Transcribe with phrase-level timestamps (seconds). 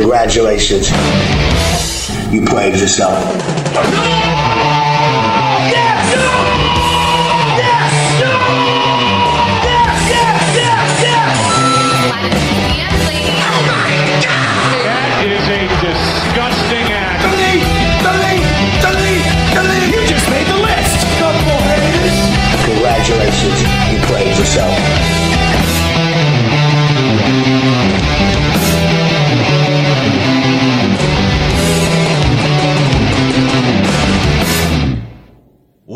[0.00, 0.88] Congratulations.
[2.32, 3.22] You played yourself.
[14.86, 17.20] That is a disgusting act.
[19.92, 20.96] You just made the list.
[22.64, 23.60] Congratulations.
[23.92, 24.72] You played yourself.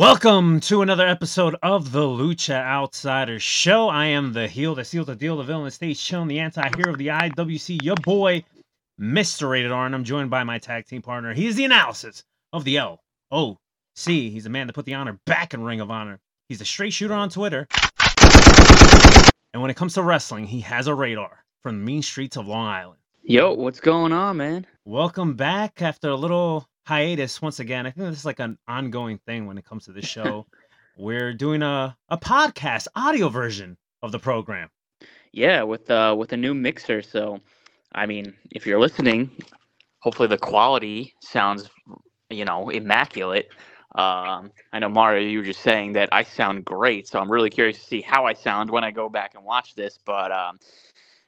[0.07, 3.89] Welcome to another episode of the Lucha Outsiders Show.
[3.89, 6.93] I am the heel that seals the deal, the villain that stays chilling, the anti-hero
[6.93, 8.45] of the IWC, your boy,
[9.01, 9.49] Mr.
[9.49, 11.33] Rated R, and I'm joined by my tag team partner.
[11.33, 12.81] He's the analysis of the
[13.33, 13.57] LOC.
[14.05, 16.21] He's the man that put the honor back in Ring of Honor.
[16.51, 17.67] He's a straight shooter on Twitter.
[19.55, 22.47] And when it comes to wrestling, he has a radar from the mean streets of
[22.47, 23.01] Long Island.
[23.23, 24.67] Yo, what's going on, man?
[24.85, 27.87] Welcome back after a little hiatus once again.
[27.87, 30.47] I think this is like an ongoing thing when it comes to this show.
[30.97, 34.71] We're doing a, a podcast audio version of the program.
[35.33, 37.03] Yeah, with uh with a new mixer.
[37.03, 37.41] So,
[37.93, 39.31] I mean, if you're listening,
[39.99, 41.69] hopefully the quality sounds,
[42.31, 43.49] you know, immaculate.
[43.97, 47.51] Um, I know Mario, you were just saying that I sound great, so I'm really
[47.51, 49.99] curious to see how I sound when I go back and watch this.
[50.05, 50.61] But um,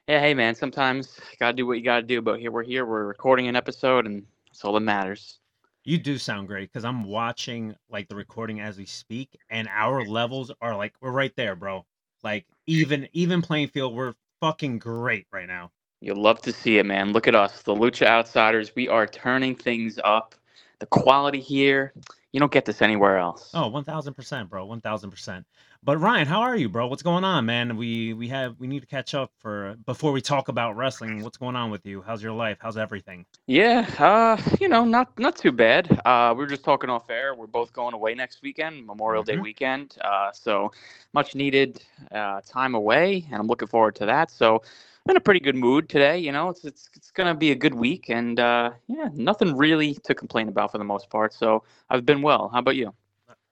[0.07, 2.23] yeah, hey man, sometimes you gotta do what you gotta do.
[2.23, 5.39] But here we're here, we're recording an episode, and that's all that matters.
[5.87, 10.05] You do sound great because I'm watching like the recording as we speak, and our
[10.05, 11.87] levels are like we're right there, bro.
[12.25, 15.73] Like even even playing field, we're fucking great right now.
[16.03, 17.13] You'll love to see it, man.
[17.13, 18.75] Look at us, the Lucha Outsiders.
[18.77, 20.35] We are turning things up.
[20.81, 21.95] The quality here,
[22.33, 23.53] you don't get this anywhere else.
[23.55, 25.47] Oh, Oh, one thousand percent, bro, one thousand percent.
[25.87, 26.89] But Ryan, how are you, bro?
[26.89, 27.77] What's going on, man?
[27.77, 31.23] We we have we need to catch up for before we talk about wrestling.
[31.23, 32.03] What's going on with you?
[32.03, 32.59] How's your life?
[32.61, 33.25] How's everything?
[33.47, 36.01] Yeah, uh, you know, not not too bad.
[36.05, 37.37] Uh, we were just talking off air.
[37.37, 39.43] We're both going away next weekend, Memorial Day Mhm.
[39.43, 39.97] weekend.
[40.01, 40.73] Uh, so
[41.13, 44.33] much needed uh, time away, and I'm looking forward to that.
[44.33, 46.19] So I'm in a pretty good mood today.
[46.19, 49.95] You know, it's it's it's gonna be a good week, and uh, yeah, nothing really
[50.05, 51.33] to complain about for the most part.
[51.33, 52.49] So I've been well.
[52.49, 52.93] How about you?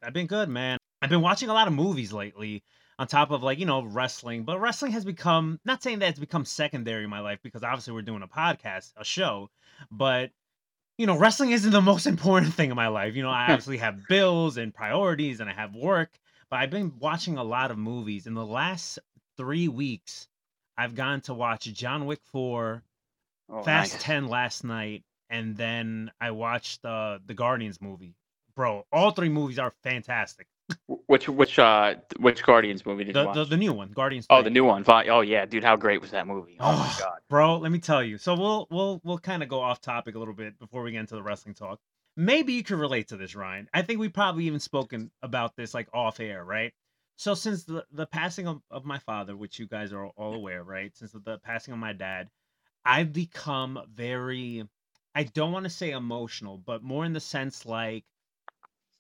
[0.03, 0.79] I've been good, man.
[1.05, 2.65] I've been watching a lot of movies lately
[2.99, 6.19] on top of like, you know, wrestling, but wrestling has become not saying that it's
[6.19, 9.51] become secondary in my life because obviously we're doing a podcast, a show,
[9.91, 10.31] but
[10.97, 13.17] you know, wrestling isn't the most important thing in my life.
[13.17, 16.09] You know, I obviously have bills and priorities and I have work,
[16.49, 18.27] but I've been watching a lot of movies.
[18.27, 18.99] In the last
[19.37, 20.27] 3 weeks,
[20.79, 22.83] I've gone to watch John Wick 4,
[23.51, 24.03] Oh, Fast nice.
[24.03, 28.15] 10 last night, and then I watched uh, the Guardians movie.
[28.57, 30.47] Bro, all three movies are fantastic.
[30.89, 33.35] Wh- Which which uh which Guardians movie did you The, watch?
[33.37, 34.27] the the new one, Guardians.
[34.31, 34.45] oh, 3.
[34.45, 34.85] the new one.
[34.89, 36.57] Oh yeah, dude, how great was that movie?
[36.61, 37.19] Oh my Oh, god.
[37.29, 37.59] bro.
[37.59, 38.19] Let me tell you.
[38.19, 41.01] So we'll we'll we'll kind of go off topic a little bit before we get
[41.01, 41.81] into the wrestling talk.
[42.17, 43.69] Maybe you could relate to this, Ryan.
[43.75, 46.73] I think we probably even spoken about this like off air, right?
[47.17, 50.63] So since the the passing of, of my father, which you guys are all aware,
[50.65, 50.97] right?
[50.97, 52.29] Since the, the passing of my dad,
[52.85, 54.65] I've become very
[55.15, 58.05] I don't want to say emotional, but more in the sense like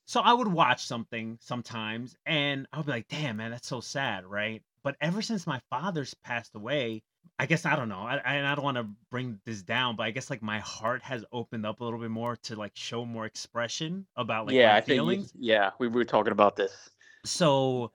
[0.06, 3.81] so I would watch something sometimes and I would be like, damn, man, that's so
[3.81, 4.62] sad, right?
[4.82, 7.03] But ever since my father's passed away,
[7.38, 8.00] I guess I don't know.
[8.00, 11.03] I, I, I don't want to bring this down, but I guess like my heart
[11.03, 14.75] has opened up a little bit more to like show more expression about like yeah,
[14.76, 15.32] I think you- feelings.
[15.38, 16.91] yeah, we were talking about this.
[17.25, 17.91] So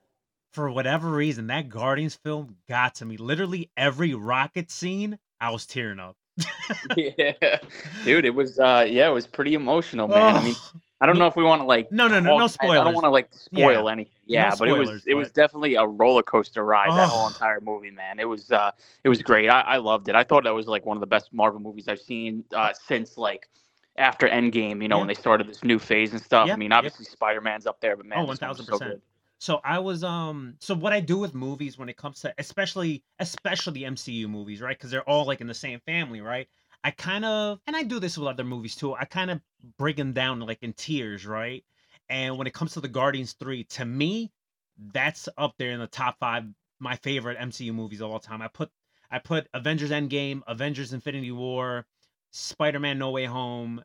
[0.53, 3.17] for whatever reason, that Guardians film got to me.
[3.17, 6.17] Literally every rocket scene, I was tearing up.
[6.97, 7.59] yeah,
[8.03, 10.35] dude, it was uh yeah, it was pretty emotional, man.
[10.37, 10.81] I mean, Ugh.
[11.01, 12.93] I don't know if we want to like No, no, no, no talk- I- don't
[12.93, 14.13] want to like spoil anything.
[14.25, 16.89] Yeah, but it spoilers, was it was definitely a roller coaster ride.
[16.89, 18.19] That whole entire movie, man.
[18.19, 18.71] It was uh
[19.03, 19.49] it was great.
[19.49, 20.15] I, I loved it.
[20.15, 23.17] I thought that was like one of the best Marvel movies I've seen uh since
[23.17, 23.47] like
[23.97, 24.81] after Endgame.
[24.81, 26.47] You know, when they started this new phase and stuff.
[26.47, 26.77] Yep, I mean, yep.
[26.77, 29.01] obviously Spider Man's up there, but man, Oh, one so 1000%.
[29.39, 33.03] So I was um so what I do with movies when it comes to especially
[33.19, 34.77] especially the MCU movies, right?
[34.77, 36.47] Cuz they're all like in the same family, right?
[36.83, 38.93] I kind of and I do this with other movies too.
[38.95, 39.41] I kind of
[39.77, 41.63] break them down like in tiers, right?
[42.09, 44.31] And when it comes to the Guardians 3, to me,
[44.77, 46.45] that's up there in the top 5
[46.79, 48.41] my favorite MCU movies of all time.
[48.41, 48.71] I put
[49.11, 51.85] I put Avengers Endgame, Avengers Infinity War,
[52.31, 53.83] Spider-Man No Way Home,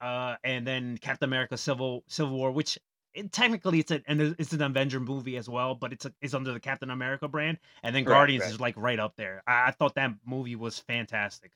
[0.00, 2.78] uh, and then Captain America Civil Civil War, which
[3.14, 6.34] it, technically it's a and it's an Avenger movie as well, but it's a, it's
[6.34, 8.54] under the Captain America brand, and then Right, Guardians right.
[8.54, 9.42] is like right up there.
[9.46, 11.52] I, I thought that movie was fantastic.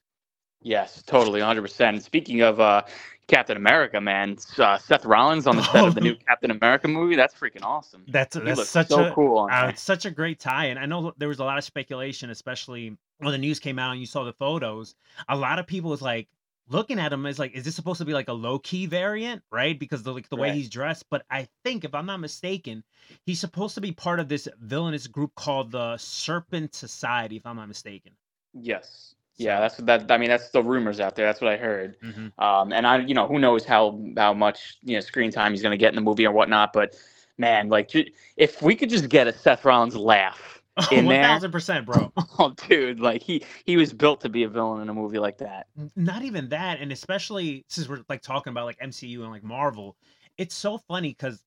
[0.63, 2.03] Yes, totally, 100%.
[2.03, 2.83] Speaking of uh,
[3.29, 7.17] Captain America, man, uh, Seth Rollins on the set of the new Captain America movie,
[7.17, 8.05] that's freaking awesome.
[8.09, 11.13] That's that's such so a cool uh, it's such a great tie, and I know
[11.19, 14.25] there was a lot of speculation, especially when the news came out and you saw
[14.25, 14.95] the photos.
[15.29, 16.29] A lot of people was like
[16.69, 19.79] looking at him is like, is this supposed to be like a Loki variant, right?
[19.79, 21.07] Because the like the way he's dressed.
[21.11, 22.83] But I think, if I'm not mistaken,
[23.25, 27.37] he's supposed to be part of this villainous group called the Serpent Society.
[27.37, 28.13] If I'm not mistaken.
[28.55, 29.15] Yes.
[29.43, 30.11] Yeah, that's that.
[30.11, 31.27] I mean, that's the rumors out there.
[31.27, 31.97] That's what I heard.
[32.01, 32.33] Mhm.
[32.39, 35.63] Um, and I, you know, who knows how how much you know screen time he's
[35.63, 36.73] going to get in the movie or whatnot.
[36.73, 36.95] But
[37.39, 37.91] man, like,
[38.37, 40.53] if we could just get a Seth Rollins laugh,
[40.91, 41.23] In One there?
[41.23, 42.13] thousand percent, bro.
[42.39, 45.39] oh, dude, like he he was built to be a villain in a movie like
[45.39, 45.67] that.
[45.97, 49.97] Not even that and especially since we're like talking about like mcu and like marvel
[50.39, 51.45] it's so funny because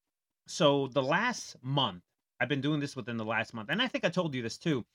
[0.48, 2.04] so the last month
[2.40, 4.58] i've been doing this within the last month and i think i told you this
[4.58, 4.86] too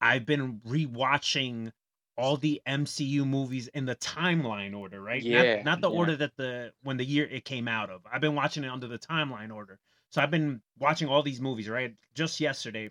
[0.00, 1.72] i've been rewatching
[2.18, 5.96] all the mcu movies in the timeline order right Not- Yeah, not, the yeah.
[5.98, 8.88] order that the when the year it came out of i've been watching it under
[8.88, 9.78] the timeline order
[10.10, 12.90] so i've been watching all these movies right just yesterday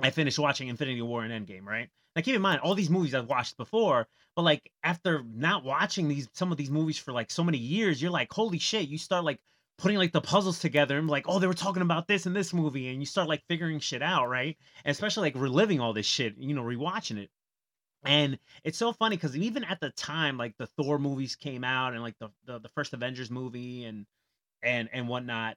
[0.00, 3.14] i finished watching infinity war and endgame right now keep in mind all these movies
[3.14, 7.30] i've watched before but like after not watching these some of these movies for like
[7.30, 9.40] so many years, you're like, holy shit, you start like
[9.78, 12.52] putting like the puzzles together and like, oh, they were talking about this in this
[12.52, 14.58] movie, and you start like figuring shit out, right?
[14.84, 17.30] And especially like reliving all this shit, you know, rewatching it.
[18.06, 21.92] And it's so funny because even at the time, like the Thor movies came out
[21.94, 24.06] and like the, the the first Avengers movie and
[24.62, 25.56] and and whatnot.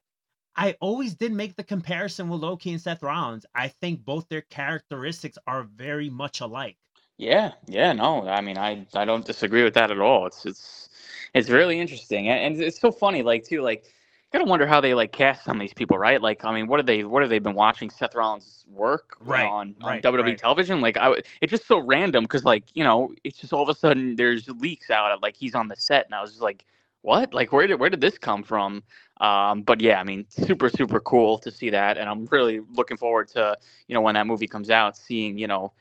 [0.56, 3.46] I always did make the comparison with Loki and Seth Rollins.
[3.56, 6.78] I think both their characteristics are very much alike.
[7.18, 10.26] Yeah, yeah, no, I mean, I I don't disagree with that at all.
[10.28, 10.90] It's it's
[11.34, 13.86] it's really interesting, and, and it's so funny, like too, like
[14.32, 16.22] gotta wonder how they like cast some of these people, right?
[16.22, 17.04] Like, I mean, what are they?
[17.04, 20.38] What have they been watching Seth Rollins work Right, on, on right, WWE right.
[20.38, 20.82] television?
[20.82, 23.70] Like, I w- it's just so random because, like, you know, it's just all of
[23.70, 26.42] a sudden there's leaks out of like he's on the set, and I was just
[26.44, 26.66] like,
[27.02, 27.34] what?
[27.34, 28.84] Like, where did where did this come from?
[29.20, 32.98] Um, but yeah, I mean, super super cool to see that, and I'm really looking
[32.98, 35.74] forward to you know when that movie comes out, seeing you know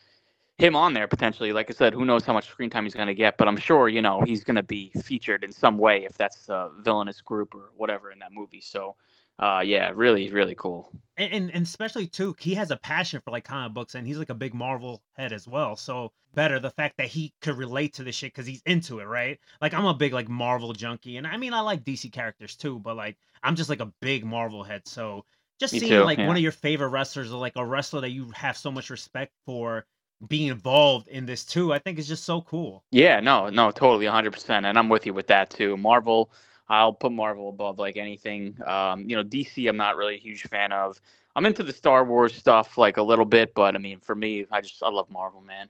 [0.59, 1.53] him on there potentially.
[1.53, 3.57] Like I said, who knows how much screen time he's going to get, but I'm
[3.57, 7.21] sure you know he's going to be featured in some way if that's a villainous
[7.21, 8.61] group or whatever in that movie.
[8.61, 8.97] So,
[9.39, 10.91] uh, yeah, really, really cool.
[11.17, 14.19] and, and and especially too, he has a passion for like comic books, and he's
[14.19, 15.77] like a big Marvel head as well.
[15.77, 19.05] So better the fact that he could relate to this shit because he's into it,
[19.05, 19.39] right?
[19.61, 22.81] Like I'm a big like Marvel junkie, and I mean I like DC characters too,
[22.81, 24.89] but like I'm just like a big Marvel head.
[24.89, 25.25] So
[25.61, 26.27] just Me seeing too, like yeah.
[26.27, 29.33] one of your favorite wrestlers or like a wrestler that you have so much respect
[29.47, 29.87] for
[30.27, 32.83] being involved in this too, I think is just so cool.
[32.91, 35.77] Yeah, no, no, totally, 100%, and I'm with you with that too.
[35.77, 36.31] Marvel,
[36.69, 38.57] I'll put Marvel above like anything.
[38.67, 41.01] Um, you know, DC, I'm not really a huge fan of.
[41.37, 44.47] I'm into the Star Wars stuff like a little bit, but I mean, for me,
[44.51, 45.69] I just I love Marvel, man.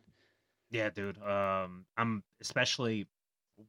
[0.70, 1.18] Yeah, dude.
[1.22, 3.06] Um, I'm especially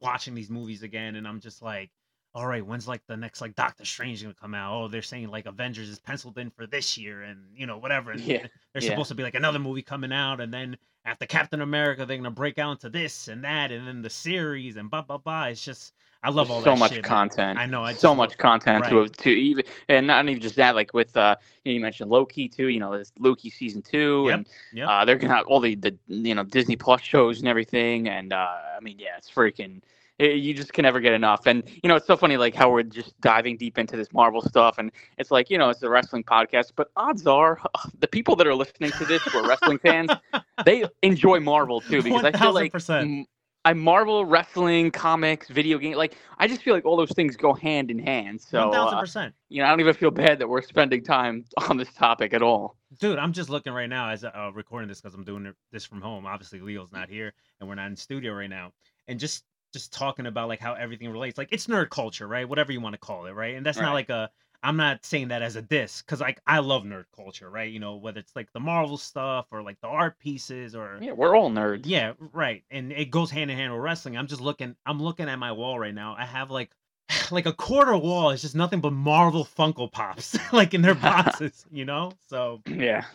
[0.01, 1.89] watching these movies again, and I'm just like,
[2.35, 4.73] all right, when's like the next like Doctor Strange gonna come out?
[4.73, 8.11] Oh, they're saying like Avengers is penciled in for this year, and you know whatever.
[8.11, 8.91] And Yeah, there's yeah.
[8.91, 12.31] supposed to be like another movie coming out, and then after Captain America, they're gonna
[12.31, 15.45] break out into this and that, and then the series and blah blah blah.
[15.45, 17.57] It's just I love all so much shit, content.
[17.57, 17.83] I know.
[17.83, 19.13] I so much content to right.
[19.19, 22.47] to even and not even just that like with uh you, know, you mentioned Loki
[22.49, 24.87] too you know there's Loki season two Yep, and yep.
[24.87, 28.33] uh they're gonna have all the the you know Disney Plus shows and everything and
[28.33, 29.81] uh I mean yeah it's freaking
[30.19, 32.71] eh, you just can never get enough and you know it's so funny like how
[32.71, 35.89] we're just diving deep into this Marvel stuff and it's like you know it's a
[35.89, 37.59] wrestling podcast but odds are
[37.99, 40.11] the people that are listening to this who are wrestling fans
[40.65, 43.25] they enjoy Marvel too because I feel like 1000%.
[43.65, 45.95] I Marvel wrestling, comics, video game.
[45.97, 48.39] Like I just feel like all those things go hand in hand.
[48.39, 49.35] So One thousand uh, percent.
[49.49, 52.41] you know, I don't even feel bad that we're spending time on this topic at
[52.41, 52.77] all.
[52.99, 55.85] Dude, I'm just looking right now as uh, recording this because I'm doing it- this
[55.85, 56.25] from home.
[56.25, 58.71] Obviously, Leo's not here, and we're not in studio right now.
[59.09, 62.47] And just just talking about like how everything relates, like it's nerd culture, right?
[62.47, 63.55] Whatever you want to call it, right?
[63.55, 64.29] And that's not like a.
[64.61, 67.71] I'm not saying that as a diss, because like I love nerd culture, right?
[67.71, 71.13] You know, whether it's like the Marvel stuff or like the art pieces or Yeah,
[71.13, 71.85] we're all nerds.
[71.85, 72.63] yeah, right.
[72.69, 74.17] And it goes hand in hand with wrestling.
[74.17, 74.75] I'm just looking.
[74.85, 76.15] I'm looking at my wall right now.
[76.17, 76.71] I have like.
[77.31, 81.65] Like a quarter wall is just nothing but Marvel Funko Pops, like in their boxes,
[81.71, 82.11] you know.
[82.27, 83.05] So Yeah,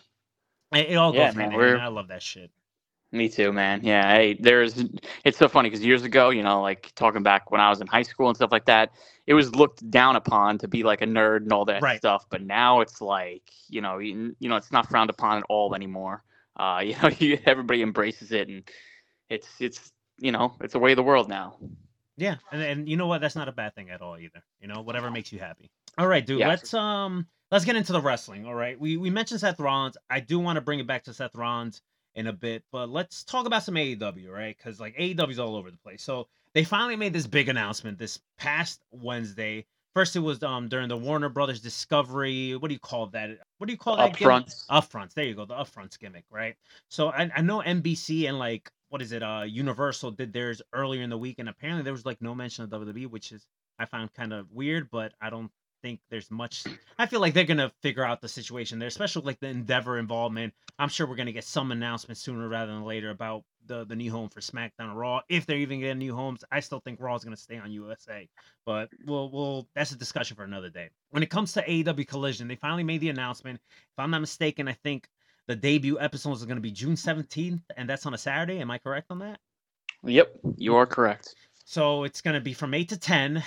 [0.72, 1.80] it, it all goes Yeah, hand in hand.
[1.80, 2.50] I love that shit.
[3.14, 3.80] Me too, man.
[3.82, 4.84] Yeah, hey, there's.
[5.24, 7.86] It's so funny because years ago, you know, like talking back when I was in
[7.86, 8.92] high school and stuff like that,
[9.26, 11.98] it was looked down upon to be like a nerd and all that Right.
[11.98, 12.26] stuff.
[12.28, 15.74] But now it's like, you know, you, you know, it's not frowned upon at all
[15.74, 16.22] anymore.
[16.56, 18.62] Uh, you know, you, everybody embraces it, and
[19.30, 21.56] it's it's you know it's the way of the world now.
[22.16, 23.20] Yeah, and and you know what?
[23.20, 24.42] That's not a bad thing at all either.
[24.60, 25.70] You know, whatever makes you happy.
[25.98, 26.40] All right, dude.
[26.40, 26.48] Yeah.
[26.48, 28.46] Let's um let's get into the wrestling.
[28.46, 29.96] All right, we we mentioned Seth Rollins.
[30.10, 31.82] I do want to bring it back to Seth Rollins
[32.14, 34.56] in a bit, but let's talk about some AEW, right?
[34.56, 36.02] Because like AEW's all over the place.
[36.02, 39.66] So they finally made this big announcement this past Wednesday.
[39.94, 42.56] First, it was um during the Warner Brothers Discovery.
[42.56, 43.30] What do you call that?
[43.58, 44.16] What do you call that?
[44.16, 44.46] gimmick?
[44.46, 44.66] Upfronts.
[44.68, 45.14] Upfronts.
[45.14, 45.44] There you go.
[45.44, 46.56] The upfronts gimmick, right?
[46.88, 49.22] So I, I know NBC and like what is it?
[49.22, 52.64] Uh, Universal did theirs earlier in the week, and apparently there was like no mention
[52.64, 53.46] of WWE, which is
[53.78, 55.50] I found kind of weird, but I don't
[55.84, 56.64] think there's much.
[56.98, 60.54] I feel like they're gonna figure out the situation there, especially like the Endeavor involvement.
[60.78, 64.10] I'm sure we're gonna get some announcement sooner rather than later about the the new
[64.10, 65.20] home for SmackDown or Raw.
[65.28, 68.26] If they're even getting new homes, I still think Raw's gonna stay on USA,
[68.64, 70.88] but we'll we'll that's a discussion for another day.
[71.10, 73.60] When it comes to AEW Collision, they finally made the announcement.
[73.68, 75.06] If I'm not mistaken, I think
[75.46, 78.60] the debut episode is going to be June 17th, and that's on a Saturday.
[78.60, 79.38] Am I correct on that?
[80.02, 81.34] Yep, you are correct.
[81.66, 83.42] So it's going to be from 8 to 10.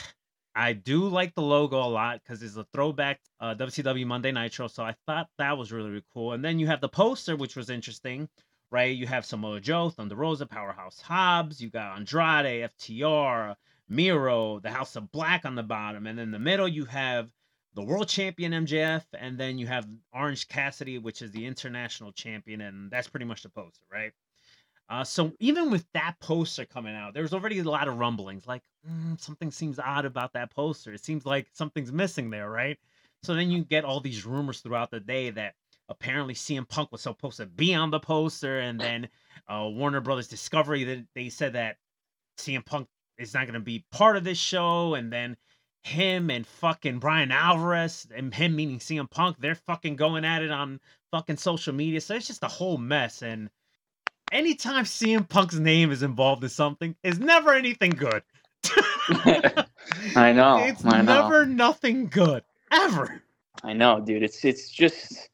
[0.58, 4.68] I do like the logo a lot because it's a throwback uh, WCW Monday Nitro.
[4.68, 6.34] So I thought that was really, really cool.
[6.34, 8.28] And then you have the poster, which was interesting,
[8.72, 8.96] right?
[8.96, 11.62] You have Samoa Joe, Thunder Rosa, Powerhouse Hobbs.
[11.62, 13.54] You got Andrade, FTR,
[13.88, 16.08] Miro, the House of Black on the bottom.
[16.08, 17.30] And in the middle, you have
[17.76, 19.04] the world champion MJF.
[19.14, 22.62] And then you have Orange Cassidy, which is the international champion.
[22.62, 24.12] And that's pretty much the poster, right?
[24.90, 28.48] Uh, so even with that poster coming out, there was already a lot of rumblings,
[28.48, 30.94] like "Mm, something seems odd about that poster.
[30.94, 32.78] It seems like something's missing there, right?
[33.24, 35.56] So then you get all these rumors throughout the day that
[35.90, 39.10] apparently CM Punk was supposed to be on the poster, and then
[39.48, 41.78] uh, Warner Brothers Discovery that they said that
[42.38, 45.36] CM Punk is not going to be part of this show, and then
[45.84, 50.52] him and fucking Bryan Alvarez and him meaning CM Punk, they're fucking going at it
[50.52, 50.80] on
[51.12, 52.02] fucking social media.
[52.02, 53.50] So it's just a whole mess and
[54.32, 58.24] anytime CM Punk's name is involved in something, it's never anything good.
[60.16, 60.58] I know.
[60.68, 61.22] It's I know.
[61.22, 62.44] never nothing good.
[62.72, 63.22] Ever.
[63.64, 64.24] I know, dude.
[64.24, 65.30] It's it's just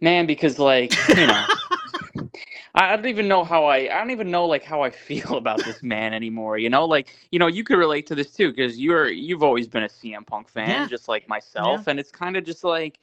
[0.00, 1.44] man, because like, you know,
[2.74, 5.64] I don't even know how I I don't even know like how I feel about
[5.64, 6.58] this man anymore.
[6.58, 9.66] You know, like you know, you could relate to this too because you're you've always
[9.66, 10.86] been a CM Punk fan, Yeah.
[10.86, 12.98] just like myself, and it's kind of just like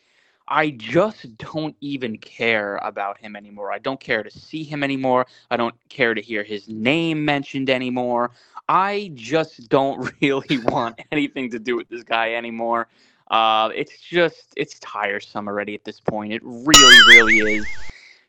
[0.50, 3.72] I just don't even care about him anymore.
[3.72, 5.28] I don't care to see him anymore.
[5.52, 8.32] I don't care to hear his name mentioned anymore.
[8.68, 12.88] I just don't really want anything to do with this guy anymore.
[13.30, 16.34] Uh, it's just it's tiresome already at this point.
[16.34, 17.66] It really, really is.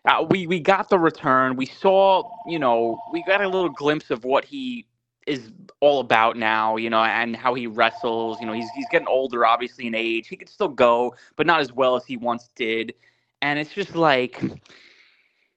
[0.05, 1.57] Uh, we we got the return.
[1.57, 4.85] We saw, you know, we got a little glimpse of what he
[5.27, 5.51] is
[5.81, 8.41] all about now, you know, and how he wrestles.
[8.41, 10.29] You know, he's he's getting older, obviously in age.
[10.29, 12.95] He could still go, but not as well as he once did.
[13.43, 14.41] And it's just like,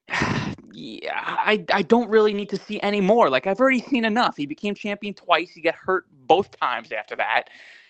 [0.72, 3.30] yeah, I I don't really need to see any more.
[3.30, 4.36] Like I've already seen enough.
[4.36, 5.50] He became champion twice.
[5.50, 7.44] He got hurt both times after that.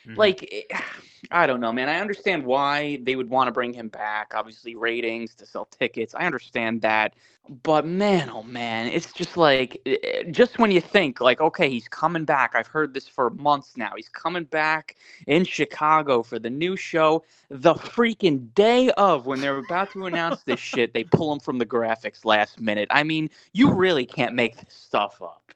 [0.07, 0.17] Mhm.
[0.19, 0.71] Like,
[1.31, 1.89] I don't know, man.
[1.89, 4.33] I understand why they would want to bring him back.
[4.35, 6.15] Obviously, ratings to sell tickets.
[6.15, 7.15] I understand that.
[7.63, 11.69] But man, oh man, it's just like, eh, eh, just when you think, like, okay,
[11.69, 12.55] he's coming back.
[12.55, 13.93] I've heard this for months now.
[13.97, 14.97] He's coming back
[15.27, 17.23] in Chicago for the new show.
[17.51, 21.59] The freaking day of when they're about to announce this shit, they pull him from
[21.59, 22.89] the graphics last minute.
[22.91, 25.53] I mean, you really can't make this stuff up.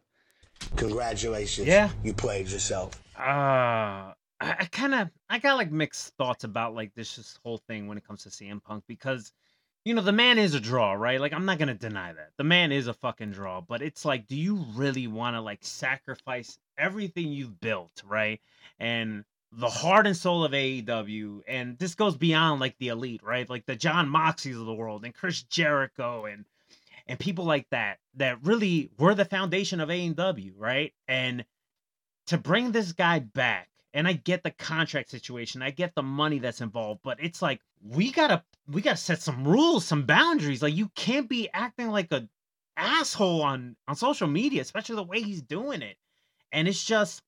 [0.77, 1.67] Congratulations.
[1.67, 1.91] Yeah.
[2.05, 3.01] You played yourself.
[3.19, 7.59] uh I, I kind of I got like mixed thoughts about like this just whole
[7.59, 9.33] thing when it comes to CM Punk because
[9.85, 11.21] you know the man is a draw, right?
[11.21, 14.27] Like I'm not gonna deny that the man is a fucking draw, but it's like,
[14.27, 18.41] do you really want to like sacrifice everything you've built, right?
[18.79, 23.49] And the heart and soul of AEW, and this goes beyond like the elite, right?
[23.49, 26.45] Like the Jon Moxleys of the world and Chris Jericho and
[27.07, 30.93] and people like that that really were the foundation of AEW, right?
[31.07, 31.45] And
[32.27, 36.39] to bring this guy back, and I get the contract situation, I get the money
[36.39, 40.63] that's involved, but it's like we gotta we gotta set some rules, some boundaries.
[40.63, 42.29] Like you can't be acting like a
[42.77, 45.97] asshole on on social media, especially the way he's doing it.
[46.53, 47.23] And it's just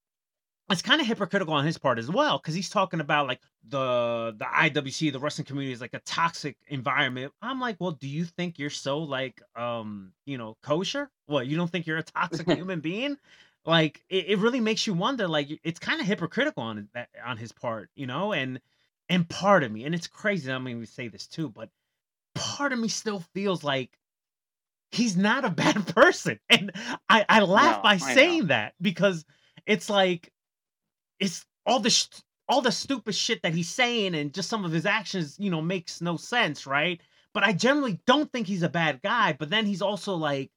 [0.70, 4.34] it's kind of hypocritical on his part as well because he's talking about like the
[4.38, 7.32] the IWC, the wrestling community is like a toxic environment.
[7.42, 11.10] I'm like, well, do you think you're so like um you know kosher?
[11.26, 13.16] What you don't think you're a toxic human being?
[13.64, 15.28] Like it, it really makes you wonder.
[15.28, 18.32] Like it's kind of hypocritical on that on his part, you know.
[18.32, 18.60] And
[19.08, 20.50] and part of me, and it's crazy.
[20.50, 21.70] I mean, we say this too, but
[22.34, 23.98] part of me still feels like
[24.92, 26.72] he's not a bad person, and
[27.08, 28.14] I I laugh No, by I know.
[28.14, 29.24] saying that because
[29.66, 30.32] it's like
[31.18, 32.06] it's all the sh-
[32.48, 35.62] all the stupid shit that he's saying and just some of his actions you know
[35.62, 37.00] makes no sense right
[37.32, 39.34] but I generally don't think he's a bad guy.
[39.34, 40.50] But then he's also like,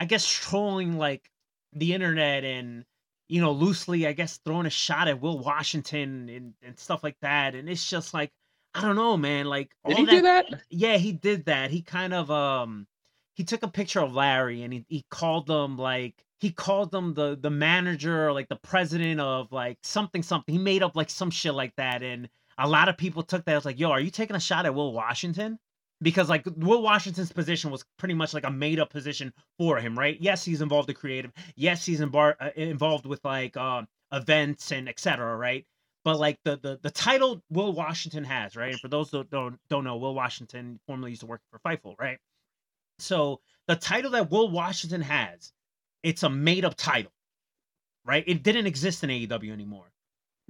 [0.00, 1.30] I guess trolling like
[1.74, 2.84] the internet and
[3.28, 7.16] you know loosely, I guess throwing a shot at Will Washington and and stuff like
[7.22, 7.54] that.
[7.54, 8.30] And it's just like
[8.74, 9.46] I don't know, man.
[9.46, 10.46] Like Did he do that?
[10.70, 11.70] yeah, he did that.
[11.70, 12.86] He kind of um
[13.34, 17.14] he took a picture of Larry and he, he called them like he called them
[17.14, 20.52] the the manager or like the president of like something something.
[20.52, 22.28] He made up like some shit like that and
[22.58, 24.74] a lot of people took that as like, "Yo, are you taking a shot at
[24.74, 25.58] Will Washington?"
[26.04, 29.98] Because like Will Washington's position was pretty much like a made up position for him,
[29.98, 30.18] right?
[30.20, 31.32] Yes, he's involved in creative.
[31.56, 33.82] Yes, he's in bar, uh, involved with like uh,
[34.12, 35.34] events and etc.
[35.36, 35.66] Right?
[36.04, 38.72] But like the, the the title Will Washington has, right?
[38.72, 41.98] And for those that don't don't know, Will Washington formerly used to work for Fightful,
[41.98, 42.18] right?
[42.98, 45.52] So the title that Will Washington has,
[46.02, 47.12] it's a made up title,
[48.04, 48.24] right?
[48.26, 49.90] It didn't exist in AEW anymore.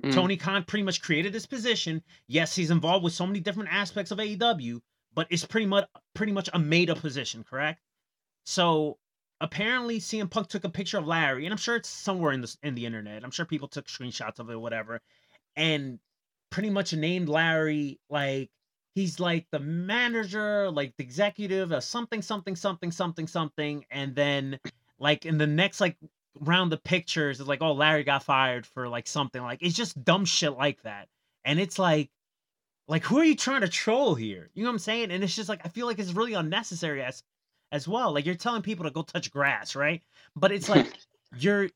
[0.02, 0.12] Mm.
[0.12, 2.02] Tony Khan pretty much created this position.
[2.26, 4.80] Yes, he's involved with so many different aspects of AEW,
[5.14, 7.80] but it's pretty much pretty much a made up position, correct?
[8.44, 8.98] So
[9.40, 12.56] apparently CM Punk took a picture of Larry, and I'm sure it's somewhere in the
[12.62, 13.24] in the internet.
[13.24, 15.00] I'm sure people took screenshots of it, whatever,
[15.56, 15.98] and
[16.50, 18.50] pretty much named Larry like
[18.94, 24.58] he's like the manager, like the executive of something, something, something, something, something, and then
[24.98, 25.96] like in the next like
[26.40, 29.42] round of pictures, it's like, oh, Larry got fired for like something.
[29.42, 31.08] Like it's just dumb shit like that,
[31.44, 32.10] and it's like.
[32.88, 34.50] Like who are you trying to troll here?
[34.54, 35.10] You know what I'm saying?
[35.10, 37.22] And it's just like I feel like it's really unnecessary as
[37.72, 38.12] as well.
[38.12, 40.02] Like you're telling people to go touch grass, right?
[40.36, 40.92] But it's like
[41.38, 41.70] you're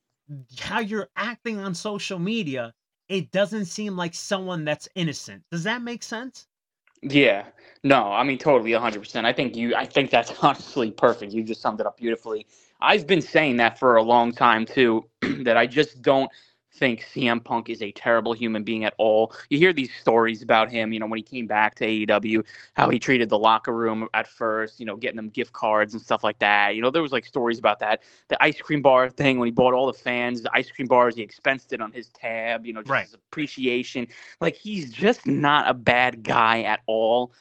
[0.58, 2.74] how you're acting on social media,
[3.08, 5.42] it doesn't seem like someone that's innocent.
[5.50, 6.46] Does that make sense?
[7.02, 7.46] Yeah.
[7.84, 9.24] No, I mean totally 100%.
[9.24, 11.32] I think you I think that's honestly perfect.
[11.32, 12.46] You just summed it up beautifully.
[12.80, 16.30] I've been saying that for a long time too that I just don't
[16.78, 19.32] think CM Punk is a terrible human being at all.
[19.50, 22.44] You hear these stories about him, you know, when he came back to AEW,
[22.74, 26.02] how he treated the locker room at first, you know, getting them gift cards and
[26.02, 26.76] stuff like that.
[26.76, 28.02] You know, there was like stories about that.
[28.28, 31.16] The ice cream bar thing when he bought all the fans the ice cream bars,
[31.16, 33.08] he expensed it on his tab, you know, just Right.
[33.14, 34.08] appreciation.
[34.40, 37.32] Like he's just not a bad guy at all.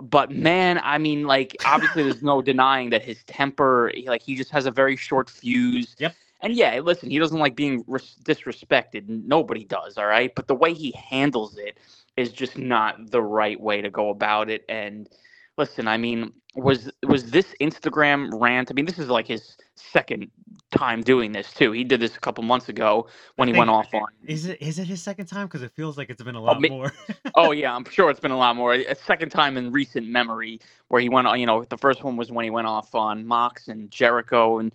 [0.00, 4.50] But man, I mean, like obviously there's no denying that his temper, like he just
[4.50, 5.96] has a very short fuse.
[5.98, 6.14] Yep.
[6.42, 9.08] And yeah, listen, he doesn't like being res- disrespected.
[9.08, 10.34] Nobody does, all right.
[10.34, 11.78] But the way he handles it
[12.16, 14.64] is just not the right way to go about it.
[14.68, 15.08] And
[15.56, 18.70] listen, I mean, was was this Instagram rant?
[18.70, 20.30] I mean, this is like his second
[20.70, 21.72] time doing this too.
[21.72, 24.08] He did this a couple months ago when he went off on.
[24.26, 25.46] Is it is it his second time?
[25.46, 26.92] Because it feels like it's been a oh, lot ma- more.
[27.36, 28.74] oh yeah, I'm sure it's been a lot more.
[28.74, 31.40] A second time in recent memory where he went on.
[31.40, 34.72] You know, the first one was when he went off on Mox and Jericho, and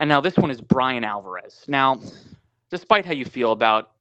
[0.00, 1.64] and now this one is Bryan Alvarez.
[1.68, 2.00] Now,
[2.70, 3.92] despite how you feel about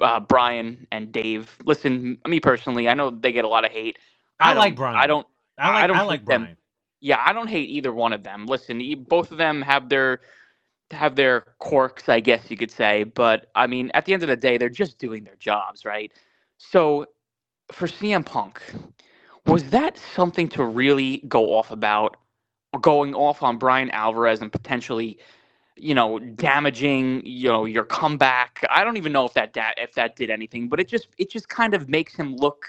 [0.00, 3.98] uh, Bryan and Dave, listen, me personally, I know they get a lot of hate.
[4.40, 4.96] I, don't- like Bryan.
[4.96, 5.26] I don't.
[5.58, 6.42] I like I don't I like them.
[6.42, 6.56] Bryan.
[7.00, 8.46] Yeah, I don't hate either one of them.
[8.46, 10.20] Listen, both of them have their
[10.90, 13.04] have their quirks, I guess you could say.
[13.04, 16.12] But I mean, at the end of the day, they're just doing their jobs, right?
[16.58, 17.06] So,
[17.72, 18.60] for CM Punk,
[19.46, 22.16] was that something to really go off about,
[22.80, 25.18] going off on Bryan Alvarez and potentially,
[25.76, 28.64] you know, damaging, you know, your comeback?
[28.70, 31.30] I don't even know if that da- if that did anything, but it just it
[31.30, 32.66] just kind of makes him look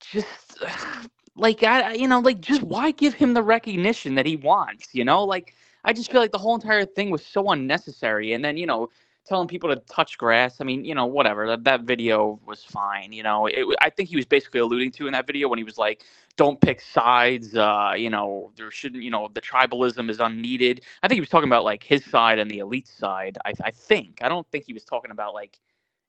[0.00, 0.58] just
[1.36, 4.94] like I, you know, like just why give him the recognition that he wants?
[4.94, 8.32] You know, like I just feel like the whole entire thing was so unnecessary.
[8.32, 8.90] And then you know,
[9.26, 10.60] telling people to touch grass.
[10.60, 11.46] I mean, you know, whatever.
[11.46, 13.12] That that video was fine.
[13.12, 15.64] You know, it, I think he was basically alluding to in that video when he
[15.64, 16.04] was like,
[16.36, 19.02] "Don't pick sides." Uh, you know, there shouldn't.
[19.02, 20.82] You know, the tribalism is unneeded.
[21.02, 23.38] I think he was talking about like his side and the elite side.
[23.44, 24.18] I I think.
[24.22, 25.58] I don't think he was talking about like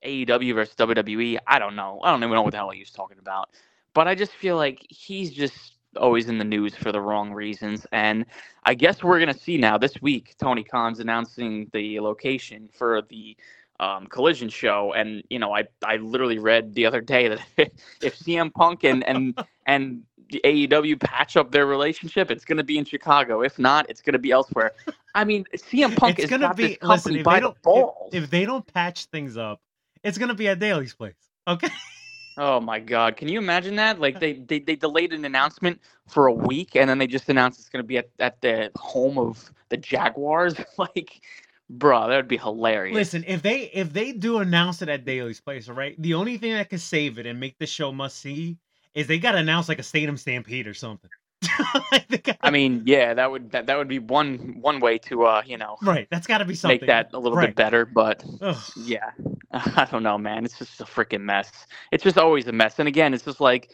[0.06, 1.38] AEW versus WWE.
[1.48, 2.00] I don't know.
[2.04, 3.50] I don't even know what the hell he was talking about.
[3.94, 7.86] But I just feel like he's just always in the news for the wrong reasons.
[7.92, 8.26] And
[8.64, 10.36] I guess we're gonna see now this week.
[10.40, 13.36] Tony Khan's announcing the location for the
[13.80, 17.40] um, Collision show, and you know, I I literally read the other day that
[18.02, 22.78] if CM Punk and and and the AEW patch up their relationship, it's gonna be
[22.78, 23.42] in Chicago.
[23.42, 24.72] If not, it's gonna be elsewhere.
[25.16, 27.16] I mean, CM Punk it's is gonna be this listen.
[27.16, 28.10] company If by they the don't balls.
[28.14, 29.60] if, if they don't patch things up,
[30.04, 31.16] it's gonna be at Daily's place.
[31.48, 31.70] Okay.
[32.38, 33.16] Oh my God!
[33.16, 34.00] Can you imagine that?
[34.00, 37.60] Like they, they they delayed an announcement for a week, and then they just announced
[37.60, 40.56] it's going to be at, at the home of the Jaguars.
[40.78, 41.22] like,
[41.70, 42.96] bro, that would be hilarious.
[42.96, 45.96] Listen, if they if they do announce it at Daily's place, right?
[46.02, 48.58] the only thing that could save it and make the show must see
[48.96, 51.10] is they got to announce like a Stadium Stampede or something.
[52.10, 55.24] They gotta- I mean, yeah, that would that, that would be one one way to
[55.26, 56.80] uh you know right, that's got to be something.
[56.80, 57.48] make that a little right.
[57.50, 58.58] bit better, but Ugh.
[58.76, 59.12] yeah,
[59.52, 60.46] I don't know, man.
[60.46, 61.52] It's just a freaking mess.
[61.92, 63.72] It's just always a mess, and again, it's just like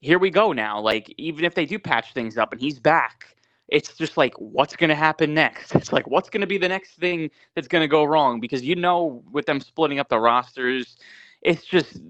[0.00, 0.80] here we go now.
[0.80, 3.36] Like even if they do patch things up and he's back,
[3.68, 5.74] it's just like what's going to happen next?
[5.76, 8.62] It's like what's going to be the next thing that's going to go wrong because
[8.62, 10.96] you know with them splitting up the rosters,
[11.42, 12.00] it's just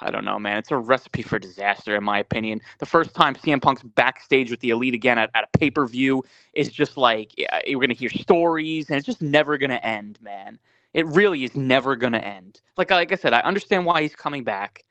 [0.00, 0.58] I don't know, man.
[0.58, 2.60] It's a recipe for disaster, in my opinion.
[2.78, 5.86] The first time CM Punk's backstage with the Elite again at, at a pay per
[5.86, 10.18] view is just like yeah, we're gonna hear stories, and it's just never gonna end,
[10.20, 10.58] man.
[10.94, 12.60] It really is never gonna end.
[12.76, 14.84] Like like I said, I understand why he's coming back,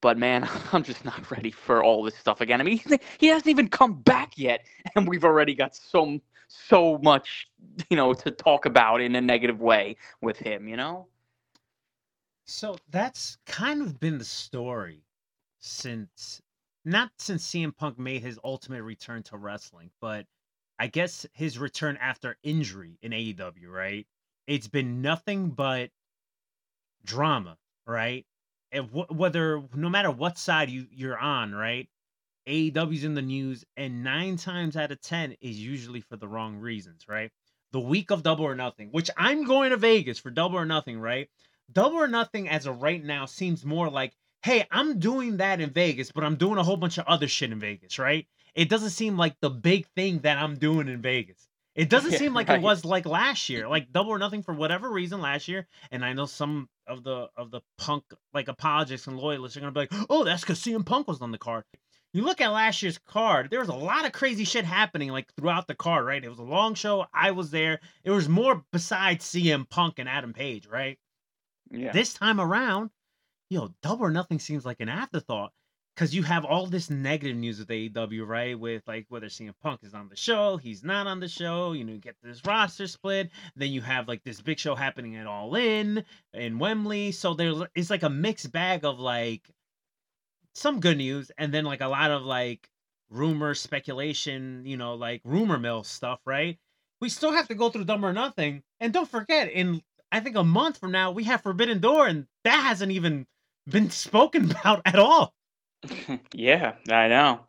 [0.00, 2.60] but man, I'm just not ready for all this stuff again.
[2.60, 4.64] I mean, he, he hasn't even come back yet,
[4.96, 6.18] and we've already got so
[6.48, 7.48] so much,
[7.90, 10.68] you know, to talk about in a negative way with him.
[10.68, 11.06] You know.
[12.50, 15.04] So that's kind of been the story
[15.60, 16.42] since
[16.84, 20.26] not since CM Punk made his ultimate return to wrestling, but
[20.76, 24.04] I guess his return after injury in AEW, right?
[24.48, 25.90] It's been nothing but
[27.04, 28.26] drama, right?
[28.72, 31.88] And wh- whether no matter what side you you're on, right?
[32.48, 36.56] AEW's in the news, and nine times out of ten is usually for the wrong
[36.56, 37.30] reasons, right?
[37.70, 40.98] The week of Double or Nothing, which I'm going to Vegas for Double or Nothing,
[40.98, 41.30] right?
[41.72, 45.70] Double or Nothing as of right now seems more like, hey, I'm doing that in
[45.70, 48.26] Vegas, but I'm doing a whole bunch of other shit in Vegas, right?
[48.54, 51.48] It doesn't seem like the big thing that I'm doing in Vegas.
[51.74, 52.58] It doesn't Yeah, seem like right.
[52.58, 55.66] it was like last year, like Double or Nothing for whatever reason last year.
[55.90, 58.04] And I know some of the of the punk
[58.34, 61.30] like apologists and loyalists are gonna be like, oh, that's because CM Punk was on
[61.30, 61.64] the card.
[62.12, 65.32] You look at last year's card, there was a lot of crazy shit happening like
[65.36, 66.24] throughout the card, right?
[66.24, 67.06] It was a long show.
[67.14, 67.78] I was there.
[68.02, 70.98] It was more besides CM Punk and Adam Page, right?
[71.70, 71.92] Yeah.
[71.92, 72.90] This time around,
[73.48, 75.52] you know, double or nothing seems like an afterthought
[75.94, 78.58] because you have all this negative news with AEW, right?
[78.58, 81.84] With like whether CM Punk is on the show, he's not on the show, you
[81.84, 83.30] know, you get this roster split.
[83.56, 87.12] Then you have like this big show happening at All In in Wembley.
[87.12, 89.50] So there's it's like a mixed bag of like
[90.54, 92.68] some good news and then like a lot of like
[93.10, 96.58] rumor, speculation, you know, like rumor mill stuff, right?
[97.00, 98.62] We still have to go through Double or Nothing.
[98.78, 102.26] And don't forget, in I think a month from now, we have Forbidden Door, and
[102.44, 103.26] that hasn't even
[103.68, 105.34] been spoken about at all.
[106.34, 107.40] yeah, I know.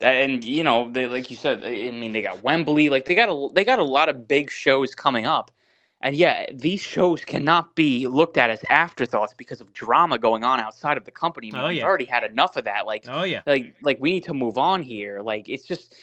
[0.00, 3.14] That, and you know, they like you said, I mean, they got Wembley, like they
[3.14, 5.52] got a they got a lot of big shows coming up,
[6.00, 10.58] and yeah, these shows cannot be looked at as afterthoughts because of drama going on
[10.58, 11.52] outside of the company.
[11.54, 11.84] Oh, We've yeah.
[11.84, 12.84] already had enough of that.
[12.84, 13.42] Like, Oh yeah.
[13.46, 15.20] like, like we need to move on here.
[15.22, 15.94] Like, it's just,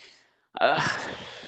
[0.59, 0.87] uh,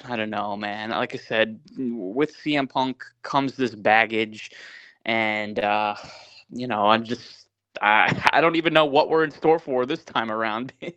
[0.04, 0.90] I don't know, man.
[0.90, 4.50] Like I said, with CM Punk comes this baggage,
[5.04, 5.94] and uh,
[6.50, 7.46] you know, I'm just,
[7.80, 10.72] I, I don't even know what we're in store for this time around.
[10.82, 10.92] I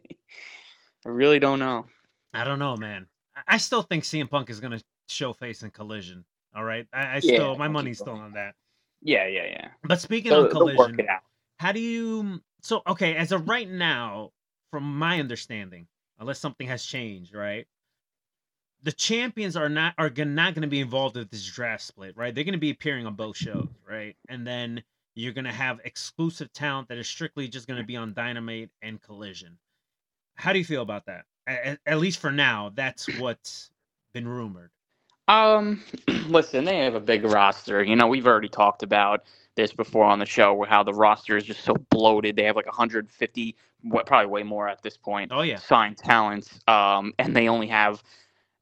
[1.10, 1.86] really don't know.
[2.34, 3.08] I don't know, man.
[3.48, 6.26] I- still think CM Punk is gonna show face in Collision.
[6.56, 8.56] All right, I, I Yeah, still my money's still on that.
[9.02, 9.68] Yeah, yeah, yeah.
[9.84, 11.08] But speaking They'll, of Collision,
[11.58, 12.41] how do you?
[12.62, 14.32] So okay, as of right now,
[14.72, 15.88] from my understanding,
[16.20, 17.68] unless something has changed, right?
[18.86, 22.15] The champions are not are gonna, not going to be involved with this draft split,
[22.15, 22.34] right?
[22.34, 24.15] They're going to be appearing on both shows, right?
[24.30, 24.84] And then
[25.15, 28.69] you're going to have exclusive talent that is strictly just going to be on Dynamite
[28.84, 29.58] and Collision.
[30.36, 31.26] How do you feel about that?
[31.48, 33.71] At, at least for now, that's what's
[34.13, 34.69] been rumored.
[35.28, 35.84] Um,
[36.28, 37.84] listen, they have a big roster.
[37.84, 39.24] You know, we've already talked about
[39.56, 42.36] this before on the show, where how the roster is just so bloated.
[42.36, 45.32] They have like 150, what probably way more at this point.
[45.34, 48.04] Oh yeah, signed talents, um, and they only have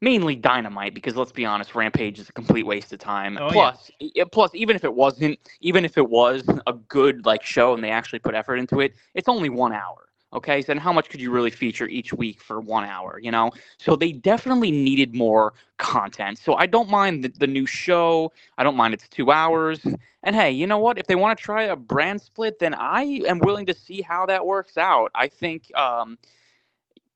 [0.00, 3.38] mainly Dynamite because let's be honest, Rampage is a complete waste of time.
[3.40, 3.70] Oh, yeah.
[3.70, 7.74] plus, e- plus, even if it wasn't, even if it was a good like show
[7.74, 10.08] and they actually put effort into it, it's only one hour.
[10.34, 13.20] Okay, so then how much could you really feature each week for one hour?
[13.22, 16.38] You know, so they definitely needed more content.
[16.38, 18.32] So I don't mind the, the new show.
[18.58, 19.86] I don't mind it's two hours.
[20.24, 20.98] And hey, you know what?
[20.98, 24.26] If they want to try a brand split, then I am willing to see how
[24.26, 25.12] that works out.
[25.14, 26.18] I think, um,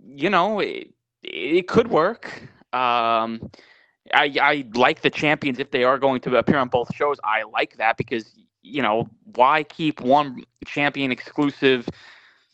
[0.07, 2.41] you know, it, it could work.
[2.73, 3.51] Um,
[4.15, 7.19] I, I like the champions if they are going to appear on both shows.
[7.25, 11.89] I like that because you know why keep one champion exclusive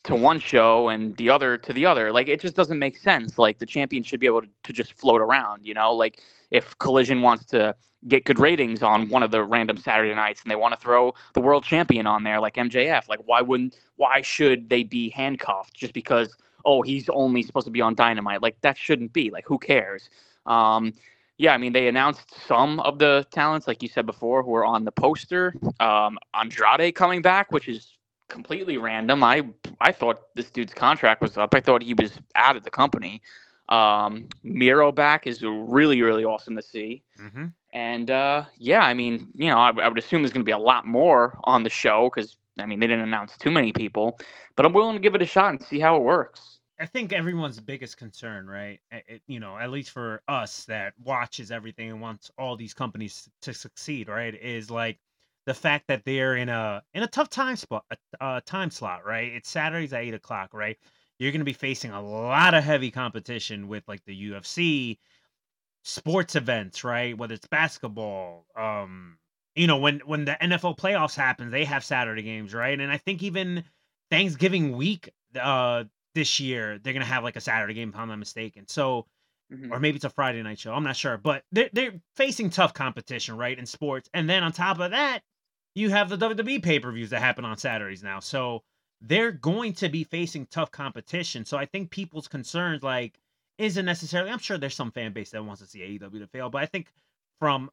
[0.04, 2.12] to one show and the other to the other?
[2.12, 3.38] Like it just doesn't make sense.
[3.38, 5.64] Like the champion should be able to, to just float around.
[5.64, 7.74] You know, like if Collision wants to
[8.06, 11.14] get good ratings on one of the random Saturday nights and they want to throw
[11.32, 15.74] the world champion on there like MJF, like why wouldn't why should they be handcuffed
[15.74, 18.42] just because oh he's only supposed to be on Dynamite?
[18.42, 19.30] Like that shouldn't be.
[19.30, 20.08] Like who cares?
[20.46, 20.92] Um,
[21.38, 24.64] yeah, I mean they announced some of the talents like you said before who are
[24.64, 25.54] on the poster.
[25.80, 27.94] Um, Andrade coming back, which is
[28.28, 29.22] completely random.
[29.22, 29.44] I
[29.80, 31.54] I thought this dude's contract was up.
[31.54, 33.22] I thought he was out of the company.
[33.68, 37.02] Um, Miro back is really really awesome to see.
[37.20, 37.46] mm-hmm.
[37.72, 40.52] And uh, yeah, I mean, you know, I, I would assume there's going to be
[40.52, 44.18] a lot more on the show because I mean, they didn't announce too many people,
[44.56, 46.60] but I'm willing to give it a shot and see how it works.
[46.78, 48.80] I think everyone's biggest concern, right?
[48.90, 53.28] It, you know, at least for us that watches everything and wants all these companies
[53.42, 54.34] to succeed, right?
[54.34, 54.98] Is like
[55.46, 59.04] the fact that they're in a in a tough time spot, a, a time slot,
[59.04, 59.32] right?
[59.32, 60.76] It's Saturdays at eight o'clock, right?
[61.18, 64.98] You're going to be facing a lot of heavy competition with like the UFC,
[65.84, 67.16] sports events, right?
[67.16, 69.18] Whether it's basketball, um,
[69.54, 72.78] you know, when when the NFL playoffs happen, they have Saturday games, right?
[72.78, 73.64] And I think even
[74.10, 78.18] Thanksgiving week, uh, this year they're gonna have like a Saturday game, if I'm not
[78.18, 78.66] mistaken.
[78.68, 79.06] So,
[79.52, 79.70] Mhm.
[79.70, 80.72] or maybe it's a Friday night show.
[80.74, 84.08] I'm not sure, but they're they're facing tough competition, right, in sports.
[84.14, 85.22] And then on top of that,
[85.74, 88.20] you have the WWE pay per views that happen on Saturdays now.
[88.20, 88.62] So
[89.00, 91.44] they're going to be facing tough competition.
[91.44, 93.18] So I think people's concerns like
[93.58, 94.30] isn't necessarily.
[94.30, 96.66] I'm sure there's some fan base that wants to see AEW to fail, but I
[96.66, 96.92] think
[97.40, 97.70] from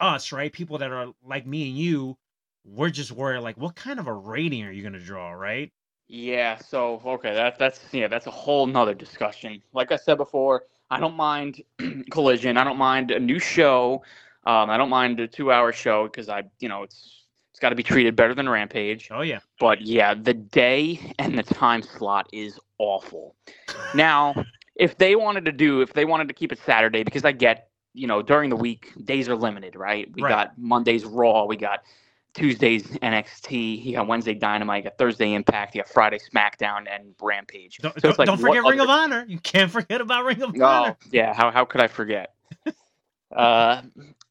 [0.00, 2.16] us, right, people that are like me and you,
[2.64, 5.72] we're just worried like, what kind of a rating are you gonna draw, right?
[6.08, 9.62] Yeah, so okay, that that's yeah, that's a whole nother discussion.
[9.72, 11.62] Like I said before, I don't mind
[12.10, 12.56] collision.
[12.56, 14.02] I don't mind a new show.
[14.46, 17.74] Um, I don't mind a two-hour show because I, you know, it's it's got to
[17.74, 19.08] be treated better than Rampage.
[19.10, 23.34] Oh yeah, But yeah, the day and the time slot is awful.
[23.92, 24.36] Now,
[24.76, 27.67] if they wanted to do, if they wanted to keep it Saturday, because I get,
[27.94, 30.08] you know, during the week days are limited, right?
[30.14, 30.30] We Right.
[30.30, 31.80] got Mondays Raw, we got
[32.34, 37.14] Tuesdays NXT, you got Wednesday Dynamite, you got Thursday Impact, you got Friday SmackDown and
[37.20, 37.78] Rampage.
[37.78, 39.24] don't, So don't, like, don't forget Ring of Honor.
[39.28, 40.96] You can't forget about Ring of Oh Honor.
[41.10, 42.34] yeah, how how could I forget?
[43.34, 43.82] uh,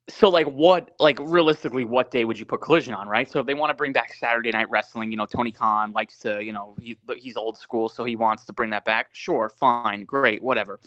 [0.09, 3.29] so like what like realistically, what day would you put Collision on, right?
[3.29, 6.17] So if they want to bring back Saturday Night Wrestling, you know, Tony Khan likes
[6.19, 9.09] to, you know, he he's old school, so he wants to bring that back.
[9.11, 10.79] Sure, fine, great, whatever.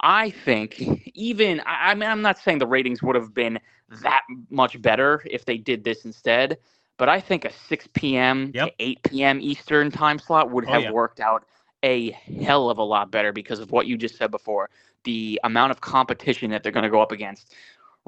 [0.00, 0.80] I think
[1.14, 3.58] even I, mean I'm not saying the ratings would have been
[4.02, 6.58] that much better if they did this instead,
[6.98, 8.52] but I think a 6 p.m.
[8.52, 8.68] Yep.
[8.68, 9.40] to 8 p.m.
[9.40, 10.88] Eastern time slot would Oh, have yeah.
[10.88, 11.44] worked out
[11.82, 14.70] a hell of a lot better because of what you just said before.
[15.04, 17.54] The amount of competition that they're going to go up against.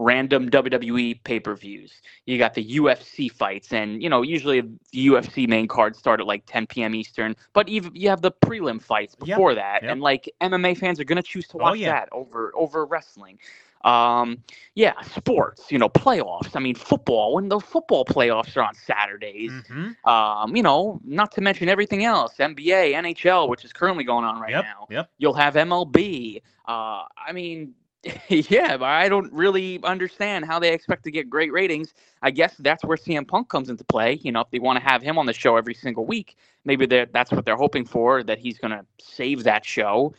[0.03, 2.03] Random WWE pay per views.
[2.27, 6.27] You got the UFC fights, and you know usually the UFC main cards start at
[6.27, 6.95] like 10 p.m.
[6.95, 7.37] Eastern.
[7.53, 9.93] But even you have the prelim fights Yep, before that, yep.
[9.93, 11.93] and like MMA fans are going to choose to Oh, watch yeah.
[11.93, 13.39] that over over wrestling.
[13.85, 14.43] Um,
[14.75, 15.71] yeah, sports.
[15.73, 16.55] You know, playoffs.
[16.57, 17.35] I mean, football.
[17.35, 22.05] When the football playoffs are on Saturdays, hmm um, you know, not to mention everything
[22.05, 24.65] else, NBA, NHL, which is currently going on right Yep.
[24.65, 24.87] now.
[24.91, 25.11] Yep.
[25.19, 26.43] You'll have MLB.
[26.67, 27.75] Uh, I mean,
[28.29, 31.95] yeah, but I don't really understand how they expect to get great ratings.
[32.21, 34.15] I guess that's where CM Punk comes into play.
[34.23, 36.87] You know, if they want to have him on the show every single week, maybe
[36.87, 40.15] that's what they're hoping for, that he's going to save that show.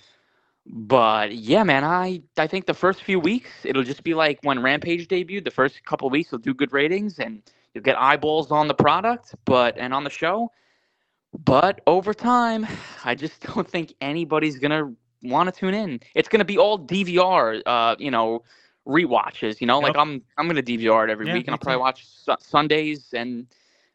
[0.65, 4.61] But yeah, man, I I think the first few weeks it'll just be like when
[4.61, 5.43] Rampage debuted.
[5.43, 7.41] The first couple weeks will do good ratings and
[7.73, 10.51] you'll get eyeballs on the product, but and on the show.
[11.45, 12.65] But over time,
[13.03, 14.93] I just don't think anybody's gonna
[15.23, 15.99] want to tune in.
[16.15, 18.43] It's gonna be all DVR, uh, you know,
[18.88, 19.62] rewatches.
[19.62, 21.81] You know, like I'm I'm gonna DVR it every Yeah, week, and I'll probably too.
[21.81, 23.47] watch su- Sundays, and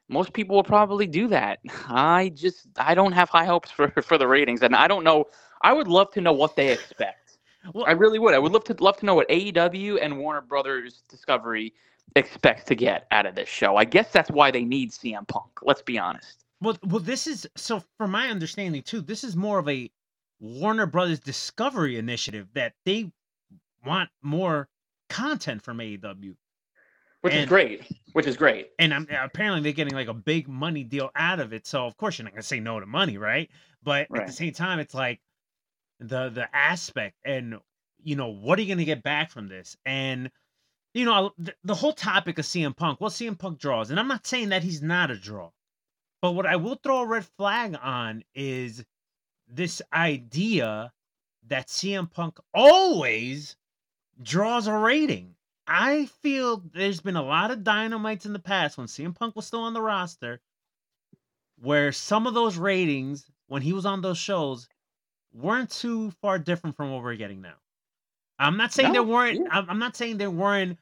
[0.09, 1.61] most people will probably do that.
[1.89, 5.27] I just I don't have high hopes for for the ratings, and I don't know.
[5.63, 7.39] I would love to know what they expect.
[7.75, 8.35] Well- I really would.
[8.35, 11.75] I would love to love to know what AEW and Warner Brothers Discovery
[12.17, 13.77] expects to get out of this show.
[13.77, 15.51] I guess that's why they need CM Punk.
[15.63, 16.45] Let's be honest.
[16.63, 17.83] Well, well, this is so.
[17.99, 19.91] From my understanding too, this is more of a
[20.41, 23.11] Warner Brothers Discovery initiative that they
[23.85, 24.69] want more
[25.09, 26.35] content from AEW,
[27.23, 27.83] Which is great.
[28.13, 28.71] Which is great.
[28.79, 31.67] and I'm, apparently they're getting like a big money deal out of it.
[31.67, 33.51] So of course you're not gonna say no to money, right?
[33.83, 35.21] But at the same time, it's like
[36.01, 37.57] the the aspect and
[38.03, 40.31] you know what are you gonna get back from this and
[40.95, 43.01] you know the, the whole topic of CM Punk.
[43.01, 45.51] Well, CM Punk draws, and I'm not saying that he's not a draw,
[46.23, 48.85] but what I will throw a red flag on is
[49.51, 50.93] this idea
[51.47, 53.57] that CM Punk always
[54.23, 55.35] draws a rating.
[55.67, 59.47] I feel there's been a lot of dynamites in the past when CM Punk was
[59.47, 60.41] still on the roster
[61.61, 64.69] where some of those ratings when he was on those shows
[65.33, 67.57] weren't too far different from what we're getting now.
[68.39, 69.65] I'm not saying there weren't yeah.
[69.69, 70.79] I'm not saying there weren't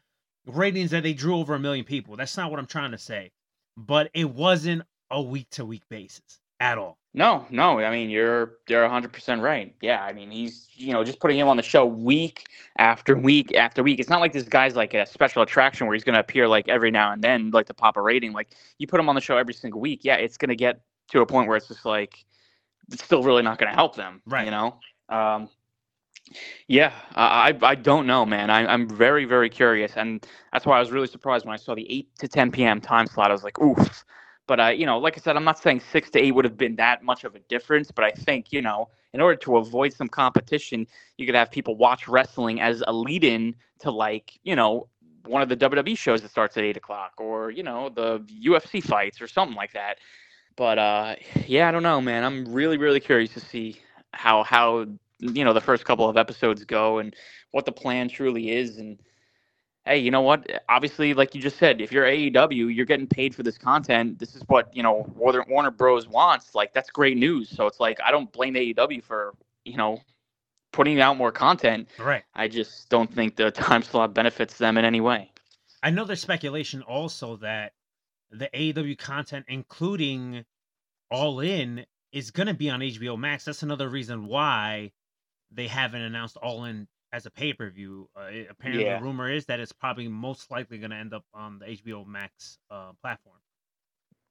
[0.46, 2.16] ratings that they drew over a million people.
[2.16, 3.32] That's not what I'm trying to say.
[3.76, 6.98] But it wasn't a week to week basis at all.
[7.16, 7.80] No, no.
[7.80, 9.74] I mean, you're you're 100 percent right.
[9.80, 12.44] Yeah, I mean, he's you know just putting him on the show week
[12.78, 13.98] after week after week.
[13.98, 16.68] It's not like this guy's like a special attraction where he's going to appear like
[16.68, 18.32] every now and then, like to pop a rating.
[18.34, 20.82] Like you put him on the show every single week, yeah, it's going to get
[21.12, 22.22] to a point where it's just like
[22.92, 24.44] it's still really not going to help them, Right.
[24.44, 24.78] You know.
[25.08, 25.48] Um,
[26.68, 28.50] yeah, I I I don't know, man.
[28.50, 31.74] I, I'm very very curious, and that's why I was really surprised when I saw
[31.74, 32.80] the 8 to 10 p.m.
[32.80, 33.30] time slot.
[33.30, 34.04] I was like, oof.
[34.46, 36.56] But uh, you know, like I said, I'm not saying six to eight would have
[36.56, 39.92] been that much of a difference, but I think you know, in order to avoid
[39.92, 44.88] some competition, you could have people watch wrestling as a lead-in to like you know
[45.24, 48.82] one of the WWE shows that starts at eight o'clock, or you know the UFC
[48.82, 49.98] fights or something like that.
[50.56, 52.22] But uh, yeah, I don't know, man.
[52.24, 53.80] I'm really really curious to see
[54.14, 54.86] how how
[55.18, 57.16] you know the first couple of episodes go and
[57.50, 58.98] what the plan truly is and
[59.86, 60.46] hey, you know what?
[60.68, 64.18] Obviously, like you just said, if you're AEW, you're getting paid for this content.
[64.18, 66.08] This is what you know Warner, Warner Bros.
[66.08, 66.54] wants.
[66.54, 67.48] Like that's great news.
[67.48, 70.00] So it's like I don't blame AEW for you know
[70.72, 71.88] putting out more content.
[71.98, 72.24] Right.
[72.34, 75.30] I just don't think the time slot benefits them in any way.
[75.82, 77.72] I know there's speculation also that
[78.30, 80.44] the AEW content, including
[81.10, 83.44] All In, is going to be on HBO Max.
[83.44, 84.92] That's another reason why
[85.52, 88.08] they haven't announced All In as a pay per view.
[88.16, 88.98] Uh, apparently, Yeah.
[88.98, 92.06] the rumor is that it's probably most likely going to end up on the HBO
[92.06, 93.36] Max uh, platform.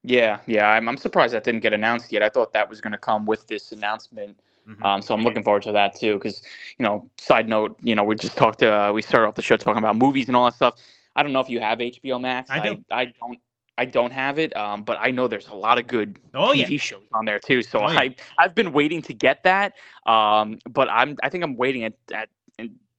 [0.03, 0.67] Yeah, yeah.
[0.69, 2.21] I'm, I'm surprised that didn't get announced yet.
[2.21, 4.39] I thought that was going to come with this announcement.
[4.67, 4.83] Mhm.
[4.83, 6.15] Um, so I'm looking forward to that too.
[6.15, 6.41] Because
[6.77, 8.61] you know, side note, you know, we just talked.
[8.63, 10.75] Uh, we started off the show talking about movies and all that stuff.
[11.15, 12.49] I don't know if you have HBO Max.
[12.49, 12.83] I do.
[12.91, 13.39] I, don't.
[13.77, 14.55] I don't have it.
[14.55, 16.77] Um, but I know there's a lot of good Oh, TV yeah.
[16.77, 17.61] shows on there too.
[17.61, 17.99] So Oh, yeah.
[17.99, 19.73] I I've been waiting to get that.
[20.07, 22.29] Um, but I'm I think I'm waiting at, at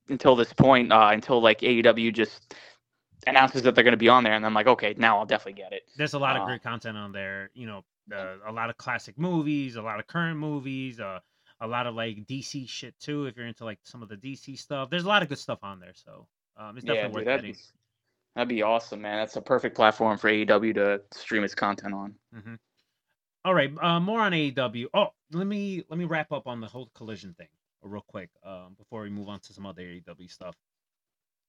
[0.09, 2.55] until this point uh, until like AEW just
[3.27, 5.61] announces that they're going to be on there, and I'm like, okay, now I'll definitely
[5.63, 5.83] get it.
[5.97, 7.51] There's a lot of Uh, great content on there.
[7.55, 11.21] You know, uh, a lot of classic movies, a lot of current movies, uh,
[11.61, 13.27] a lot of like DC shit too.
[13.27, 15.59] If you're into like some of the DC stuff, there's a lot of good stuff
[15.63, 15.95] on there.
[15.95, 17.55] So um, it's Yeah, definitely dude, worth that'd getting.
[17.55, 17.57] be,
[18.35, 19.19] that'd be awesome, man.
[19.19, 22.17] That's a perfect platform for AEW to stream its content on.
[22.33, 22.55] hmm
[23.45, 24.89] All right, uh, more on AEW.
[24.95, 27.49] Oh, let me let me wrap up on the whole collision thing
[27.87, 30.55] real quick um, before we move on to some other AEW stuff.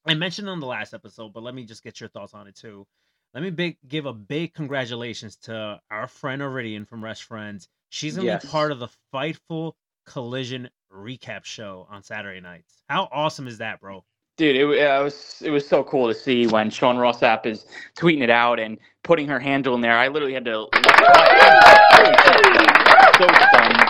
[0.06, 2.56] I mentioned on the last episode, but let me just get your thoughts on it
[2.56, 2.86] too.
[3.34, 7.68] Let me big give a big congratulations to our friend Iridian from Rest Friends.
[7.90, 8.46] She's gonna Yes.
[8.46, 9.74] be part of the Fightful
[10.06, 12.84] Collision recap show on Saturday nights.
[12.90, 14.04] How awesome is that, bro?
[14.38, 17.66] Dude, it, it was it was so cool to see when Sean Ross Sapp is
[17.98, 19.98] tweeting it out and putting her handle in there.
[19.98, 20.68] I literally had to
[23.18, 23.87] so stunned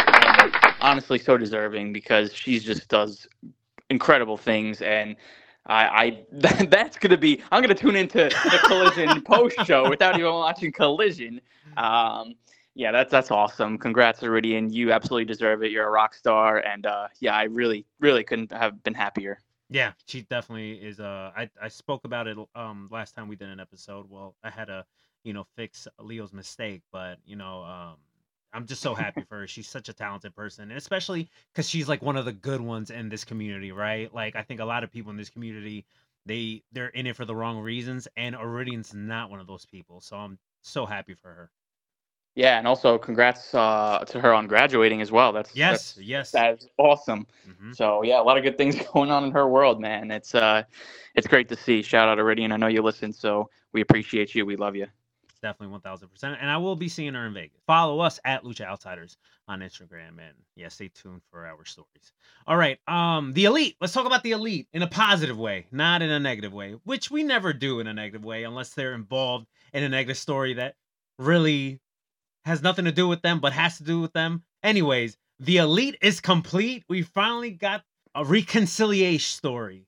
[0.81, 3.27] honestly so deserving because she just does
[3.89, 5.15] incredible things and
[5.67, 10.17] I, I that, that's gonna be I'm gonna tune into the Collision post show without
[10.17, 11.41] even watching Collision.
[11.75, 12.35] Um,
[12.75, 13.77] yeah, that's that's awesome.
[13.77, 14.71] Congrats, Iridian.
[14.71, 15.71] You absolutely deserve it.
[15.71, 19.39] You're a rock star, and uh, yeah, I really really couldn't have been happier.
[19.69, 20.99] Yeah, she definitely is.
[20.99, 24.05] Uh, I I spoke about it um last time we did an episode.
[24.09, 24.85] Well, I had to
[25.23, 27.95] you know fix Leo's mistake, but you know um
[28.53, 29.47] I'm just so happy for her.
[29.47, 32.91] She's such a talented person, and especially because she's like one of the good ones
[32.91, 34.13] in this community, right?
[34.13, 35.85] Like I think a lot of people in this community
[36.25, 40.01] they they're in it for the wrong reasons, and Iridian's not one of those people.
[40.01, 41.51] So I'm so happy for her.
[42.35, 45.31] Yeah, and also congrats uh, to her on graduating as well.
[45.31, 46.31] That's Yes, that's, yes.
[46.31, 47.25] that's awesome.
[47.47, 47.75] Mhm.
[47.75, 50.11] So yeah, a lot of good things going on in her world, man.
[50.11, 50.63] It's uh,
[51.15, 51.81] it's great to see.
[51.81, 52.51] Shout out Iridian.
[52.51, 54.45] I know you listen, so we appreciate you.
[54.45, 54.87] We love you.
[55.39, 56.37] Definitely one thousand percent.
[56.41, 57.61] And I will be seeing her in Vegas.
[57.65, 62.11] Follow us at Lucha Outsiders on Instagram, and yeah, stay tuned for our stories.
[62.45, 63.75] All right, um, the elite.
[63.79, 67.09] Let's talk about the elite in a positive way, not in a negative way, which
[67.11, 70.75] we never do in a negative way unless they're involved in a negative story that
[71.17, 71.79] really
[72.45, 74.43] has nothing to do with them, but has to do with them.
[74.63, 76.83] Anyways, the elite is complete.
[76.87, 77.83] We finally got
[78.15, 79.85] a reconciliation story.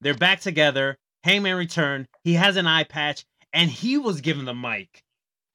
[0.00, 0.96] They're back together.
[1.24, 2.06] Hangman returned.
[2.24, 5.04] He has an eye patch, and he was given the mic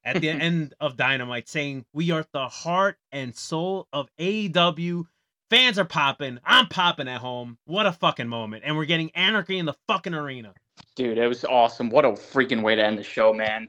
[0.04, 5.06] at the end of Dynamite, saying, "We are the heart and soul of AEW."
[5.50, 6.40] Fans are popping.
[6.44, 7.58] I'm popping at home.
[7.66, 8.64] What a fucking moment!
[8.66, 10.54] And we're getting anarchy in the fucking arena.
[10.96, 11.90] Dude, it was awesome.
[11.90, 13.68] What a freaking way to end the show, man.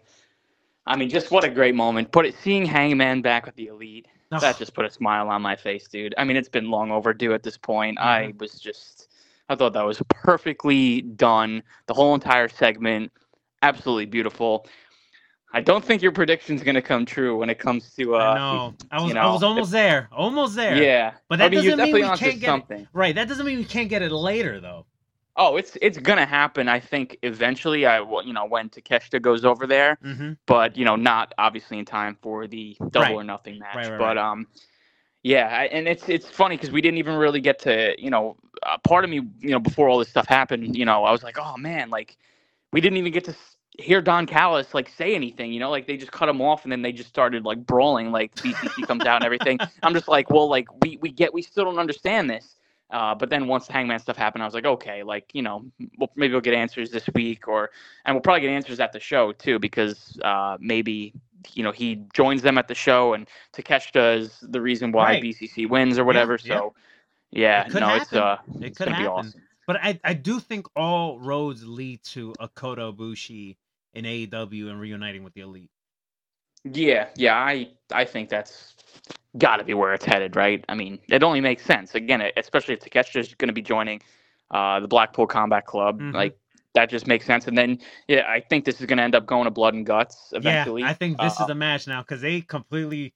[0.86, 2.12] I mean, just what a great moment.
[2.12, 4.06] Put it seeing Hangman back with the elite.
[4.30, 6.14] That just put a smile on my face, dude.
[6.18, 7.98] I mean, it's been long overdue at this point.
[7.98, 8.38] I Mm-hmm.
[8.38, 9.08] was just
[9.48, 11.62] I thought that was perfectly done.
[11.86, 13.12] The whole entire segment,
[13.62, 14.66] absolutely beautiful.
[15.52, 18.74] I don't think your prediction's gonna come true when it comes to uh I know.
[18.90, 20.08] I was, you I was almost there.
[20.12, 20.76] Almost there.
[20.82, 21.14] Yeah.
[21.28, 22.42] But I that mean, doesn't mean we can't get it.
[22.42, 22.88] something.
[22.92, 23.14] Right.
[23.14, 24.86] That doesn't mean we can't get it later, though.
[25.38, 26.68] Oh, it's it's gonna happen.
[26.68, 27.86] I think eventually.
[27.86, 30.32] I you know when Takeshita goes over there, Mm-hmm.
[30.46, 33.14] but you know not obviously in time for the double Right.
[33.14, 33.76] or nothing match.
[33.76, 34.46] Right, right, but um,
[35.22, 38.36] yeah, I, and it's it's funny because we didn't even really get to you know
[38.62, 40.74] uh, part of me you know before all this stuff happened.
[40.76, 42.16] You know I was like, oh man, like
[42.76, 43.34] we didn't even get to
[43.78, 45.50] hear Don Callis like say anything.
[45.50, 48.12] You know, like they just cut him off and then they just started like brawling.
[48.12, 49.58] Like BCC comes out and everything.
[49.82, 52.56] I'm just like, well, like we we get we still don't understand this.
[52.90, 55.64] Uh, but then once the Hangman stuff happened, I was like, okay, like you know,
[55.98, 57.70] we'll, maybe we'll get answers this week, or
[58.04, 61.14] and we'll probably get answers at the show too, because uh, maybe
[61.54, 65.22] you know he joins them at the show, and Takeshita is the reason why Right.
[65.22, 66.38] BCC wins or whatever.
[66.44, 66.58] yeah.
[66.58, 66.74] so
[67.30, 69.45] yeah, It could no, it's uh, It it's could gonna be awesome.
[69.66, 73.56] But I, I do think all roads lead to a Kota Ibushi
[73.94, 75.70] in AEW and reuniting with the Elite.
[76.64, 78.74] Yeah, yeah, I I think that's
[79.38, 80.64] got to be where it's headed, right?
[80.68, 81.94] I mean, it only makes sense.
[81.94, 84.00] Again, especially if Takeshita is going to be joining
[84.50, 86.14] uh, the Blackpool Combat Club, Mhm.
[86.14, 86.38] like
[86.74, 87.46] that just makes sense.
[87.46, 89.86] And then, yeah, I think this is going to end up going to Blood and
[89.86, 90.82] Guts eventually.
[90.82, 93.14] Yeah, I think this Uh, is the match now because they completely.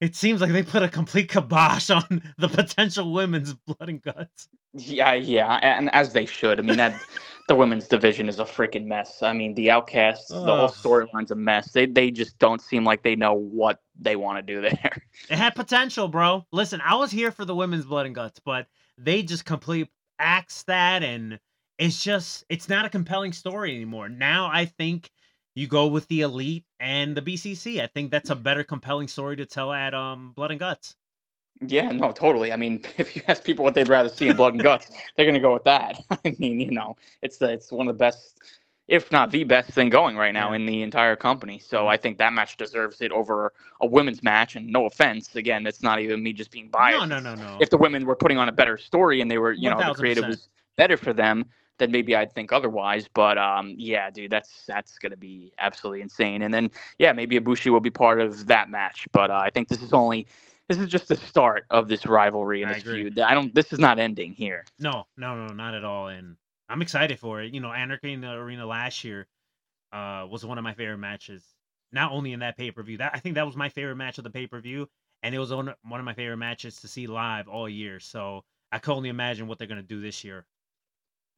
[0.00, 4.48] It seems like they put a complete kibosh on the potential women's blood and guts.
[4.74, 6.58] Yeah, yeah, and as they should.
[6.58, 6.98] I mean, that
[7.48, 9.22] the women's division is a freaking mess.
[9.22, 11.72] I mean, the Outcasts, the whole storyline's a mess.
[11.72, 15.02] They they just don't seem like they know what they want to do there.
[15.28, 16.46] It had potential, bro.
[16.52, 18.66] Listen, I was here for the women's blood and guts, but
[18.98, 21.38] they just complete axed that, and
[21.78, 24.08] it's just it's not a compelling story anymore.
[24.08, 25.10] Now I think
[25.54, 27.82] you go with the elite and the BCC.
[27.82, 30.96] I think that's a better compelling story to tell at um blood and guts.
[31.66, 32.52] Yeah, no, totally.
[32.52, 35.26] I mean, if you ask people what they'd rather see in Blood and Guts, they're
[35.26, 36.00] gonna go with that.
[36.10, 38.40] I mean, you know, it's the it's one of the best,
[38.88, 40.56] if not the best thing going right now Yeah.
[40.56, 41.58] in the entire company.
[41.58, 44.56] So I think that match deserves it over a women's match.
[44.56, 47.08] And no offense, again, it's not even me just being biased.
[47.08, 47.58] No, no, no, no.
[47.60, 49.94] If the women were putting on a better story and they were, you know, the
[49.94, 51.44] creative was better for them,
[51.78, 53.08] then maybe I'd think otherwise.
[53.12, 56.42] But um, yeah, dude, that's that's gonna be absolutely insane.
[56.42, 59.06] And then yeah, maybe Ibushi will be part of that match.
[59.12, 60.26] But uh, I think this is only
[60.68, 63.02] this is just the start of this rivalry and I this agree.
[63.04, 63.18] feud.
[63.18, 63.54] I don't.
[63.54, 64.64] This is not ending here.
[64.78, 66.08] No, no, no, not at all.
[66.08, 66.36] And
[66.68, 67.52] I'm excited for it.
[67.54, 69.26] You know, Anarchy in the Arena last year
[69.92, 71.44] uh, was one of my favorite matches.
[71.92, 74.18] Not only in that pay per view, that I think that was my favorite match
[74.18, 74.88] of the pay per view,
[75.22, 78.00] and it was one one of my favorite matches to see live all year.
[78.00, 80.46] So I can only imagine what they're gonna do this year.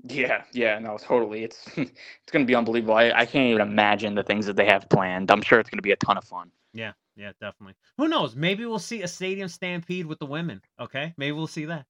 [0.05, 1.45] Yeah, yeah, no, totally.
[1.45, 2.95] It's it's gonna be unbelievable.
[2.95, 5.31] I, I can't even imagine the things that they have planned.
[5.31, 6.51] I'm sure it's gonna be a ton of fun.
[6.73, 7.75] Yeah, yeah, definitely.
[7.99, 8.35] Who knows?
[8.37, 10.61] Maybe we'll see a stadium stampede with the women.
[10.81, 11.87] Okay, maybe we'll see that.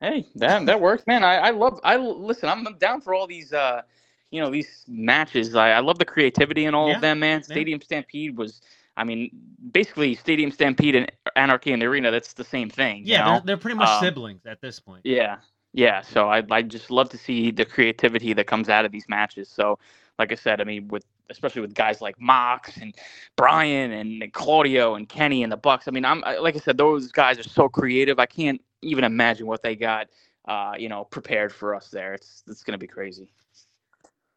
[0.00, 1.24] Hey, that that works, man.
[1.24, 1.80] I, I love.
[1.82, 2.48] I listen.
[2.48, 3.52] I'm, down for all these.
[3.52, 3.82] uh
[4.30, 5.54] you know these matches.
[5.54, 7.40] I, I love the creativity in all Yeah, of them, man.
[7.40, 7.44] yeah.
[7.44, 8.60] Stadium Stampede was.
[8.96, 9.30] I mean,
[9.70, 12.10] basically, Stadium Stampede and Anarchy in the Arena.
[12.10, 13.06] That's the same thing.
[13.06, 13.34] you Yeah, know?
[13.34, 15.04] they're, they're pretty much Um, siblings at this point.
[15.04, 15.36] Yeah,
[15.72, 16.02] yeah.
[16.02, 19.48] So I I just love to see the creativity that comes out of these matches.
[19.48, 19.78] So,
[20.18, 22.94] like I said, I mean, with especially with guys like Mox and
[23.36, 25.88] Bryan and, and Claudio and Kenny and the Bucks.
[25.88, 28.18] I mean, I'm like I said, those guys are so creative.
[28.18, 30.08] I can't even imagine what they got,
[30.46, 32.14] uh, you know, prepared for us there.
[32.14, 33.28] It's it's gonna be crazy.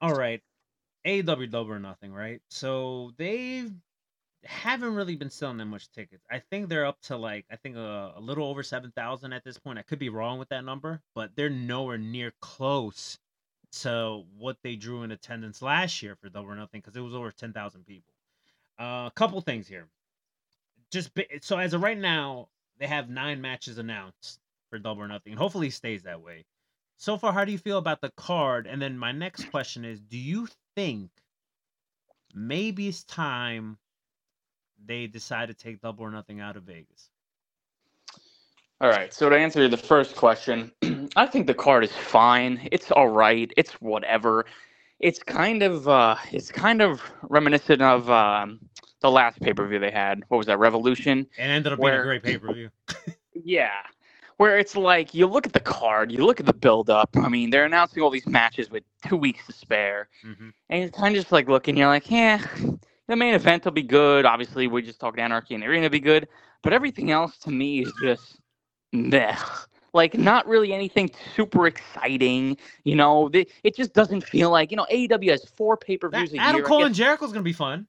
[0.02, 0.42] All right.
[1.06, 2.42] AEW double or nothing, right?
[2.50, 3.66] So they
[4.44, 6.24] haven't really been selling that much tickets.
[6.32, 9.44] I think they're up to like I think a, a little over seven thousand at
[9.44, 9.80] this point.
[9.80, 13.18] I could be wrong with that number, but they're nowhere near close
[13.72, 17.14] to what they drew in attendance last year for double or nothing because it was
[17.14, 18.14] over ten thousand people.
[18.80, 19.88] Uh, a couple things here.
[20.92, 22.50] Just bi- so as of right now,
[22.80, 26.46] they have nine matches announced for double or nothing, hopefully stays that way
[27.02, 30.00] so far how do you feel about the card and then my next question is
[30.00, 31.10] do you think
[32.36, 33.78] maybe it's time
[34.86, 37.10] they decide to take double or nothing out of vegas
[38.80, 39.14] All right.
[39.14, 40.72] So to answer the first question,
[41.16, 42.68] I think the card is fine.
[42.72, 43.52] It's all right.
[43.58, 44.46] It's whatever.
[45.00, 48.60] It's kind of uh, it's kind of reminiscent of um,
[49.02, 50.24] the last pay per view they had.
[50.30, 50.60] What was that?
[50.60, 51.28] Revolution.
[51.38, 52.70] it ended up being a great pay-per-view
[53.34, 53.72] Yeah.
[54.38, 57.10] Where it's like you look at the card, you look at the build up.
[57.16, 60.08] I mean, they're announcing all these matches with two weeks to spare.
[60.24, 62.44] hmm And you're kind of just like looking, you're like, yeah,
[63.08, 64.26] the main event will be good.
[64.26, 66.28] Obviously, we just talked Anarchy and Arena will be good.
[66.64, 68.40] But everything else to me is just
[68.94, 69.36] meh.
[69.94, 72.58] Like, not really anything super exciting.
[72.84, 76.10] You know, the, it just doesn't feel like, you know, AEW has four pay per
[76.10, 76.66] views a adam year.
[76.66, 77.88] I cole and jericho's gonna be fun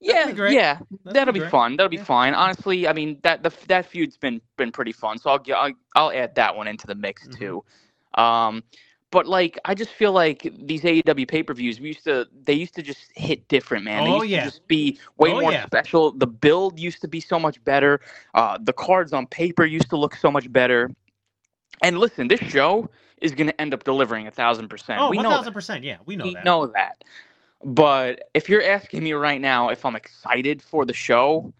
[0.00, 0.52] yeah, great.
[0.52, 1.76] yeah, That'd that'll be be fun.
[1.76, 2.04] That'll be Yeah.
[2.04, 2.34] fine.
[2.34, 5.18] Honestly, I mean that the that feud's been been pretty fun.
[5.18, 7.38] So I'll I'll, I'll add that one into the mix Mhm.
[7.38, 7.64] too.
[8.14, 8.62] Um,
[9.10, 12.52] but like I just feel like these AEW pay per views, we used to they
[12.52, 14.04] used to just hit different, man.
[14.04, 14.38] They Oh, used yeah.
[14.40, 15.66] to just be way Oh, more yeah.
[15.66, 16.12] special.
[16.12, 18.00] The build used to be so much better.
[18.34, 20.90] Uh, the cards on paper used to look so much better.
[21.82, 22.88] And listen, this show
[23.20, 25.00] is going to end up delivering a thousand percent.
[25.00, 25.52] oh we know that.
[25.52, 27.04] 1000% yeah we know We that know that.
[27.64, 31.52] But if you're asking me right now if I'm excited for the show,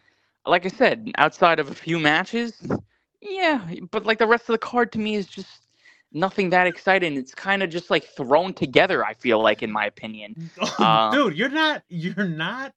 [0.47, 2.61] like I said, outside of a few matches,
[3.23, 5.63] yeah, but like the rest of the card to me is just
[6.13, 7.17] nothing that exciting.
[7.17, 10.51] It's kind of just like thrown together, I feel like in my opinion.
[10.79, 12.73] Uh, dude you're not you're not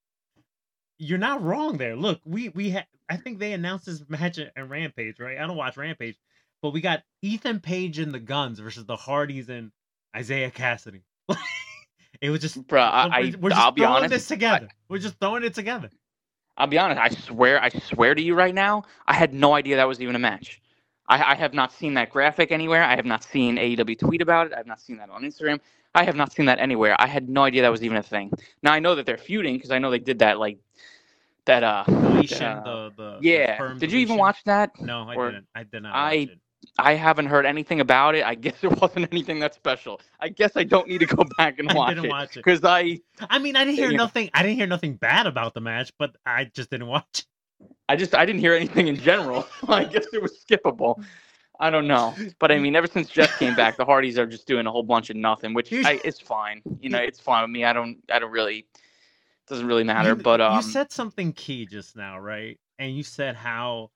[0.98, 4.52] you're not wrong there look we we ha- i think they announced this match at
[4.56, 6.16] at rampage right i don't watch rampage
[6.62, 9.70] but we got ethan page and the guns versus the hardys and
[10.16, 11.02] isaiah cassidy
[12.20, 12.82] it was just bro.
[12.82, 14.10] I, we're, I we're just I'll be throwing honest.
[14.10, 15.90] this together we're just throwing it together
[16.58, 17.00] I'll be honest.
[17.00, 20.16] I swear, I swear to you right now, I had no idea that was even
[20.16, 20.60] a match.
[21.08, 22.82] I, I have not seen that graphic anywhere.
[22.82, 24.52] I have not seen AEW tweet about it.
[24.52, 25.60] I have not seen that on Instagram.
[25.94, 26.96] I have not seen that anywhere.
[26.98, 28.32] I had no idea that was even a thing.
[28.62, 30.58] Now I know that they're feuding because I know they did that like
[31.46, 31.62] that.
[31.62, 33.56] Uh, Deletion, uh, the, the the yeah.
[33.56, 34.72] firm Did you even watch that?
[34.80, 35.46] No, I or- didn't.
[35.54, 35.94] I did not.
[35.94, 36.28] I-.
[36.78, 38.24] I haven't heard anything about it.
[38.24, 40.00] I guess it wasn't anything that special.
[40.20, 42.44] I guess I don't need to go back and I watch didn't it watch it.
[42.44, 44.04] because I I mean, I didn't hear you know.
[44.04, 44.30] nothing.
[44.34, 47.24] I didn't hear nothing bad about the match, but I just didn't watch.
[47.88, 49.46] I just I didn't hear anything in general.
[49.68, 51.02] I guess it was skippable.
[51.60, 54.46] I don't know, but I mean, ever since Jeff came back, the Hardys are just
[54.46, 56.62] doing a whole bunch of nothing, which I, it's fine.
[56.80, 57.64] You know, it's fine with me.
[57.64, 58.66] I don't I don't really
[59.48, 60.10] doesn't really matter.
[60.10, 62.60] You- but um, you said something key just now, right?
[62.78, 63.90] And you said how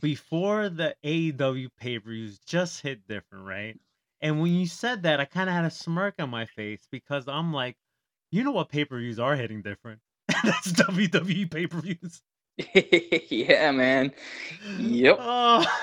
[0.00, 3.78] before the AEW pay per views just hit different, right?
[4.20, 7.28] And when you said that, I kind of had a smirk on my face because
[7.28, 7.76] I'm like,
[8.30, 10.00] you know what pay per views are hitting different?
[10.44, 12.22] That's WWE pay per views.
[13.30, 14.12] yeah, man.
[14.78, 15.18] Yep.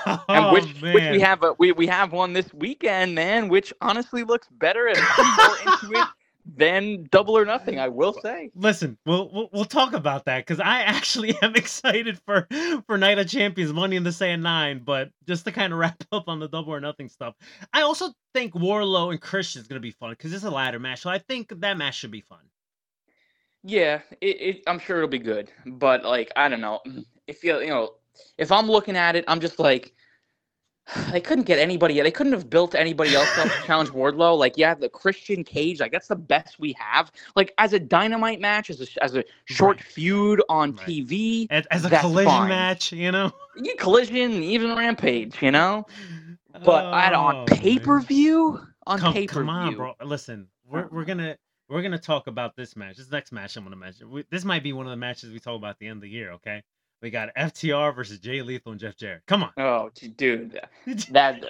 [0.06, 3.72] Oh, And which which we have a, we we have one this weekend, man, which
[3.80, 6.08] honestly looks better and more into it
[6.44, 7.78] than Double or Nothing.
[7.78, 8.50] I will say.
[8.54, 12.46] Listen, we'll, we'll we'll talk about that because I actually am excited for
[12.86, 14.82] for Night of Champions, Money in the Sand nine.
[14.84, 17.34] But just to kind of wrap up on the double or nothing stuff,
[17.72, 21.00] I also think Wardlow and Christian is gonna be fun because it's a ladder match,
[21.00, 22.40] so I think that match should be fun.
[23.62, 26.80] Yeah, it, it I'm sure it'll be good, but like I don't know.
[27.26, 27.94] If you you know,
[28.36, 29.94] if I'm looking at it, I'm just like
[31.10, 32.00] they couldn't get anybody.
[32.00, 34.36] They couldn't have built anybody else up to challenge Wardlow.
[34.38, 37.10] Like, yeah, the Christian Cage, like that's the best we have.
[37.36, 39.84] Like as a dynamite match, as a as a short Right.
[39.84, 40.86] feud on Right.
[40.86, 42.48] TV, As, as a collision fine.
[42.48, 43.32] match, you know.
[43.56, 45.86] yeah, collision, even Rampage, you know.
[46.62, 49.94] But Oh, on pay per view, on pay per view, come on, bro.
[50.02, 51.04] Listen, we're we're uh-huh.
[51.04, 52.96] gonna we're gonna talk about this match.
[52.96, 54.10] This next match I'm gonna mention.
[54.10, 56.02] We, this might be one of the matches we talk about at the end of
[56.02, 56.32] the year.
[56.32, 56.62] Okay,
[57.04, 59.22] we got FTR versus Jay Lethal and Jeff Jarrett.
[59.26, 59.50] Come on.
[59.58, 60.58] Oh, dude,
[61.10, 61.44] that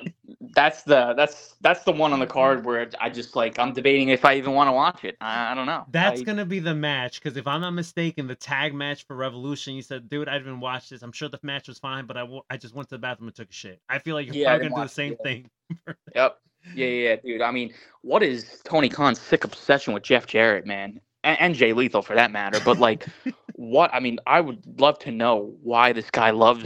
[0.55, 4.09] that's the that's that's the one on the card where I just like I'm debating
[4.09, 5.17] if I even want to watch it.
[5.21, 5.85] I, I don't know.
[5.91, 9.15] That's I- gonna be the match because if I'm not mistaken, the tag match for
[9.15, 9.75] Revolution.
[9.75, 11.03] You said, "Dude, I didn't watch this.
[11.03, 13.29] I'm sure the match was fine, but I w- I just went to the bathroom
[13.29, 15.23] and took a shit." I feel like you're Yeah, probably gonna do the same it,
[15.23, 15.51] thing.
[16.17, 16.39] Yep.
[16.75, 17.43] Yeah, yeah, yeah, dude.
[17.43, 21.73] I mean, what is Tony Khan's sick obsession with Jeff Jarrett, man, and, and Jay
[21.73, 22.61] Lethal for that matter?
[22.65, 23.07] But like,
[23.55, 23.93] what?
[23.93, 26.65] I mean, I would love to know why this guy loves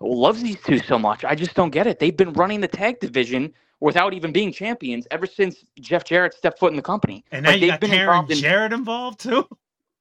[0.00, 1.24] loves these two so much.
[1.24, 1.98] I just don't get it.
[1.98, 6.58] They've been running the tag division without even being champions ever since Jeff Jarrett stepped
[6.58, 7.24] foot in the company.
[7.32, 9.48] And now Like, you they've got been Karen involved in- Jarrett involved too.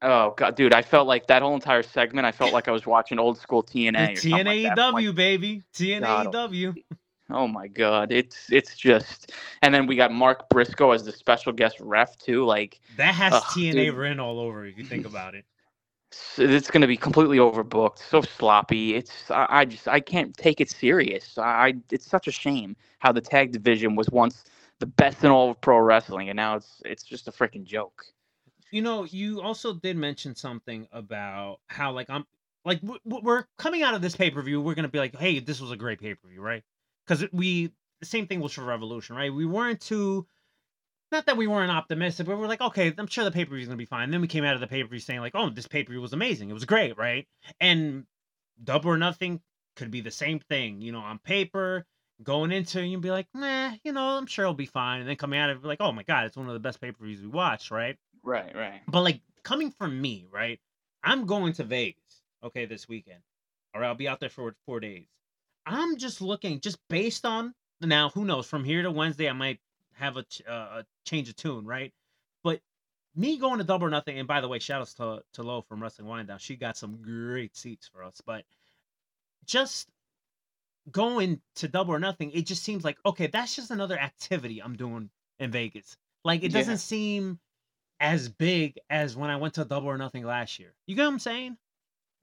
[0.04, 0.74] Oh god, dude!
[0.74, 2.26] I felt like that whole entire segment.
[2.26, 4.18] I felt like I was watching old school TNA.
[4.18, 4.80] Something like that.
[4.80, 6.76] I'm like, TNAEW baby, TNAEW.
[7.34, 9.32] Oh my god, it's it's just.
[9.62, 12.46] And then we got Mark Briscoe as the special guest ref too.
[12.46, 13.96] Like That has Ugh, TNA dude.
[13.96, 14.66] written all over.
[14.66, 15.46] If you think about it.
[16.38, 18.00] it's going to be completely overbooked.
[18.00, 18.96] So sloppy.
[18.96, 21.38] It's I, I just I can't take it serious.
[21.38, 24.44] I it's such a shame how the tag division was once
[24.80, 28.04] the best in all of pro wrestling, and now it's it's just a freaking joke.
[28.72, 32.26] You know, you also did mention something about how like I'm
[32.66, 34.60] like we're coming out of this pay per view.
[34.62, 36.64] We're gonna be like, hey, this was a great pay per view, right?
[37.06, 39.34] Because we the same thing was for Revolution, right?
[39.34, 40.28] We weren't too.
[41.12, 43.62] Not that we weren't optimistic, but we're like, okay, I'm sure the pay per view
[43.62, 44.12] is gonna be fine.
[44.12, 45.92] then we came out of the pay per view saying like, oh, this pay per
[45.92, 46.50] view was amazing.
[46.50, 47.28] It was great, right?
[47.60, 48.06] And
[48.64, 49.42] double or nothing
[49.76, 51.86] could be the same thing, you know, on paper.
[52.24, 55.00] Going into it, you'd be like, nah, you know, I'm sure it'll be fine.
[55.00, 56.80] And then coming out of it, like, oh my god, it's one of the best
[56.80, 57.98] pay per views we watched, right?
[58.24, 58.82] Right, right.
[58.88, 60.60] But like coming from me, right?
[61.04, 63.22] I'm going to Vegas, okay, this weekend.
[63.74, 65.08] All right, I'll be out there for four days.
[65.66, 68.10] I'm just looking, just based on now.
[68.10, 68.48] Who knows?
[68.48, 69.60] From here to Wednesday, I might
[69.94, 71.94] have a, uh, a change of tune, right?
[72.44, 72.62] But
[73.16, 74.18] me going to double or nothing.
[74.18, 76.40] And by the way, shout outs to to Lo from Wrestling Wind Down.
[76.40, 78.22] She got some great seats for us.
[78.26, 78.44] But
[79.46, 79.90] just
[80.92, 84.76] going to double or nothing, it just seems like okay, that's just another activity I'm
[84.76, 85.10] doing
[85.40, 85.98] in Vegas.
[86.24, 87.40] Like it doesn't seem
[88.00, 90.74] as big as when I went to double or nothing last year.
[90.88, 91.58] You get what I'm saying?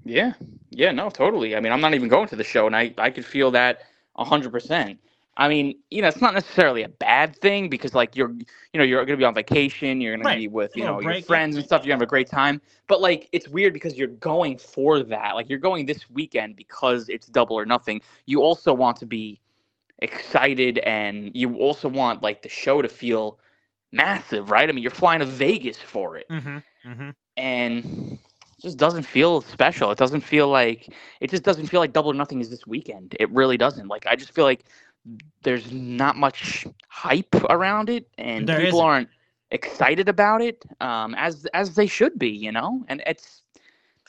[0.04, 0.32] Yeah,
[0.70, 1.56] yeah, no, totally.
[1.56, 3.80] I mean, I'm not even going to the show, and I I could feel that
[4.16, 5.00] hundred percent.
[5.36, 8.82] I mean, you know, it's not necessarily a bad thing because, like, you're, you know,
[8.82, 11.64] you're gonna be on vacation, you're gonna be with, you know, break, your friends and
[11.64, 11.82] stuff.
[11.84, 12.60] You're gonna have a great time.
[12.88, 15.34] But like, it's weird because you're going for that.
[15.34, 18.00] Like, you're going this weekend because it's double or nothing.
[18.26, 19.40] You also want to be
[20.00, 23.38] excited, and you also want like the show to feel
[23.92, 24.68] massive, right?
[24.68, 26.58] I mean, you're flying to Vegas for it Mm-hmm.
[26.88, 27.10] Mm-hmm.
[27.36, 28.18] and
[28.60, 29.90] just doesn't feel special.
[29.90, 33.16] It doesn't feel like it just doesn't feel like double or nothing is this weekend.
[33.20, 33.88] It really doesn't.
[33.88, 34.64] Like I just feel like
[35.42, 38.80] there's not much hype around it, and There people isn't.
[38.80, 39.08] aren't
[39.50, 42.30] excited about it um, as as they should be.
[42.30, 43.42] You know, and it's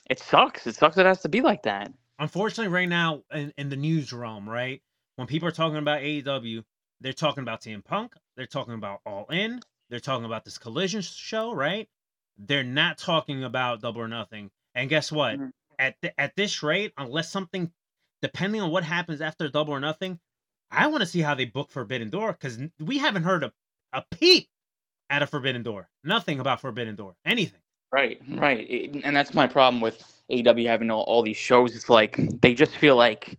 [0.09, 0.67] it sucks.
[0.67, 0.97] It sucks.
[0.97, 1.91] It has to be like that.
[2.19, 4.81] Unfortunately, right now in, in the news realm, right,
[5.15, 6.63] when people are talking about AEW,
[7.01, 11.01] they're talking about CM Punk, they're talking about All In, they're talking about this Collision
[11.01, 11.89] show, right?
[12.39, 14.49] They're not talking about Double or Nothing.
[14.75, 15.37] And guess what?
[15.37, 15.51] Mhm.
[15.77, 17.71] At th- at this rate, unless something,
[18.21, 20.19] depending on what happens after Double or Nothing,
[20.71, 23.53] I want to see how they book Forbidden Door because we haven't heard a,
[23.93, 24.47] a peep
[25.09, 25.89] out of Forbidden Door.
[26.03, 27.15] Nothing about Forbidden Door.
[27.25, 27.61] Anything.
[27.91, 28.69] Right, right.
[28.69, 31.75] It- and that's my problem with AEW having all, all these shows.
[31.75, 33.37] It's like they just feel like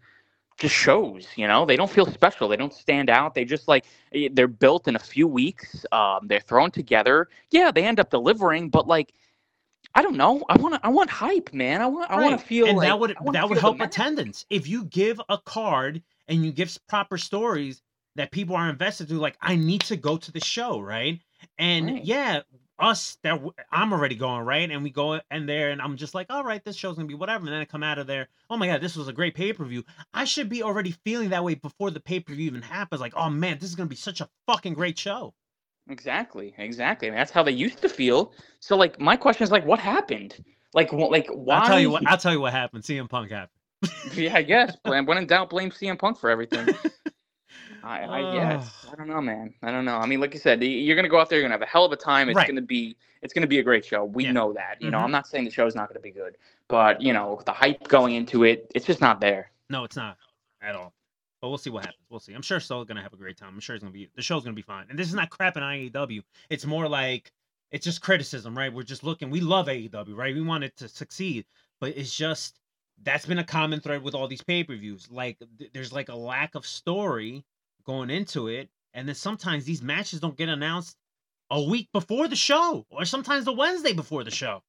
[0.61, 1.67] just shows, you know?
[1.67, 2.49] They don't feel special.
[2.49, 3.35] They don't stand out.
[3.35, 5.85] They just like eh, they're built in a few weeks.
[5.91, 7.29] Um, they're thrown together.
[7.51, 9.13] Yeah, they end up delivering, but like
[9.95, 10.45] I don't know.
[10.49, 10.81] I want to.
[10.85, 11.83] I want hype, man.
[11.83, 12.11] I want.
[12.11, 15.21] I want to feel and like that would that would help attendance if you give
[15.29, 17.83] a card and you give proper stories
[18.17, 21.21] that people are invested to like i need to go to the show right
[21.59, 22.05] and Right.
[22.05, 22.41] yeah
[22.81, 26.15] us that w- i'm already going right and we go in there and i'm just
[26.15, 28.29] like all right this show's gonna be whatever and then i come out of there
[28.49, 31.55] oh my god this was a great pay-per-view i should be already feeling that way
[31.55, 34.75] before the pay-per-view even happens like oh man this is gonna be such a fucking
[34.75, 35.35] great show
[35.89, 37.09] Exactly, exactly.
[37.09, 38.33] And that's how they used to feel.
[38.61, 40.37] So, like, my question is like, what happened?
[40.73, 41.57] Like, wh- like, why?
[41.57, 43.51] i'll tell you what i'll tell you what happened cm punk happened
[44.15, 44.77] yeah, I guess.
[44.85, 46.69] Blame, when in doubt, blame CM Punk for everything.
[47.83, 48.87] I, I guess.
[48.91, 49.55] I don't know, man.
[49.63, 49.97] I don't know.
[49.97, 51.39] I mean, like you said, you're gonna go out there.
[51.39, 52.29] You're gonna have a hell of a time.
[52.29, 52.47] It's Right.
[52.47, 52.97] gonna be.
[53.23, 54.05] It's gonna be a great show.
[54.05, 54.33] We Yeah.
[54.33, 54.81] know that.
[54.81, 55.05] You know, Mhm.
[55.05, 56.37] I'm not saying the show's not gonna be good,
[56.69, 59.51] but you know, the hype going into it, it's just not there.
[59.69, 60.17] No, it's not
[60.63, 60.93] at all.
[61.41, 62.03] But we'll see what happens.
[62.11, 62.35] We'll see.
[62.35, 63.49] I'm sure still gonna have a great time.
[63.55, 64.87] I'm sure it's gonna be the show's gonna be fine.
[64.91, 66.23] And this is not crap in AEW.
[66.51, 67.33] It's more like
[67.71, 68.73] it's just criticism, right?
[68.73, 69.31] We're just looking.
[69.31, 70.35] We love AEW, right?
[70.35, 71.47] We want it to succeed,
[71.79, 72.59] but it's just
[73.03, 75.11] that's been a common thread with all these pay per views.
[75.11, 77.45] Like th- there's like a lack of story
[77.85, 80.97] going into it, and then sometimes these matches don't get announced
[81.51, 84.63] a week before the show, or sometimes the Wednesday before the show.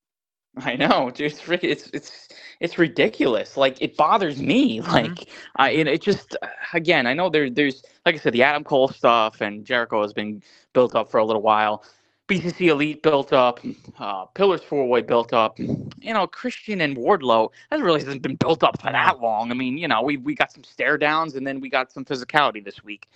[0.57, 1.31] I know, dude.
[1.31, 2.27] It's it's it's
[2.59, 3.55] it's ridiculous.
[3.55, 4.79] Like it bothers me.
[4.79, 4.91] Mm-hmm.
[4.91, 6.35] Like I it, it just
[6.73, 10.13] again, I know there there's like I said, the Adam Cole stuff and Jericho has
[10.13, 10.43] been
[10.73, 11.85] built up for a little while.
[12.31, 13.59] BCC Elite built up,
[13.99, 15.59] uh, Pillars Four Way built up.
[15.59, 19.51] You know, Christian and Wardlow that really hasn't been built up for that long.
[19.51, 22.05] I mean, you know, we we got some stare downs and then we got some
[22.05, 23.09] physicality this week.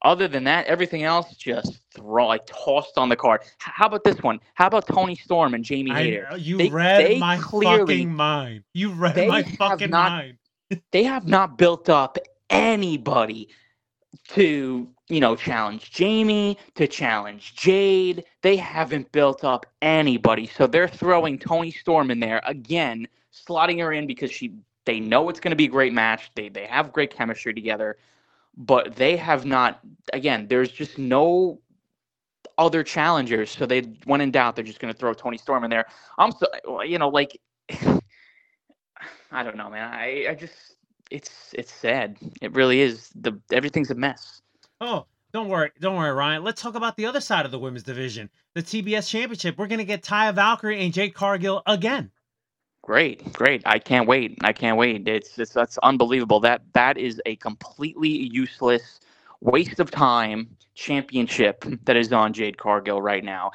[0.00, 3.42] Other than that, everything else just throw like tossed on the card.
[3.58, 4.40] How about this one?
[4.54, 6.28] How about Toni Storm and Jamie Hayter?
[6.38, 8.64] you They- read they my clearly- fucking mind.
[8.72, 10.38] You read my fucking not- mind.
[10.92, 12.16] they have not built up
[12.48, 13.48] anybody
[14.28, 18.24] to you know challenge Jamie to challenge Jade.
[18.42, 23.92] They haven't built up anybody, so they're throwing Toni Storm in there again, slotting her
[23.92, 24.52] in because she
[24.84, 26.30] they know it's going to be a great match.
[26.34, 27.96] They they have great chemistry together,
[28.56, 29.80] but they have not.
[30.12, 31.60] Again, there's just no
[32.58, 35.70] other challengers, so they when in doubt, they're just going to throw Toni Storm in
[35.70, 35.86] there.
[36.18, 37.40] I'm so you know like.
[39.34, 39.90] I don't know, man.
[39.92, 40.76] I, I just
[41.12, 42.16] it's it's sad.
[42.40, 43.10] It really is.
[43.14, 44.40] The everything's a mess.
[44.80, 46.42] Oh, don't worry, don't worry, Ryan.
[46.42, 49.58] Let's talk about the other side of the women's division, the TBS Championship.
[49.58, 52.10] We're gonna get Taya Valkyrie and Jade Cargill again.
[52.82, 53.62] Great, great.
[53.64, 54.38] I can't wait.
[54.42, 55.06] I can't wait.
[55.06, 56.40] It's it's that's unbelievable.
[56.40, 59.00] That that is a completely useless
[59.40, 63.52] waste of time championship that is on Jade Cargill right now.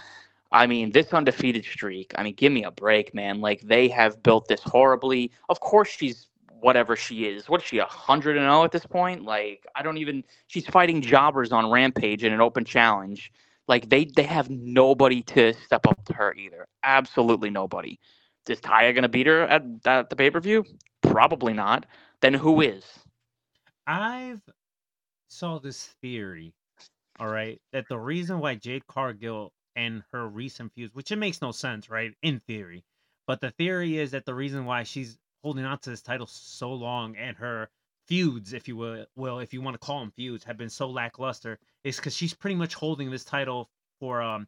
[0.51, 2.13] I mean, this undefeated streak.
[2.15, 3.41] I mean, give me a break, man.
[3.41, 5.31] Like they have built this horribly.
[5.49, 6.27] Of course, she's
[6.61, 7.49] whatever she is.
[7.49, 7.79] What is she?
[7.79, 9.23] A hundred and zero at this point?
[9.23, 10.23] Like I don't even.
[10.47, 13.31] She's fighting jobbers on Rampage in an open challenge.
[13.67, 16.67] Like they they have nobody to step up to her either.
[16.83, 17.99] Absolutely nobody.
[18.47, 20.63] Is Taya gonna beat her at, at the pay per view?
[21.01, 21.85] Probably not.
[22.21, 22.83] Then who is?
[23.85, 24.41] I've
[25.29, 26.53] saw this theory,
[27.19, 31.41] all right, that the reason why Jade Cargill and her recent feuds, which it makes
[31.41, 32.83] no sense, right, in theory,
[33.27, 35.17] but the theory is that the reason why she's
[35.47, 37.69] holding on to this title so long and her
[38.05, 40.89] feuds, if you will, will if you want to call them feuds, have been so
[40.89, 44.45] lackluster, is because she's pretty much holding this title for um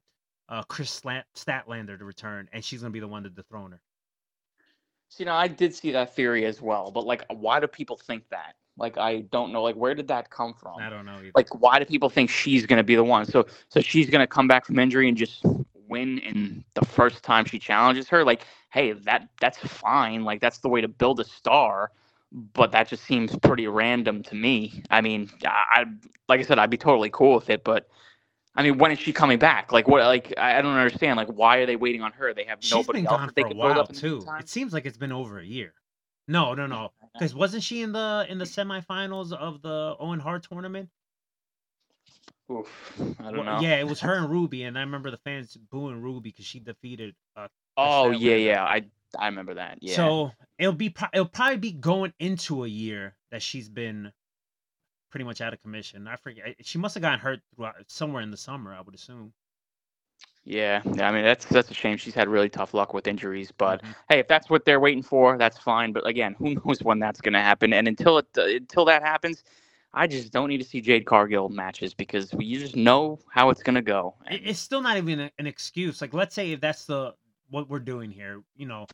[0.49, 3.81] uh Kris Statlander to return, and she's gonna be the one to dethrone her.
[5.07, 7.95] So, you know, I did see that theory as well, but like, why do people
[7.95, 8.55] think that?
[8.75, 9.63] Like, I don't know.
[9.63, 10.81] Like, where did that come from?
[10.81, 11.31] I don't know either.
[11.33, 13.25] Like, why do people think she's gonna be the one?
[13.25, 15.45] So, so she's gonna come back from injury and just
[15.89, 18.23] win in the first time she challenges her?
[18.23, 20.23] Like, hey, that that's fine.
[20.23, 21.91] Like, that's the way to build a star.
[22.31, 24.83] But that just seems pretty random to me.
[24.91, 25.85] I mean, I, I
[26.27, 27.89] like I said, I'd be totally cool with it, but
[28.55, 29.71] I mean, when is she coming back?
[29.71, 30.03] Like, what?
[30.03, 31.17] Like, I don't understand.
[31.17, 32.33] Like, why are they waiting on her?
[32.33, 34.25] They have She's nobody been else gone that they for a build while up too.
[34.39, 35.73] It seems like it's been over a year.
[36.27, 36.91] No, no, no.
[37.13, 40.89] Because wasn't she in the in the semifinals of the Owen Hart tournament?
[42.51, 43.61] Oof, I don't Well, know.
[43.61, 46.59] Yeah, it was her and Ruby, and I remember the fans booing Ruby because she
[46.59, 47.15] defeated.
[47.35, 47.47] Uh,
[47.77, 48.63] Oh yeah, yeah.
[48.63, 48.85] I
[49.17, 49.81] I remember that.
[49.81, 50.11] Yeah.
[50.13, 54.13] So it'll be pro- it'll probably be going into a year that she's been
[55.11, 56.07] pretty much out of commission.
[56.07, 56.55] I forget.
[56.65, 57.41] She must have gotten hurt
[57.87, 58.73] somewhere in the summer.
[58.73, 59.33] I would assume.
[60.45, 61.97] Yeah, yeah, I mean that's that's a shame.
[61.97, 63.95] She's had really tough luck with injuries, but Mhm.
[64.09, 65.91] hey, if that's what they're waiting for, that's fine.
[65.93, 67.73] But again, who knows when that's going to happen?
[67.73, 69.43] And until it uh, until that happens,
[69.93, 73.49] I just don't need to see Jade Cargill matches because we, you just know how
[73.49, 74.15] it's going to go.
[74.27, 76.01] And- it's still not even a- an excuse.
[76.01, 77.13] Like, let's say if that's the
[77.49, 78.85] what we're doing here, you know,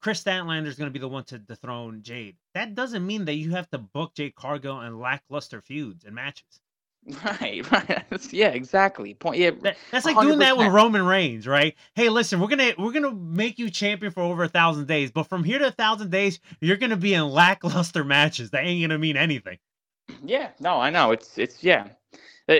[0.00, 2.36] Kris Statlander is going to be the one to dethrone Jade.
[2.54, 6.60] That doesn't mean that you have to book Jade Cargill and lackluster feuds and matches.
[7.24, 9.12] right, right, yeah, exactly.
[9.12, 11.74] Point, yeah, That, that's like doing that with Roman Reigns, right?
[11.94, 15.24] Hey, listen, we're gonna we're gonna make you champion for over a thousand days, but
[15.24, 18.50] from here to a thousand days, you're gonna be in lackluster matches.
[18.52, 19.58] That ain't gonna mean anything.
[20.24, 21.12] Yeah, no, I know.
[21.12, 21.88] It's it's yeah.
[22.48, 22.52] Uh,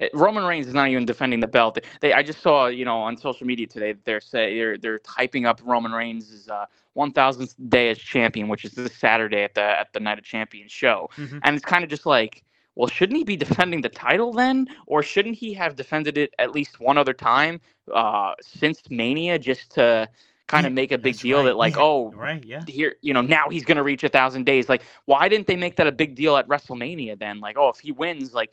[0.00, 1.78] uh, Roman Reigns is not even defending the belt.
[2.00, 4.98] They, I just saw, you know, on social media today, that they're say they're they're
[5.00, 9.62] typing up Roman Reigns' uh, 1,000th day as champion, which is this Saturday at the
[9.62, 11.40] at the Night of Champions show, Mhm.
[11.42, 12.44] and it's kind of just like,
[12.76, 16.52] well, shouldn't he be defending the title then, or shouldn't he have defended it at
[16.52, 17.60] least one other time
[17.92, 20.08] uh, since Mania, just to
[20.48, 21.44] kind of make a big that's deal right.
[21.44, 22.44] that like, Yeah, oh, Right?
[22.44, 22.62] Yeah.
[22.66, 24.68] here, you know, now he's gonna reach a thousand days.
[24.68, 27.40] Like, why didn't they make that a big deal at WrestleMania then?
[27.40, 28.52] Like, oh, if he wins, like,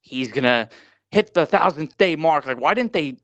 [0.00, 0.68] he's gonna
[1.10, 2.46] hit the thousandth day mark.
[2.46, 3.16] Like, why didn't they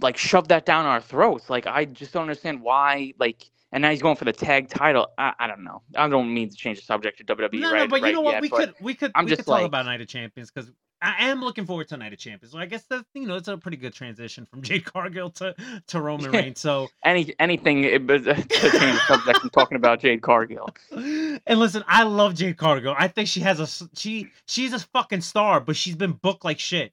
[0.00, 1.50] like shove that down our throats?
[1.50, 3.12] Like, I just don't understand why.
[3.18, 5.08] Like, and now he's going for the tag title.
[5.18, 5.82] I, I don't know.
[5.94, 7.60] I don't mean to change the subject to WWE.
[7.60, 8.32] No, right, no, but right you know what?
[8.34, 10.50] yet, we could we could I'm we just could talk like- about Night of Champions
[10.50, 10.70] because
[11.02, 12.52] I am looking forward to Night of Champions.
[12.52, 15.54] So I guess that you know it's a pretty good transition from Jade Cargill to
[15.88, 16.30] to Roman.
[16.30, 16.60] Reigns.
[16.60, 20.68] So any anything to change subject from talking about Jade Cargill.
[20.92, 22.94] and listen, I love Jade Cargill.
[22.98, 26.58] I think she has a she she's a fucking star, but she's been booked like
[26.58, 26.92] shit.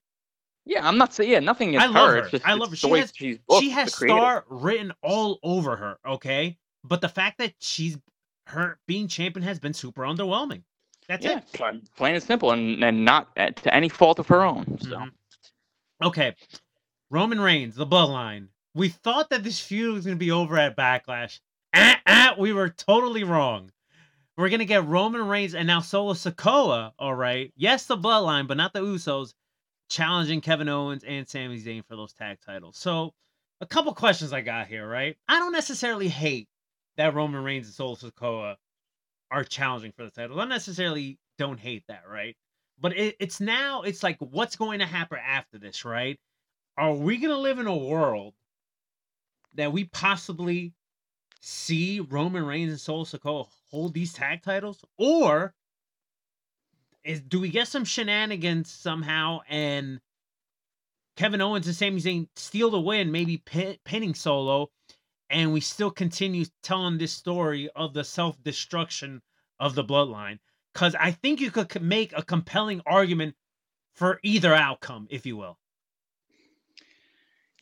[0.66, 2.24] Yeah, I'm not saying yeah, nothing I against love her.
[2.24, 2.30] her.
[2.30, 2.76] Just I love her.
[2.76, 5.98] She has- she's booked, she has star written all over her.
[6.06, 7.98] Okay, but the fact that she's
[8.48, 10.64] her being champion has been super underwhelming.
[11.08, 11.54] That's yeah, it.
[11.54, 14.78] plain plain and simple, and, and not at, to any fault of her own.
[14.80, 15.12] So Mhm.
[16.02, 16.36] Okay,
[17.10, 18.48] Roman Reigns, the Bloodline.
[18.76, 21.40] We thought that this feud was going to be over at Backlash.
[21.74, 23.72] Ah, ah, we were totally wrong.
[24.36, 27.54] We're going to get Roman Reigns and now Solo Sikoa, all right.
[27.56, 29.34] Yes, the Bloodline, but not the Usos,
[29.90, 32.78] challenging Kevin Owens and Sami Zayn for those tag titles.
[32.78, 33.14] So,
[33.62, 35.16] a couple questions I got here, right?
[35.28, 36.48] I don't necessarily hate
[36.98, 38.56] that Roman Reigns and Solo Sikoa
[39.34, 40.40] are challenging for the titles.
[40.40, 42.38] I necessarily don't hate that, right?
[42.80, 46.20] But it, it's now, it's like, what's going to happen after this, right?
[46.78, 48.36] Are we to live in a world
[49.56, 50.74] that we possibly
[51.42, 54.86] see Roman Reigns and Solo Sikoa hold these tag titles?
[54.98, 55.54] Or
[57.04, 60.00] is do we get some shenanigans somehow and
[61.16, 64.70] Kevin Owens and Sami Zayn steal the win, maybe pin, pinning Solo,
[65.30, 69.22] and we still continue telling this story of the self destruction
[69.60, 70.40] of the bloodline?
[70.74, 73.36] Because I think you could make a compelling argument
[73.96, 75.58] for either outcome, if you will.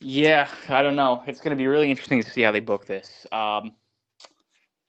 [0.00, 1.22] yeah, I don't know.
[1.26, 3.26] It's going to be really interesting to see how they book this.
[3.32, 3.72] Um,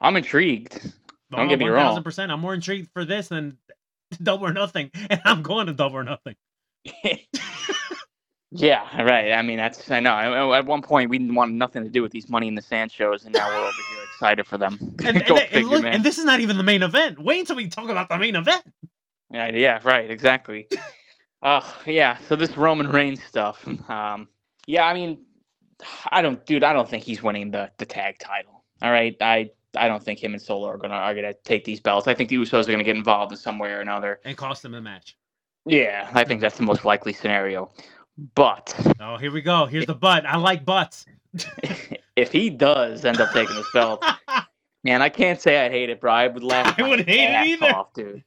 [0.01, 0.93] I'm intrigued.
[1.31, 2.01] Don't get me wrong.
[2.01, 2.29] 1000%.
[2.29, 3.57] I'm more intrigued for this than
[4.23, 6.35] Double or Nothing, and I'm going to Double or Nothing.
[8.55, 9.31] yeah, right.
[9.31, 10.53] I mean, that's I know.
[10.53, 12.91] At one point, we didn't want nothing to do with these Money in the Sand
[12.91, 14.77] shows, and now we're over here excited for them.
[15.03, 17.19] And, and, figure, look, and this is not even the main event.
[17.19, 18.63] Wait until we talk about the main event.
[19.31, 20.67] Yeah, yeah, right, exactly.
[21.41, 23.67] uh yeah, so this Roman Reigns stuff.
[23.89, 24.27] Um
[24.67, 25.25] yeah, I mean
[26.11, 28.63] I don't dude, I don't think he's winning the the tag title.
[28.83, 29.15] All right.
[29.19, 32.07] I I don't think him and Solo are gonna are gonna take these belts.
[32.07, 34.19] I think the Usos are gonna get involved in some way or another.
[34.23, 35.17] And cost them a match.
[35.65, 37.71] Yeah, I think that's the most likely scenario.
[38.17, 39.65] But Oh, here we go.
[39.65, 40.25] Here's the butt.
[40.25, 41.05] I like butts.
[42.15, 44.03] if he does end up taking this belt,
[44.83, 46.11] man, I can't say I'd hate it, bro.
[46.11, 46.79] I would laugh.
[46.79, 47.75] I wouldn't hate it either.
[47.75, 48.23] Off, dude.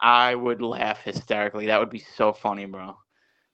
[0.00, 1.66] I would laugh hysterically.
[1.66, 2.96] That would be so funny, bro.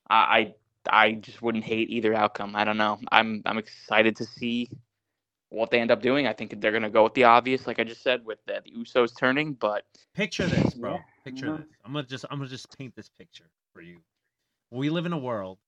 [0.09, 0.55] I, I
[0.89, 2.55] I just wouldn't hate either outcome.
[2.55, 2.99] I don't know.
[3.11, 4.69] I'm I'm excited to see
[5.49, 6.27] what they end up doing.
[6.27, 8.73] I think they're gonna go with the obvious, like I just said, with the, the
[8.73, 9.55] Usos turning.
[9.55, 9.85] But
[10.15, 10.99] Picture this, bro.
[11.25, 11.67] Picture this.
[11.85, 13.99] I'm gonna just I'm gonna just paint this picture for you.
[14.71, 15.59] We live in a world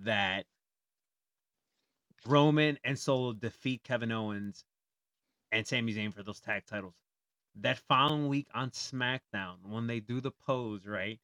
[0.00, 0.46] that
[2.26, 4.64] Roman and Solo defeat Kevin Owens
[5.52, 6.94] and Sami Zayn for those tag titles.
[7.60, 11.20] That following week on SmackDown, when they do the pose, right?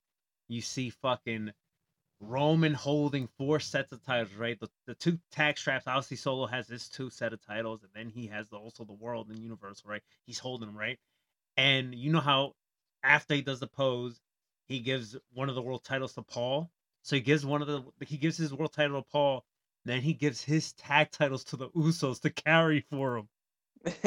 [0.49, 1.53] You see fucking
[2.20, 4.59] Roman holding four sets of titles, right?
[4.61, 5.87] The, the two tag straps.
[5.87, 8.95] Obviously, Solo has his two set of titles, and then he has the, also the
[8.95, 10.03] World and Universal, right?
[10.27, 10.99] He's holding them, right?
[11.59, 12.55] And you know how
[13.05, 14.20] after he does the pose,
[14.66, 16.70] he gives one of the world titles to Paul.
[17.05, 19.46] So he gives one of the he gives his world title to Paul.
[19.86, 23.28] Then he gives his tag titles to the Usos to carry for him.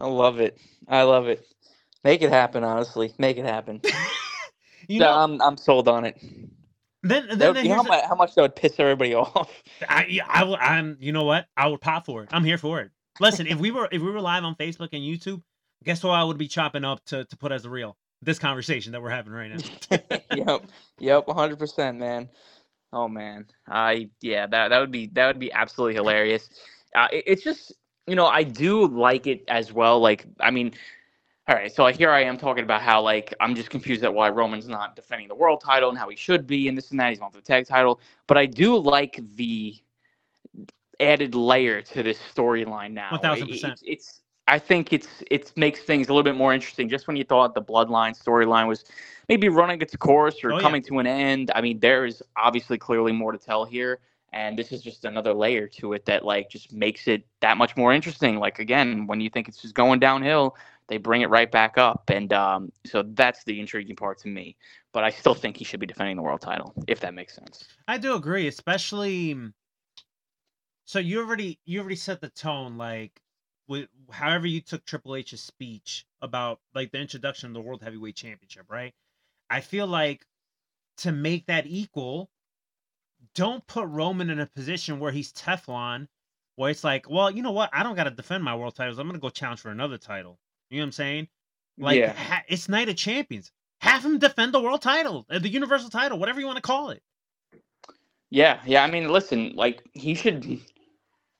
[0.00, 0.58] I love it.
[0.88, 1.46] I love it.
[2.04, 3.14] Make it happen, honestly.
[3.18, 3.80] Make it happen.
[4.88, 6.22] You Yeah, know, I'm I'm sold on it.
[7.02, 9.62] then then, would- then how, much, how much that would piss everybody off.
[9.88, 10.58] I, I will.
[10.60, 10.98] I'm.
[11.00, 11.46] You know what?
[11.56, 12.30] I would pop for it.
[12.32, 12.90] I'm here for it.
[13.20, 15.42] Listen, if we were if we were live on Facebook and YouTube,
[15.84, 16.12] guess what?
[16.12, 19.10] I would be chopping up to to put as a real this conversation that we're
[19.10, 19.98] having right now.
[20.34, 20.66] yep,
[20.98, 22.28] yep, 100 percent, man.
[22.92, 26.48] Oh man, I yeah, that that would be that would be absolutely hilarious.
[26.94, 27.72] Uh, it- it's just
[28.06, 29.98] you know I do like it as well.
[30.00, 30.72] Like I mean,
[31.48, 34.28] all right, so here I am talking about how like I'm just confused at why
[34.30, 37.10] Roman's not defending the world title and how he should be and this and that.
[37.10, 39.76] He's for the tag title, but I do like the
[41.00, 43.10] added layer to this storyline now.
[43.10, 43.40] 1000%.
[43.40, 46.88] It- It's, it's I think it's it makes things a little bit more interesting.
[46.88, 48.84] Just when you thought the bloodline storyline was
[49.28, 50.62] maybe running its course or Oh, yeah.
[50.62, 54.00] coming to an end, I mean there is obviously clearly more to tell here.
[54.32, 57.76] And this is just another layer to it that like just makes it that much
[57.76, 58.38] more interesting.
[58.38, 60.56] Like again, when you think it's just going downhill,
[60.88, 64.56] they bring it right back up, and um, so that's the intriguing part to me.
[64.92, 67.64] But I still think he should be defending the world title, if that makes sense.
[67.88, 69.38] I do agree, especially.
[70.86, 73.20] So you already you already set the tone, like
[73.68, 78.16] with however you took Triple H's speech about like the introduction of the World Heavyweight
[78.16, 78.94] Championship, right?
[79.50, 80.26] I feel like
[80.98, 82.30] to make that equal,
[83.34, 86.08] don't put Roman in a position where he's Teflon,
[86.56, 87.70] where it's like, well, you know what?
[87.72, 88.98] I don't got to defend my world titles.
[88.98, 90.38] I'm gonna go challenge for another title.
[90.70, 91.28] You know what I'm saying?
[91.78, 93.52] Like yeah, ha- it's Night of Champions.
[93.80, 96.90] Have him defend the world title, uh, the Universal title, whatever you want to call
[96.90, 97.02] it.
[98.30, 98.84] yeah, yeah.
[98.84, 100.60] I mean, listen, like he should,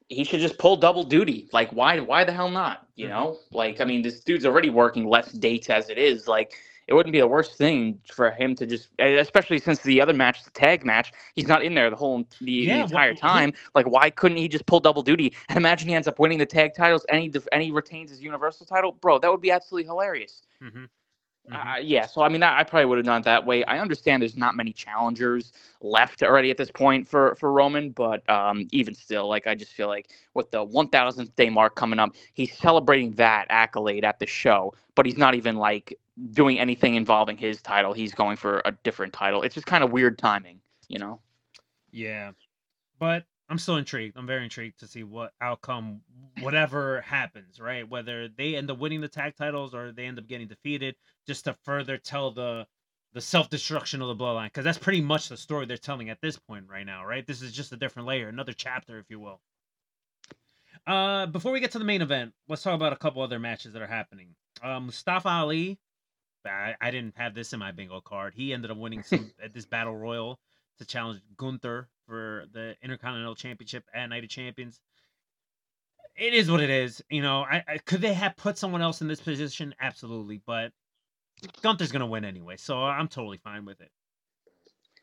[0.09, 1.48] he should just pull double duty.
[1.52, 2.86] Like, why, why the hell not?
[2.96, 3.11] You Mhm.
[3.11, 6.28] know, like I mean, this dude's already working less dates as it is.
[6.28, 6.55] Like,
[6.86, 10.12] it wouldn't be the worst thing for him to just, eh, especially since the other
[10.12, 13.12] match, the tag match, he's not in there the whole the, the Yeah, wh- entire
[13.12, 13.52] he- time.
[13.74, 15.34] Like, why couldn't he just pull double duty?
[15.48, 18.11] And imagine he ends up winning the tag titles and he, def- and he retains
[18.11, 19.18] his Universal title, bro.
[19.18, 20.42] That would be absolutely hilarious.
[20.62, 20.84] Mm-hmm.
[21.53, 23.64] Uh, yeah, so I mean, I, I probably would have done it that way.
[23.64, 28.28] I understand there's not many challengers left already at this point for for Roman, but
[28.30, 32.14] um, even still, like I just feel like with the 1,000th day mark coming up,
[32.32, 35.99] he's celebrating that accolade at the show, but he's not even like
[36.32, 37.92] doing anything involving his title.
[37.92, 39.42] He's going for a different title.
[39.42, 41.20] It's just kind of weird timing, you know.
[41.90, 42.32] Yeah,
[42.99, 43.24] but
[43.55, 44.16] I'm still intrigued.
[44.16, 46.00] I'm very intrigued to see what outcome,
[46.40, 47.88] whatever happens, right?
[47.88, 51.44] Whether they end up winning the tag titles or they end up getting defeated, just
[51.44, 52.66] to further tell the
[53.12, 56.20] the self destruction of the bloodline, because that's pretty much the story they're telling at
[56.20, 57.24] this point right now, right?
[57.24, 59.40] This is just a different layer, another chapter, if you will.
[60.84, 63.72] Uh, before we get to the main event, let's talk about a couple other matches
[63.74, 64.34] that are happening.
[64.64, 65.78] Uh, Mustafa Ali,
[66.44, 68.34] I, I didn't have this in my bingo card.
[68.34, 70.40] He ended up winning some at this battle royal
[70.78, 74.80] to challenge Gunther for the Intercontinental Championship at Night of Champions.
[76.16, 77.02] It is what it is.
[77.11, 79.74] You know, I, I could they have put someone else in this position?
[79.80, 80.72] Absolutely, but
[81.62, 83.90] Gunther's gonna win anyway, so I'm totally fine with it.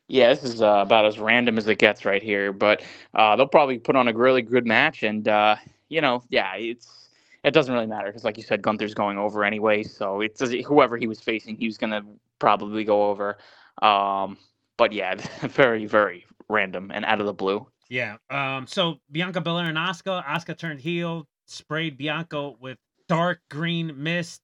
[0.08, 2.84] Yeah, this is uh, about as random as it gets right here, but
[3.14, 5.56] uh, they'll probably put on a really good match, and uh,
[5.90, 7.10] you know, yeah, it's
[7.44, 10.98] it doesn't really matter because, like you said, Gunther's going over anyway, so it's whoever
[10.98, 12.04] he was facing, he was gonna
[12.40, 13.38] probably go over.
[13.82, 14.38] Um,
[14.78, 17.66] but yeah, very very random and out of the blue.
[17.90, 18.18] Yeah.
[18.30, 18.68] Um.
[18.68, 20.24] So Bianca Belair and Asuka.
[20.26, 22.78] Asuka turned heel, sprayed Bianca with
[23.08, 24.42] dark green mist.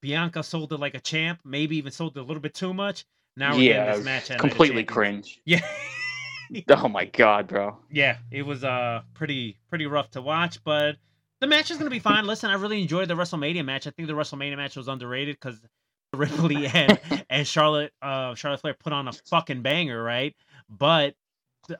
[0.00, 1.40] Bianca sold it like a champ.
[1.44, 3.04] Maybe even sold it a little bit too much.
[3.36, 4.30] Now we're yeah, getting this match.
[4.30, 5.40] at Night of completely cringe.
[5.46, 5.60] Yeah.
[6.68, 7.76] Oh my god, bro.
[7.90, 10.94] yeah, it was uh pretty pretty rough to watch, but
[11.40, 12.24] the match is gonna be fine.
[12.24, 13.88] Listen, I really enjoyed the WrestleMania match.
[13.88, 15.60] I think the WrestleMania match was underrated because
[16.12, 20.36] Ripley and and Charlotte uh Charlotte Flair put on a fucking banger, right?
[20.70, 21.14] But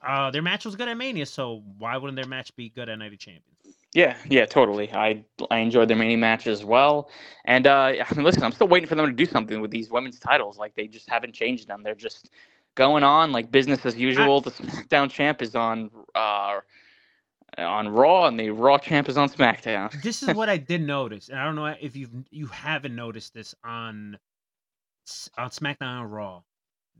[0.06, 2.98] uh their match was good at Mania, so why wouldn't their match be good at
[2.98, 3.56] Night of Champions?
[3.94, 4.92] Yeah, yeah, totally.
[4.92, 7.08] I I enjoyed their mini match as well.
[7.46, 9.90] And uh, I mean, listen, I'm still waiting for them to do something with these
[9.90, 10.58] women's titles.
[10.58, 11.82] Like they just haven't changed them.
[11.82, 12.30] They're just
[12.74, 14.40] going on like business as usual.
[14.40, 16.60] the SmackDown champ is on uh,
[17.58, 19.90] on Raw, and the Raw champ is on SmackDown.
[20.02, 23.34] This is what I did notice, and I don't know if you've you haven't noticed
[23.34, 24.18] this on
[25.38, 26.42] on SmackDown and Raw.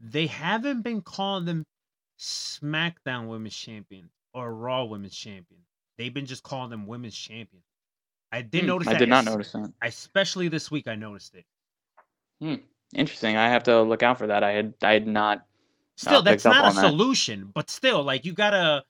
[0.02, 1.64] They haven't been calling them
[2.18, 5.60] SmackDown Women's Champion or Raw Women's Champion.
[5.98, 7.62] They've been just calling them Women's Champion.
[8.32, 8.88] I did Hmm, notice.
[8.88, 9.72] I that did not notice that.
[9.82, 11.44] Especially this week, I noticed it.
[12.40, 12.54] Hmm.
[12.94, 13.36] Interesting.
[13.36, 14.44] I have to look out for that.
[14.44, 15.44] I had I had not.
[15.96, 16.88] Still, uh, that's not a that.
[16.88, 18.84] solution, but still, like you gotta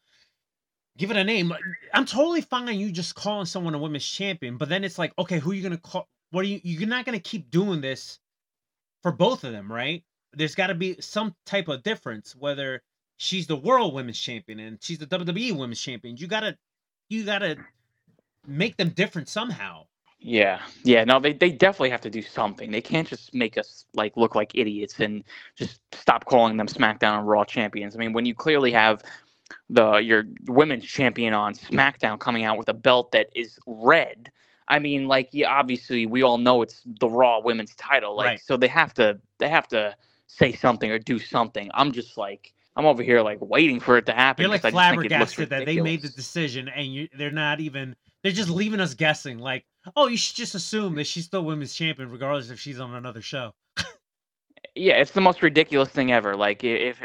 [0.99, 1.53] give it a name.
[1.95, 5.39] I'm totally fine you just calling someone a women's champion, but then it's like, okay,
[5.39, 6.09] who are you gonna call?
[6.31, 6.61] What are you?
[6.64, 8.18] You're not gonna keep doing this
[9.03, 10.05] for both of them, right?
[10.33, 12.35] There's got to be some type of difference.
[12.37, 12.83] Whether
[13.17, 16.57] she's the world women's champion and she's the WWE women's champion, you gotta,
[17.09, 17.57] you gotta
[18.47, 19.85] make them different somehow.
[20.19, 21.05] Yeah, yeah.
[21.05, 22.71] No, they, they definitely have to do something.
[22.71, 25.23] They can't just make us like look like idiots and
[25.55, 27.95] just stop calling them SmackDown and Raw champions.
[27.95, 29.03] I mean, when you clearly have
[29.71, 34.31] the your women's champion on SmackDown coming out with a belt that is red.
[34.69, 38.41] I mean, like, yeah, obviously we all know it's the Raw Women's title, like, Right.
[38.41, 39.95] so they have to they have to
[40.27, 41.71] say something or do something.
[41.75, 44.43] I'm just like I'm over here like waiting for it to happen.
[44.43, 46.87] You're like 'cause I just think it looks flabbergasted that they made the decision, and
[46.87, 47.97] you, they're not even.
[48.22, 49.39] They're just leaving us guessing.
[49.39, 49.64] Like,
[49.95, 53.22] oh, you should just assume that she's still women's champion, regardless if she's on another
[53.22, 53.55] show.
[54.74, 56.37] yeah, it's the most ridiculous thing ever.
[56.37, 57.01] Like if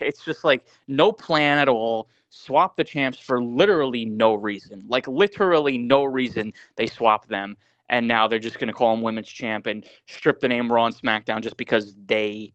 [0.00, 2.08] it's just like no plan at all.
[2.32, 4.84] Swap the champs for literally no reason.
[4.86, 7.56] Like literally no reason they swap them,
[7.88, 10.94] and now they're just gonna call them women's champ and strip the name Raw and
[10.94, 12.52] SmackDown just because they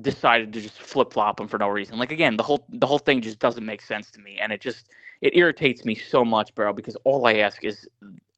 [0.00, 1.98] decided to just flip flop them for no reason.
[1.98, 4.60] Like again, the whole the whole thing just doesn't make sense to me, and it
[4.60, 4.90] just
[5.20, 6.72] it irritates me so much, bro.
[6.72, 7.88] Because all I ask is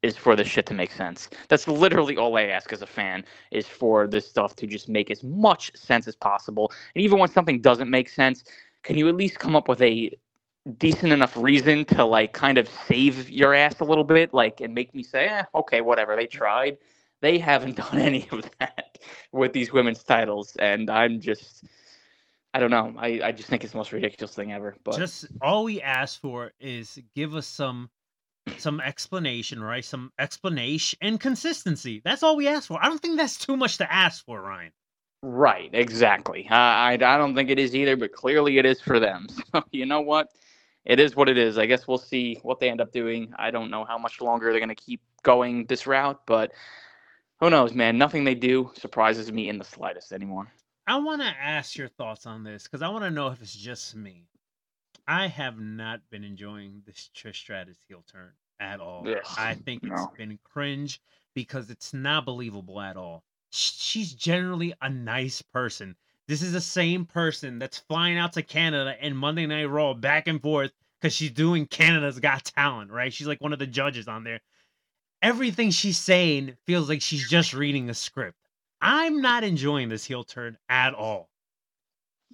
[0.03, 1.29] is for this shit to make sense.
[1.49, 5.11] That's literally all I ask as a fan is for this stuff to just make
[5.11, 6.73] as much sense as possible.
[6.95, 8.45] And even when something doesn't make sense,
[8.85, 10.13] can you at least come up with a
[10.79, 14.75] decent enough reason to like kind of save your ass a little bit, like and
[14.75, 16.79] make me say, eh, okay, whatever, they tried.
[17.21, 18.99] They haven't done any of that
[19.33, 21.65] with these women's titles, and I'm just
[22.55, 22.95] I don't know.
[22.99, 24.77] I, I just think it's the most ridiculous thing ever.
[24.83, 27.91] But Just all we ask for is give us some
[28.59, 29.85] some explanation, right?
[29.85, 32.01] Some explanation and consistency.
[32.05, 32.79] That's all we ask for.
[32.83, 34.73] I don't think that's too much to ask for, Ryan.
[35.23, 36.47] Right, exactly.
[36.51, 39.27] I, I I don't think it is either, but clearly it is for them.
[39.53, 40.29] So you know what?
[40.87, 41.59] It is what it is.
[41.59, 43.35] I guess we'll see what they end up doing.
[43.39, 46.53] I don't know how much longer they're going to keep going this route, but
[47.41, 47.99] who knows, man?
[47.99, 50.47] Nothing they do surprises me in the slightest anymore.
[50.87, 53.55] I want to ask your thoughts on this because I want to know if it's
[53.55, 54.29] just me.
[55.09, 59.07] I have not been enjoying this Trish Stratus heel turn at all.
[59.09, 61.01] Ugh, I think it's been cringe
[61.35, 63.25] because it's not believable at all.
[63.51, 65.97] She's generally a nice person.
[66.29, 70.27] This is the same person that's flying out to Canada and Monday Night Raw back
[70.27, 73.13] and forth because she's doing Canada's Got Talent, right?
[73.13, 74.41] She's like one of the judges on there.
[75.27, 78.39] Everything she's saying feels like she's just reading a script.
[78.81, 81.31] I'm not enjoying this heel turn at all.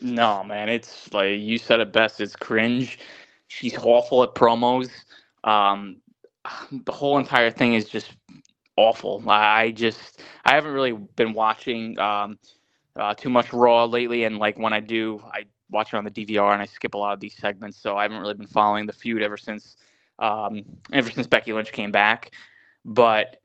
[0.03, 2.20] No, man, it's like you said it best.
[2.20, 2.99] It's cringe.
[3.49, 4.90] She's awful at promos.
[5.43, 6.03] Um,
[6.84, 8.12] the whole entire thing is just
[8.76, 9.24] awful.
[9.26, 12.38] I just I haven't really been watching um,
[12.95, 16.11] uh, too much Raw lately, and like when I do, I watch it on the
[16.11, 17.78] DVR and I skip a lot of these segments.
[17.78, 19.78] So I haven't really been following the feud ever since
[20.18, 20.62] um,
[20.93, 22.32] ever since Becky Lynch came back.
[22.85, 23.41] But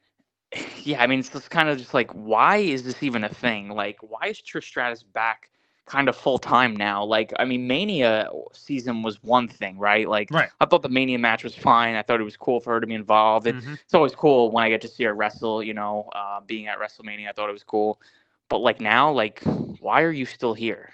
[0.83, 3.69] yeah, I mean, it's just kind of just like, why is this even a thing?
[3.69, 5.49] Like, why is Trish Stratus back
[5.85, 7.03] kind of full time now?
[7.03, 10.07] Like, I mean, Mania season was one thing, right?
[10.07, 10.49] Like, Right.
[10.59, 11.95] I thought the Mania match was fine.
[11.95, 13.47] I thought it was cool for her to be involved.
[13.47, 13.79] It, Mhm.
[13.83, 16.79] It's always cool when I get to see her wrestle, you know, uh, being at
[16.79, 17.29] WrestleMania.
[17.29, 18.01] I thought it was cool.
[18.49, 19.41] But like now, like,
[19.79, 20.93] why are you still here?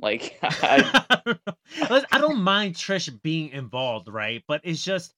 [0.00, 1.24] Like, I,
[2.12, 4.42] I don't mind Trish being involved, right?
[4.46, 5.14] But it's just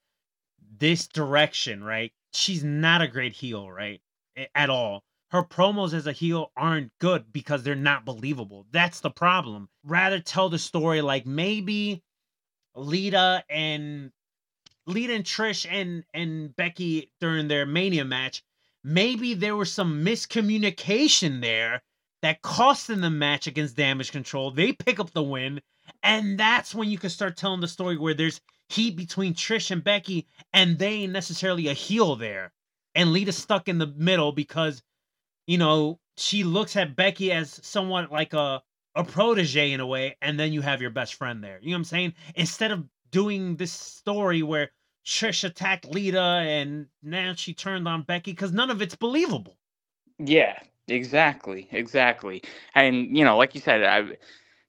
[0.78, 2.12] this direction, right?
[2.36, 4.00] She's not a great heel, right?
[4.54, 5.04] At all.
[5.30, 8.66] Her promos as a heel aren't good because they're not believable.
[8.70, 9.68] That's the problem.
[9.82, 12.02] Rather tell the story like maybe
[12.74, 14.12] Lita and
[14.86, 18.44] Lita and Trish and and Becky during their Mania match,
[18.84, 21.82] maybe there was some miscommunication there
[22.22, 24.50] that cost them the match against Damage Control.
[24.50, 25.60] They pick up the win,
[26.02, 29.82] and that's when you can start telling the story where there's heat between Trish and
[29.84, 32.52] Becky, and they ain't necessarily a heel there.
[32.94, 34.82] And Lita's stuck in the middle because,
[35.46, 38.62] you know, she looks at Becky as somewhat like a
[38.94, 41.58] a protege in a way, and then you have your best friend there.
[41.62, 42.14] You know what I'm saying?
[42.34, 44.70] Instead of doing this story where
[45.04, 49.58] Trish attacked Lita and now she turned on Becky, because none of it's believable.
[50.18, 50.58] yeah,
[50.88, 52.42] exactly, exactly.
[52.74, 54.16] And you know, like you said, I,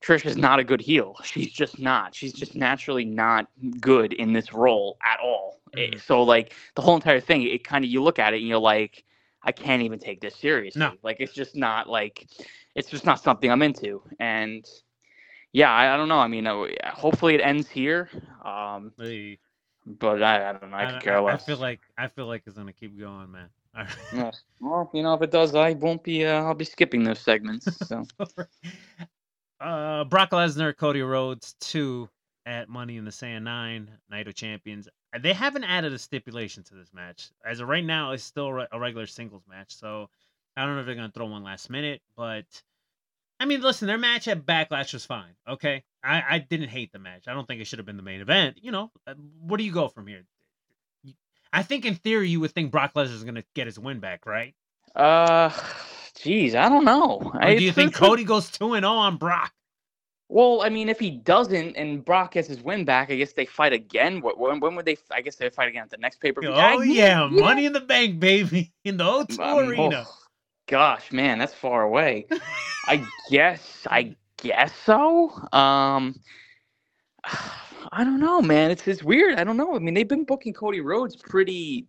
[0.08, 1.18] Trish is not a good heel.
[1.26, 2.16] She's just not.
[2.16, 3.48] She's just naturally not
[3.82, 5.60] good in this role at all.
[5.76, 6.00] Eh, Mhm.
[6.00, 8.58] So like the whole entire thing, it kind of you look at it and you're
[8.58, 9.04] like,
[9.44, 10.80] I can't even take this seriously.
[10.80, 10.94] No.
[11.04, 12.26] Like it's just not like
[12.74, 14.02] it's just not something I'm into.
[14.18, 14.66] And
[15.52, 16.20] yeah, I, I don't know.
[16.20, 18.10] I mean, uh, hopefully it ends here.
[18.46, 19.40] Um, Hey,
[19.86, 20.78] but I, I don't know.
[20.78, 23.50] I, could care I feel like I feel like it's gonna keep going, man.
[23.76, 23.96] All right.
[24.14, 24.32] Yeah.
[24.62, 26.26] Well, you know, if it does, I won't be.
[26.26, 27.76] Uh, I'll be skipping those segments.
[27.88, 28.06] So
[29.60, 32.10] uh, Brock Lesnar, Cody Rhodes, two
[32.46, 34.88] at Money in the Sand nine, Night of Champions.
[35.14, 37.30] Uh, They haven't added a stipulation to this match.
[37.46, 39.76] As of right now, it's still a regular singles match.
[39.76, 40.10] So
[40.56, 42.46] I don't know if they're gonna throw one last minute, but
[43.40, 45.36] I mean, listen, their match at Backlash was fine.
[45.48, 47.28] Okay, I, I didn't hate the match.
[47.28, 48.58] I don't think it should have been the main event.
[48.62, 50.24] You know, uh, where do you go from here?
[51.54, 54.26] I think in theory you would think Brock Lesnar is gonna get his win back,
[54.26, 54.56] right?
[54.96, 55.50] Uh,
[56.22, 57.32] geez, I don't know.
[57.34, 59.54] Or do you think Cody goes two and zero on Brock?
[60.30, 63.46] Well, I mean, if he doesn't and Brock gets his win back, I guess they
[63.46, 64.20] fight again.
[64.22, 64.98] What when, when would they?
[65.10, 66.52] I guess they fight again at the next pay per view.
[66.54, 70.04] Oh yeah, Money in the Bank, baby, in the O2 Um, arena.
[70.06, 70.18] oh,
[70.68, 72.26] gosh, man, that's far away.
[72.88, 75.30] I guess, I guess so.
[75.54, 76.20] Um,
[77.94, 78.70] I don't know, man.
[78.70, 79.40] It's it's weird.
[79.40, 79.76] I don't know.
[79.76, 81.88] I mean, they've been booking Cody Rhodes pretty,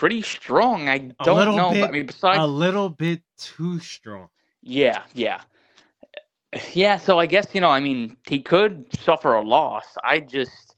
[0.00, 0.88] pretty strong.
[0.88, 1.70] I don't know.
[1.72, 4.28] bit- I mean, besides, A little bit too strong.
[4.62, 5.42] yeah, yeah,
[6.72, 6.96] yeah.
[6.96, 9.84] So I guess you know, I mean, he could suffer a loss.
[10.02, 10.74] I just.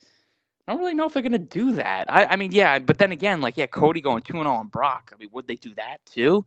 [0.67, 2.11] I don't really know if they're gonna do that.
[2.13, 4.69] I, I mean, yeah, but then again, like, yeah, Cody going two and zero on
[4.69, 5.11] Brock.
[5.13, 6.45] I mean, would they do that too?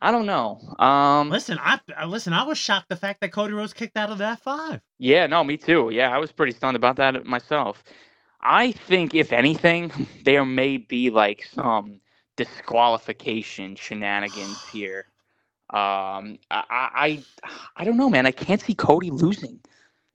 [0.00, 0.60] I don't know.
[0.78, 2.32] Um, Listen, I I- listen.
[2.34, 4.80] I was shocked the fact that Cody Rhodes kicked out of that five.
[4.98, 5.90] Yeah, no, me too.
[5.92, 7.82] Yeah, I was pretty stunned about that myself.
[8.46, 9.90] I think, if anything,
[10.24, 12.00] there may be like some
[12.36, 15.06] disqualification shenanigans here.
[15.70, 17.24] Um, I, I,
[17.76, 18.24] I don't know, man.
[18.24, 19.60] I can't see Cody losing,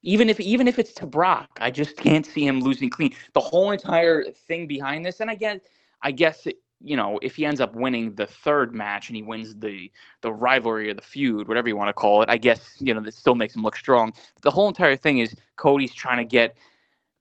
[0.01, 1.49] even if even if it's to Brock.
[1.61, 3.13] I just can't see him losing clean.
[3.34, 5.59] The whole entire thing behind this, and I guess,
[6.03, 9.23] I guess, it, you know, if he ends up winning the third match and he
[9.23, 12.77] wins the the rivalry or the feud, whatever you want to call it, I guess
[12.79, 14.13] you know that still makes him look strong.
[14.41, 16.55] The whole entire thing is Cody's trying to get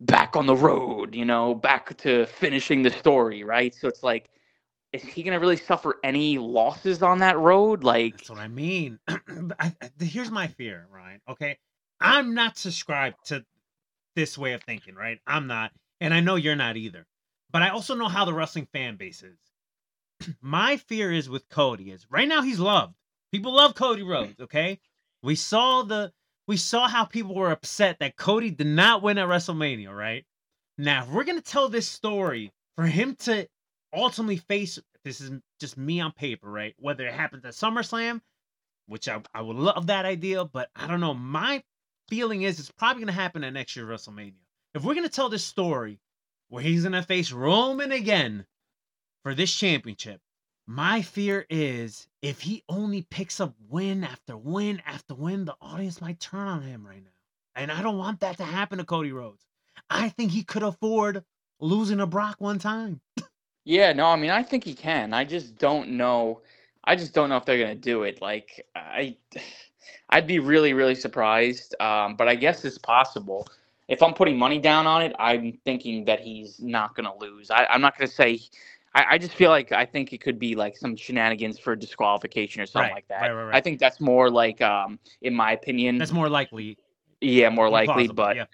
[0.01, 3.74] back on the road, you know, back to finishing the story, right?
[3.74, 4.30] So it's like,
[4.92, 7.84] is he gonna really suffer any losses on that road?
[7.84, 8.98] Like, That's what I mean.
[10.01, 11.20] Here's my fear, Ryan.
[11.28, 11.59] Okay,
[12.01, 13.44] I'm not subscribed to
[14.16, 15.18] this way of thinking, right?
[15.26, 17.07] I'm not, and I know you're not either.
[17.53, 20.34] But I also know how the wrestling fan base is.
[20.40, 22.94] my fear is with Cody is right now he's loved.
[23.32, 24.40] People love Cody Rhodes.
[24.40, 24.80] Okay,
[25.22, 26.12] we saw the
[26.51, 29.96] we saw how people were upset that Cody did not win at WrestleMania.
[29.96, 30.24] Right
[30.76, 33.46] now, if we're gonna tell this story for him to
[33.94, 35.30] ultimately face this is
[35.61, 36.74] just me on paper, right?
[36.76, 38.20] Whether it happens at SummerSlam,
[38.88, 41.14] which I, I would love that idea, but I don't know.
[41.14, 41.62] My
[42.09, 44.34] feeling is it's probably gonna happen at next year's WrestleMania.
[44.74, 46.01] If we're gonna tell this story
[46.48, 48.44] where he's gonna face Roman again
[49.22, 50.20] for this championship,
[50.71, 56.01] my fear is if he only picks up win after win after win, the audience
[56.01, 57.11] might turn on him right now.
[57.57, 59.45] And I don't want that to happen to Cody Rhodes.
[59.91, 61.25] I think he could afford
[61.59, 63.01] losing to Brock one time.
[63.64, 65.12] yeah, no, I mean, I think he can.
[65.12, 66.41] I just don't know.
[66.85, 68.23] I just don't know if they're gonna do it.
[68.23, 69.16] Like, I,
[70.11, 71.75] I'd be really, really surprised.
[71.81, 73.49] Um, but I guess it's possible.
[73.89, 77.51] If I'm putting money down on it, I'm thinking that he's not gonna lose.
[77.51, 78.39] I, I'm not gonna say.
[78.95, 82.61] I, I just feel like I think it could be like some shenanigans for disqualification
[82.61, 83.20] or something Right, like that.
[83.28, 86.76] right, right, I think that's more like, um, in my opinion, That's more likely.
[87.20, 88.09] yeah, more more likely.
[88.09, 88.45] plausible, But yeah.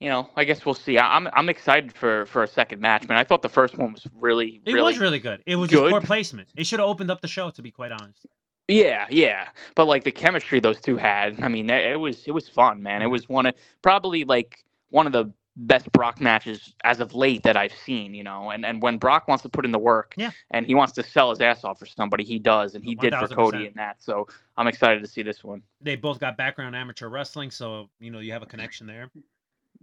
[0.00, 0.98] you know, I guess we'll see.
[0.98, 3.18] I, I'm I'm excited for for a second match, man.
[3.18, 5.42] I thought the first one was really, It really was really good.
[5.46, 5.90] It was just good.
[5.90, 6.48] poor placement.
[6.56, 8.26] It should have opened up the show, to be quite honest.
[8.68, 9.48] Yeah, yeah.
[9.74, 12.82] But like the chemistry those two had, I mean, it it was it was fun,
[12.82, 13.02] man.
[13.02, 13.12] It Mm-hmm.
[13.12, 17.56] was one of probably like one of the best Brock matches as of late that
[17.56, 18.50] I've seen, you know.
[18.50, 20.30] And and when Brock wants to put in the work Yeah.
[20.50, 23.14] and he wants to sell his ass off for somebody, he does, and he did
[23.14, 24.02] for Cody in that.
[24.02, 25.62] So I'm excited to see this one.
[25.80, 29.10] They both got background amateur wrestling, so you know you have a connection there.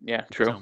[0.03, 0.45] Yeah, true.
[0.45, 0.61] So,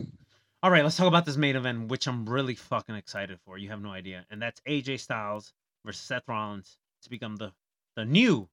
[0.64, 3.58] all right, let's talk about this main event, which I'm really fucking excited for.
[3.58, 5.54] You have no idea, and that's AJ Styles
[5.86, 7.52] versus Seth Rollins to become the
[7.96, 8.50] the new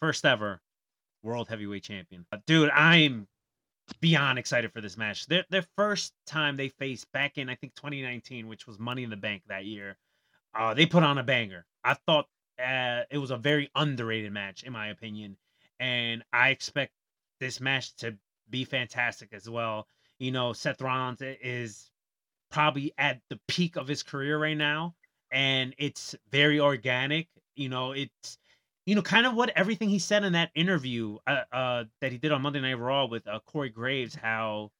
[0.00, 0.60] first ever
[1.22, 2.24] world heavyweight champion.
[2.30, 3.26] Uh, Dude, I'm
[4.00, 5.26] beyond excited for this match.
[5.26, 9.10] Their their first time they faced back in I think 2019, which was Money in
[9.10, 9.96] the Bank that year.
[10.54, 11.66] Uh, they put on a banger.
[11.84, 12.26] I thought
[12.58, 15.36] uh, it was a very underrated match in my opinion,
[15.78, 16.92] and I expect
[17.40, 18.16] this match to
[18.50, 19.86] be fantastic as well.
[20.18, 21.90] You know, Seth Rollins is
[22.50, 24.94] probably at the peak of his career right now,
[25.30, 27.28] and it's very organic.
[27.54, 28.38] You know, it's
[28.88, 32.16] you know kind of what everything he said in that interview uh, uh that he
[32.16, 34.14] did on Monday Night Raw with uh, Corey Graves.
[34.14, 34.70] How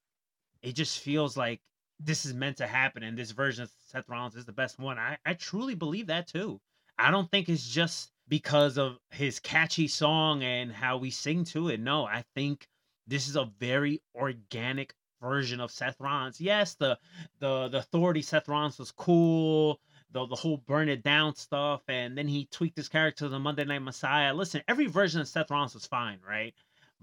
[0.63, 1.61] it just feels like
[2.01, 4.99] this is meant to happen, and this version of Seth Rollins is the best one.
[4.99, 6.59] I I truly believe that too.
[6.99, 11.69] I don't think it's just because of his catchy song and how we sing to
[11.69, 11.79] it.
[11.79, 12.67] No, I think
[13.07, 16.41] this is a very organic version of Seth Rollins.
[16.41, 16.99] Yes, the
[17.41, 19.81] the the authority Seth Rollins was cool.
[20.13, 23.39] The the whole burn it down stuff, and then he tweaked his character to the
[23.39, 24.35] Monday Night Messiah.
[24.35, 26.55] Listen, every version of Seth Rollins was fine, right?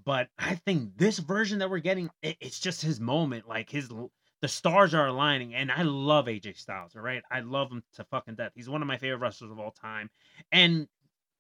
[0.03, 3.48] But I think this version that we're getting, it, it's just his moment.
[3.48, 3.90] Like his
[4.41, 6.95] the stars are aligning, and I love AJ Styles.
[6.95, 8.52] All right, I love him to fucking death.
[8.56, 10.10] He's one of my favorite wrestlers of all time,
[10.52, 10.88] and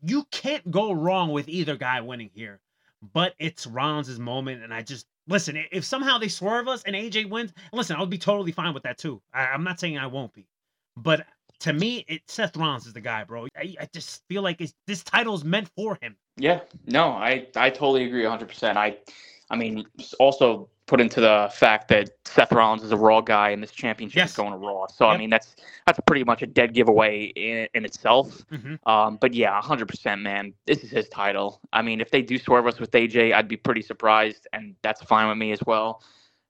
[0.01, 2.61] you can't go wrong with either guy winning here.
[3.13, 5.63] But it's Rollins' moment, and I just listen.
[5.71, 8.97] If somehow they swerve us and AJ wins, listen, I'll be totally fine with that
[8.97, 9.21] too.
[9.33, 10.47] I, I'm not saying I won't be,
[10.97, 11.27] but
[11.59, 13.47] to me, it Seth Rollins is the guy, bro.
[13.57, 16.15] I, I just feel like it's, this title's meant for him.
[16.37, 18.75] Yeah, no, I I totally agree 100%.
[18.77, 18.97] I
[19.49, 19.85] I mean,
[20.19, 24.17] also put into the fact that Seth Rollins is a Raw guy and this championship
[24.17, 24.31] Yes.
[24.31, 24.85] is going to Raw.
[24.87, 25.55] So I mean, that's
[25.85, 28.43] that's pretty much a dead giveaway in, in itself.
[28.51, 28.79] Mhm.
[28.87, 30.53] Um, but yeah, 100%, man.
[30.65, 31.59] This is his title.
[31.73, 35.01] I mean, if they do swerve us with AJ, I'd be pretty surprised, and that's
[35.03, 36.03] fine with me as well.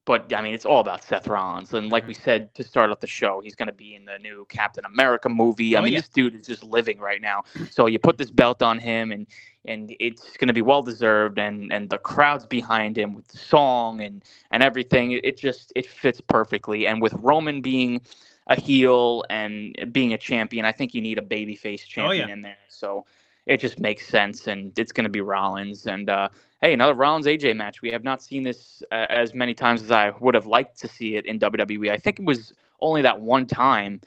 [0.06, 3.00] But I mean, it's all about Seth Rollins, and like we said to start off
[3.00, 5.76] the show, he's going to be in the new Captain America movie.
[5.76, 6.00] I Oh, mean, yeah.
[6.00, 7.44] this dude is just living right now.
[7.72, 9.26] So you put this belt on him, and
[9.66, 13.38] and it's going to be well deserved, and and the crowd's behind him with the
[13.40, 15.12] song and and everything.
[15.14, 18.02] It, just it fits perfectly, and with Roman being
[18.48, 22.34] a heel and being a champion, I think you need a babyface oh, champion yeah.
[22.34, 22.58] in there.
[22.70, 23.06] So
[23.46, 25.88] it just makes sense, and it's going to be Rollins.
[25.88, 26.30] And uh,
[26.62, 27.82] hey, another Rollins AJ match.
[27.82, 30.88] We have not seen this uh, as many times as I would have liked to
[30.88, 31.92] see it in WWE.
[31.92, 34.02] I think it was only that one time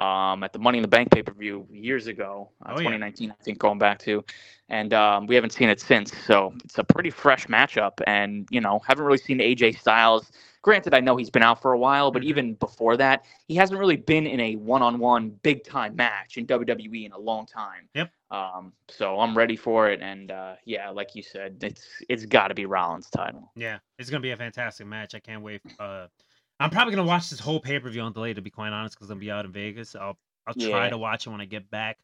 [0.00, 2.90] um, at the Money in the Bank pay per view years ago, uh, Oh, yeah.
[2.90, 4.24] 2019, I think, going back to,
[4.68, 6.12] and um, we haven't seen it since.
[6.26, 10.32] So it's a pretty fresh matchup, and you know, haven't really seen AJ Styles.
[10.62, 12.26] Granted, I know he's been out for a while, but Mhm.
[12.26, 17.12] even before that, he hasn't really been in a one-on-one big-time match in WWE in
[17.12, 17.88] a long time.
[17.94, 18.12] Yep.
[18.30, 22.48] Um, so I'm ready for it, and uh, yeah, like you said, it's it's got
[22.48, 23.50] to be Rollins' title.
[23.56, 25.14] Yeah, it's gonna be a fantastic match.
[25.14, 25.60] I can't wait.
[25.78, 26.06] Uh,
[26.60, 28.32] I'm probably gonna watch this whole pay per view on delay.
[28.32, 29.94] To be quite honest, because I'm gonna be out in Vegas.
[29.96, 30.16] I'll
[30.46, 30.90] I'll try Yeah.
[30.90, 31.98] to watch it when I get back.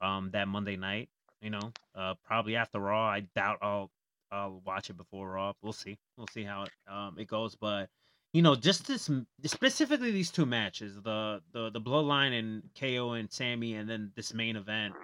[0.00, 1.08] Um, that Monday night.
[1.40, 3.08] You know, uh, probably after Raw.
[3.08, 3.90] I doubt I'll
[4.32, 5.52] I'll watch it before Raw.
[5.62, 5.98] We'll see.
[6.16, 7.54] We'll see how it um it goes.
[7.54, 7.88] But
[8.32, 9.10] you know, just this
[9.44, 14.34] specifically these two matches, the the the Bloodline and KO and Sami, and then this
[14.34, 14.94] main event.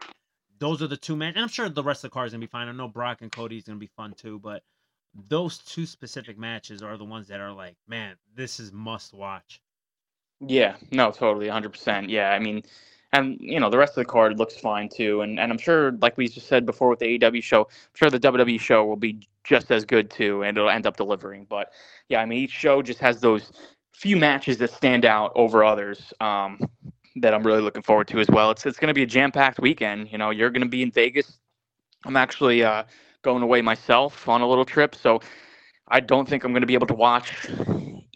[0.58, 2.48] Those are the two matches, I'm sure the rest of the card is gonna be
[2.48, 2.66] fine.
[2.66, 4.62] I know Brock and Cody's gonna be fun too, but
[5.28, 9.60] those two specific matches are the ones that are like, man, this is must watch.
[10.40, 12.08] Yeah, no, totally, 100%.
[12.08, 12.62] Yeah, I mean,
[13.12, 15.92] and you know, the rest of the card looks fine too, and and I'm sure,
[16.02, 18.96] like we just said before with the AEW show, I'm sure the WWE show will
[18.96, 21.46] be just as good too, and it'll end up delivering.
[21.48, 21.72] But
[22.08, 23.52] yeah, I mean, each show just has those
[23.92, 26.12] few matches that stand out over others.
[26.20, 26.60] Um,
[27.16, 28.50] that I'm really looking forward to as well.
[28.50, 30.12] It's it's going to be a jam-packed weekend.
[30.12, 31.38] You know, you're going to be in Vegas.
[32.04, 32.84] I'm actually uh,
[33.22, 35.20] going away myself on a little trip, so
[35.88, 37.48] I don't think I'm going to be able to watch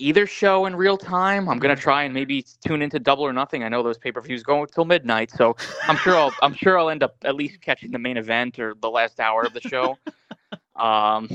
[0.03, 1.49] either show in real time.
[1.49, 3.63] I'm going to try and maybe tune into Double or Nothing.
[3.63, 7.03] I know those pay-per-views go till midnight, so I'm sure I'll I'm sure I'll end
[7.03, 9.97] up at least catching the main event or the last hour of the show.
[10.77, 11.29] um,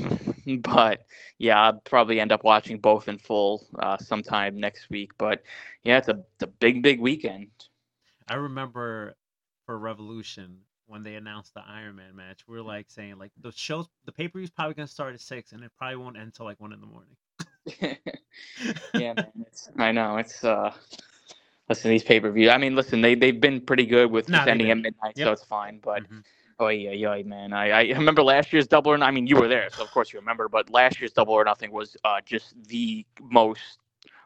[0.60, 1.06] but
[1.38, 5.12] yeah, I'll probably end up watching both in full uh, sometime next week.
[5.18, 5.42] But
[5.82, 7.48] yeah, it's a it's a big big weekend.
[8.28, 9.14] I remember
[9.64, 13.52] for Revolution when they announced the Iron Man match, we are like saying like the
[13.52, 16.26] shows, the pay per view's probably gonna start at six, and it probably won't end
[16.26, 17.16] until like one in the morning.
[18.94, 19.32] yeah, man.
[19.46, 20.72] It's, I know it's uh.
[21.68, 22.50] Listen, these pay per view.
[22.50, 25.44] I mean, listen, they they've been pretty good with Nah, ending at midnight, so it's
[25.44, 25.80] fine.
[25.82, 26.02] But
[26.58, 27.52] oh yeah, yeah, man.
[27.52, 29.08] I, I remember last year's Double or Nothing.
[29.08, 30.48] I mean, you were there, so of course you remember.
[30.48, 33.78] But last year's Double or Nothing was uh, just the most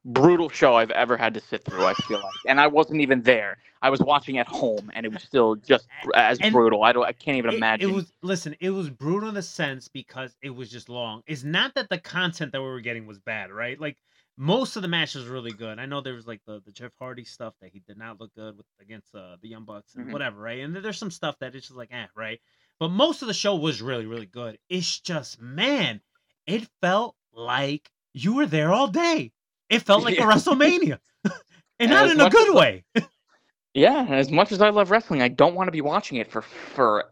[0.05, 1.85] brutal show I've ever had to sit through.
[1.85, 3.59] I feel like, and I wasn't even there.
[3.83, 6.83] I was watching at home, and it was still just as And brutal.
[6.85, 7.05] I don't.
[7.05, 7.91] I can't even It- imagine.
[7.91, 11.23] It, was listen, it was brutal in the sense because it was just long.
[11.27, 13.81] It's not that the content that we were getting was bad, right?
[13.81, 13.97] Like
[14.39, 15.79] most of the match was really good.
[15.79, 18.35] I know there was like the, the Jeff Hardy stuff that he did not look
[18.35, 20.13] good with against uh, the Young Bucks and Mhm.
[20.13, 20.61] whatever, right?
[20.61, 22.41] And there's some stuff that it's just like, eh, right?
[22.79, 24.59] But most of the show was really, really good.
[24.69, 26.01] It's just, man,
[26.47, 29.33] it felt like you were there all day.
[29.73, 30.25] It felt like Yeah.
[30.29, 31.33] a WrestleMania, and
[31.81, 32.85] And not in a good as- way.
[33.75, 36.43] Yeah, as much as I love wrestling, I don't want to be watching it for
[36.43, 37.07] for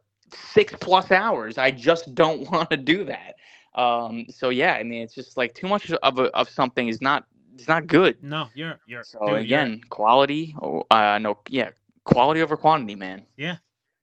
[0.53, 1.57] six plus hours.
[1.59, 3.35] I just don't want to do that.
[3.75, 7.01] Um, so yeah, I mean, it's just like too much of a, of something is
[7.01, 7.25] not
[7.59, 8.23] is not good.
[8.23, 10.55] No, you're you're So dude, you're- again, quality.
[10.61, 11.71] oh, Uh, no, yeah,
[12.05, 13.25] quality over quantity, man.
[13.39, 13.57] Yeah,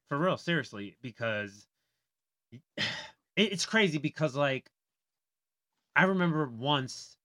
[0.09, 1.67] for real seriously because
[2.77, 2.83] it,
[3.35, 4.69] it's crazy because like
[5.95, 7.16] i remember once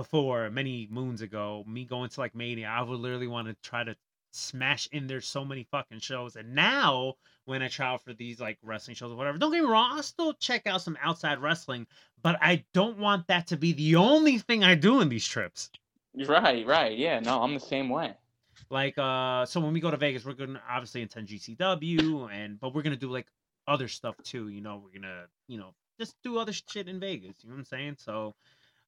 [0.00, 3.84] before many moons ago me going to like mania i would literally want to try
[3.84, 3.94] to
[4.32, 7.12] smash in there so many fucking shows and now
[7.44, 10.02] when i travel for these like wrestling shows or whatever don't get me wrong i'll
[10.02, 11.86] still check out some outside wrestling
[12.22, 15.70] but i don't want that to be the only thing i do in these trips
[16.26, 16.96] Right, right.
[16.98, 18.14] Yeah, no, I'm the same way.
[18.70, 22.74] like uh so when we go to vegas we're gonna obviously attend gcw and but
[22.74, 23.26] we're gonna do like
[23.66, 27.34] other stuff too you know we're gonna you know just do other shit in vegas
[27.42, 28.34] you know what i'm saying so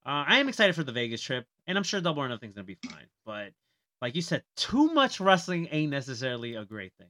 [0.07, 2.65] uh, i am excited for the vegas trip and i'm sure double or nothing's gonna
[2.65, 3.53] be fine but
[4.01, 7.09] like you said too much wrestling ain't necessarily a great thing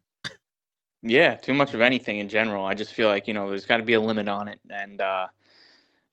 [1.03, 2.65] Yeah, too much of anything in general.
[2.65, 5.01] I just feel like you know there's got to be a limit on it, and
[5.01, 5.27] uh,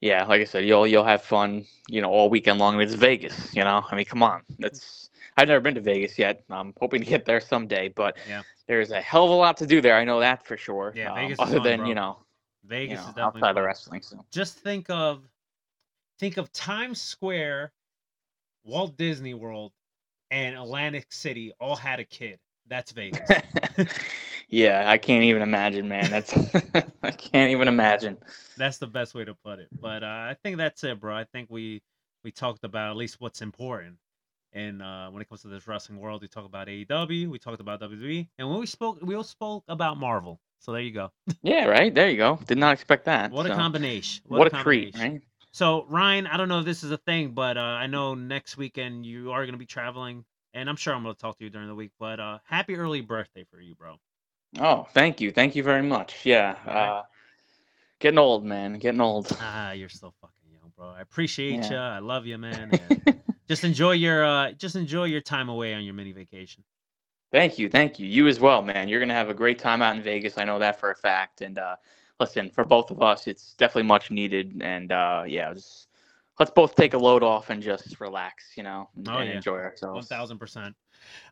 [0.00, 2.80] yeah, like I said, you'll you'll have fun, you know, all weekend long.
[2.80, 3.84] It's Vegas, you know.
[3.90, 6.42] I mean, come on, that's I've never been to Vegas yet.
[6.50, 8.42] I'm hoping to get there someday, but Yeah.
[8.66, 9.96] there's a hell of a lot to do there.
[9.96, 10.96] I know that for sure.
[10.96, 11.88] Yeah, um, Vegas is other fun, than bro.
[11.88, 12.18] you know,
[12.64, 13.64] Vegas you know is definitely outside the fun.
[13.66, 14.02] wrestling.
[14.02, 15.22] So Just think of
[16.20, 17.72] think of Times Square,
[18.62, 19.72] Walt Disney World,
[20.30, 22.38] and Atlantic City all had a kid.
[22.68, 23.28] That's Vegas.
[24.48, 26.08] yeah, I can't even imagine, man.
[26.08, 26.32] That's
[27.02, 28.18] I can't even imagine.
[28.56, 29.68] that's the best way to put it.
[29.80, 31.16] But uh, I think that's it, bro.
[31.16, 31.82] I think we
[32.22, 33.96] we talked about at least what's important.
[34.52, 37.60] And uh, when it comes to this wrestling world, we talked about AEW, we talked
[37.60, 40.40] about WWE, and when we spoke, we also spoke about Marvel.
[40.58, 41.10] So there you go.
[41.42, 41.94] Yeah, right.
[41.94, 42.38] There you go.
[42.46, 43.30] Did not expect that.
[43.30, 44.22] What a combination!
[44.26, 45.12] What, a treat, combination.
[45.14, 45.22] right?
[45.52, 48.56] So Ryan, I don't know if this is a thing, but uh, I know next
[48.56, 50.24] weekend you are going to be traveling,
[50.54, 51.90] and I'm sure I'm going to talk to you during the week.
[51.98, 53.96] But uh, happy early birthday for you, bro.
[54.60, 56.24] Oh, thank you, thank you very much.
[56.24, 56.88] Yeah, Alright.
[56.88, 57.02] uh,
[57.98, 58.78] getting old, man.
[58.78, 59.36] Getting old.
[59.40, 60.90] Ah, you're so fucking young, bro.
[60.90, 61.70] I appreciate Yeah.
[61.70, 61.76] you.
[61.76, 62.70] I love you, man.
[62.90, 63.02] And
[63.48, 66.62] just enjoy your uh, just enjoy your time away on your mini vacation.
[67.32, 68.06] Thank you, thank you.
[68.06, 68.88] You as well, man.
[68.88, 70.38] You're gonna have a great time out in Vegas.
[70.38, 71.42] I know that for a fact.
[71.42, 71.76] And uh,
[72.20, 74.60] listen, for both of us, it's definitely much needed.
[74.62, 75.88] And uh, yeah, just
[76.38, 79.36] let's both take a load off and just relax, you know, and, Oh, and yeah.
[79.36, 80.06] enjoy ourselves.
[80.08, 80.76] thousand percent.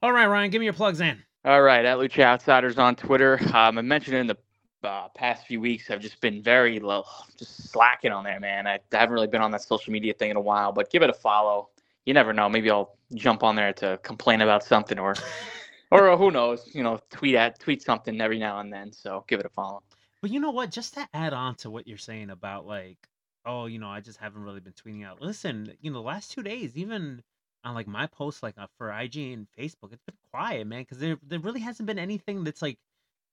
[0.03, 1.23] All right, Ryan, give me your plugs in.
[1.45, 3.39] All right, at Lucha Outsiders on Twitter.
[3.55, 4.37] Um, I mentioned in the
[4.83, 7.05] uh, past few weeks, I've just been very low,
[7.39, 8.67] just slacking on there, man.
[8.67, 11.03] I, I haven't really been on that social media thing in a while, but give
[11.03, 11.69] it a follow.
[12.07, 12.49] You never know.
[12.49, 15.15] Maybe I'll jump on there to complain about something, or,
[15.91, 16.71] or who knows?
[16.75, 18.93] You know, tweet at tweet something every now and then.
[18.93, 19.83] So give it a follow.
[20.21, 20.71] But you know what?
[20.71, 22.99] Just to add on to what you're saying about like,
[23.45, 25.23] oh, you know, I just haven't really been tweeting out.
[25.23, 27.23] Listen, you know, the last two days, even
[27.65, 30.99] on like my posts, like uh, for IG and Facebook, it's been quiet, man, because
[30.99, 32.79] there there really hasn't been anything that's like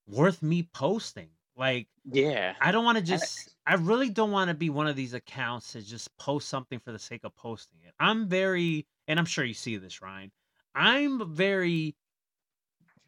[0.08, 1.30] worth me posting.
[1.58, 2.56] Like, Yeah.
[2.60, 3.56] I don't want to just.
[3.66, 6.92] I really don't want to be one of these accounts that just post something for
[6.92, 7.94] the sake of posting it.
[8.00, 10.32] I'm very, and I'm sure you see this, Ryan.
[10.76, 11.96] I'm very,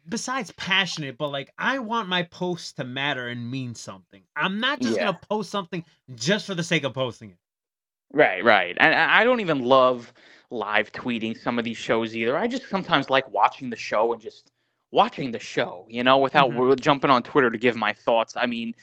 [0.08, 4.22] besides passionate, but like I want my posts to matter and mean something.
[4.36, 5.06] I'm not just Yeah.
[5.06, 7.38] gonna post something just for the sake of posting it.
[8.12, 8.76] Right, right.
[8.80, 10.12] And I I don't even love
[10.50, 12.36] live tweeting some of these shows either.
[12.36, 14.50] I just sometimes like watching the show and just
[14.90, 16.80] watching the show, you know, without Mhm.
[16.80, 18.34] jumping on Twitter to give my thoughts.
[18.36, 18.74] I mean,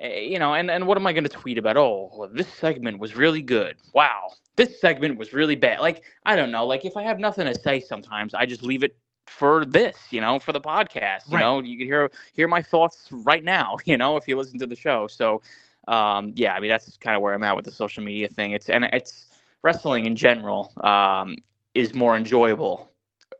[0.00, 1.76] eh, you know, and, and what am I going to tweet about?
[1.76, 3.76] Oh, well, this segment was really good.
[3.92, 4.32] Wow.
[4.56, 5.80] This segment was really bad.
[5.80, 6.66] Like, I don't know.
[6.66, 10.20] Like, if I have nothing to say sometimes, I just leave it for this, you
[10.20, 11.30] know, for the podcast.
[11.30, 11.42] You Right.
[11.42, 14.66] know, you can hear hear my thoughts right now, you know, if you listen to
[14.66, 15.06] the show.
[15.06, 15.42] So,
[15.88, 18.52] um, yeah, I mean, that's kind of where I'm at with the social media thing.
[18.52, 19.26] It's and it's
[19.62, 21.36] wrestling in general um,
[21.74, 22.90] is more enjoyable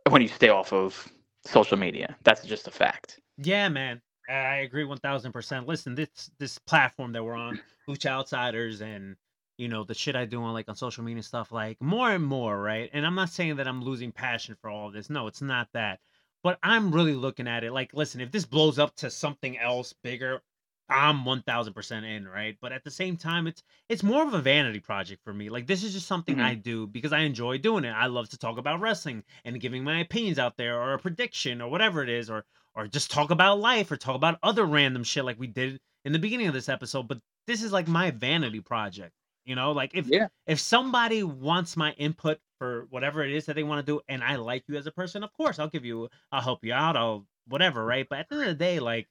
[0.08, 1.08] when you stay off of
[1.44, 2.16] social media.
[2.24, 3.20] That's just a fact.
[3.38, 4.00] Yeah, man.
[4.28, 5.66] I agree one thousand percent.
[5.68, 7.58] Listen, this this platform that we're on,
[7.88, 9.16] Lucha Outsiders, and
[9.58, 12.10] you know the shit I do on like on social media and stuff, like more
[12.10, 12.90] and more, right?
[12.92, 15.10] And I'm not saying that I'm losing passion for all of this.
[15.10, 16.00] No, it's not that.
[16.42, 19.94] But I'm really looking at it like, listen, if this blows up to something else
[20.02, 20.42] bigger,
[20.88, 22.56] I'm one thousand percent in, right?
[22.60, 25.48] But at the same time, it's it's more of a vanity project for me.
[25.48, 26.44] Like this is just something Mhm.
[26.44, 27.90] I do because I enjoy doing it.
[27.90, 31.62] I love to talk about wrestling and giving my opinions out there, or a prediction,
[31.62, 32.44] or whatever it is, or
[32.74, 36.12] or just talk about life, or talk about other random shit like we did in
[36.12, 37.08] the beginning of this episode.
[37.08, 39.14] But this is like my vanity project,
[39.44, 39.72] you know.
[39.72, 40.28] Like if Yeah.
[40.46, 44.22] if somebody wants my input for whatever it is that they want to do, and
[44.24, 46.96] I like you as a person, of course I'll give you, I'll help you out,
[46.96, 48.06] I'll whatever, right?
[48.08, 49.08] But at the end of the day, like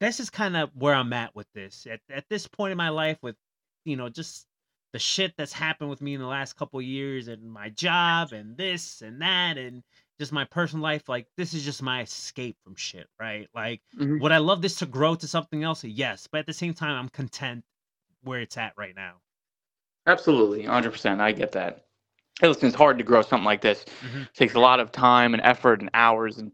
[0.00, 1.86] this is kind of where I'm at with this.
[1.86, 3.36] At at this point in my life, with
[3.84, 4.46] you know just
[4.92, 8.56] the shit that's happened with me in the last couple years, and my job, and
[8.56, 9.82] this and that, and
[10.18, 13.48] just my personal life, like this is just my escape from shit, right?
[13.54, 14.20] Like, Mhm.
[14.20, 15.84] would I love this to grow to something else?
[15.84, 17.64] Yes, but at the same time, I'm content
[18.22, 19.20] where it's at right now.
[20.08, 21.20] Absolutely, 100%.
[21.20, 21.84] I get that.
[22.40, 23.84] Hey, listen, it's hard to grow something like this.
[24.02, 24.22] Mhm.
[24.22, 26.52] It takes a lot of time and effort and hours and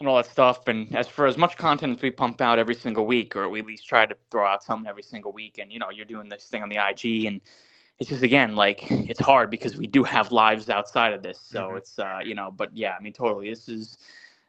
[0.00, 0.68] and all that stuff.
[0.68, 3.60] And as for as much content as we pump out every single week, or we
[3.60, 6.28] at least try to throw out something every single week, and you know, you're doing
[6.28, 7.40] this thing on the IG, and
[7.98, 11.40] it's just again like it's hard because we do have lives outside of this.
[11.40, 11.78] So Mhm.
[11.78, 13.50] it's uh, you know, but yeah, I mean, totally.
[13.50, 13.98] This is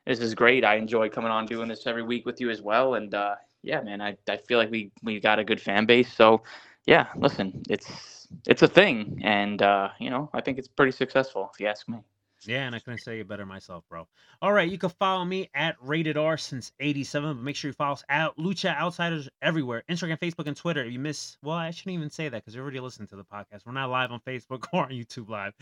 [0.05, 0.63] this is great.
[0.65, 2.95] I enjoy coming on doing this every week with you as well.
[2.95, 6.13] And uh, yeah, man, I, I feel like we we got a good fan base.
[6.13, 6.43] So
[6.85, 11.49] yeah, listen, it's it's a thing, and uh, you know, I think it's pretty successful
[11.53, 11.99] if you ask me.
[12.45, 14.07] Yeah, and I couldn't say it better myself, bro.
[14.41, 17.73] All right, you can follow me at Rated R since '87, but make sure you
[17.73, 20.85] follow us out Lucha Outsiders everywhere, Instagram, Facebook, and Twitter.
[20.85, 23.25] If you miss, well, I shouldn't even say that because you're already listening to the
[23.25, 23.65] podcast.
[23.65, 25.53] We're not live on Facebook or on YouTube Live.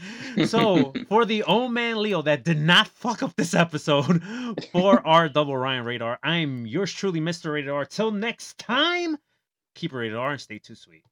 [0.48, 4.24] So for the old man Leo that did not fuck up this episode
[4.72, 7.54] for our double Ryan Radar, I'm yours truly, Mr.
[7.54, 7.86] Radar.
[7.86, 9.18] Till next time,
[9.74, 11.04] keep it rated R and stay too sweet.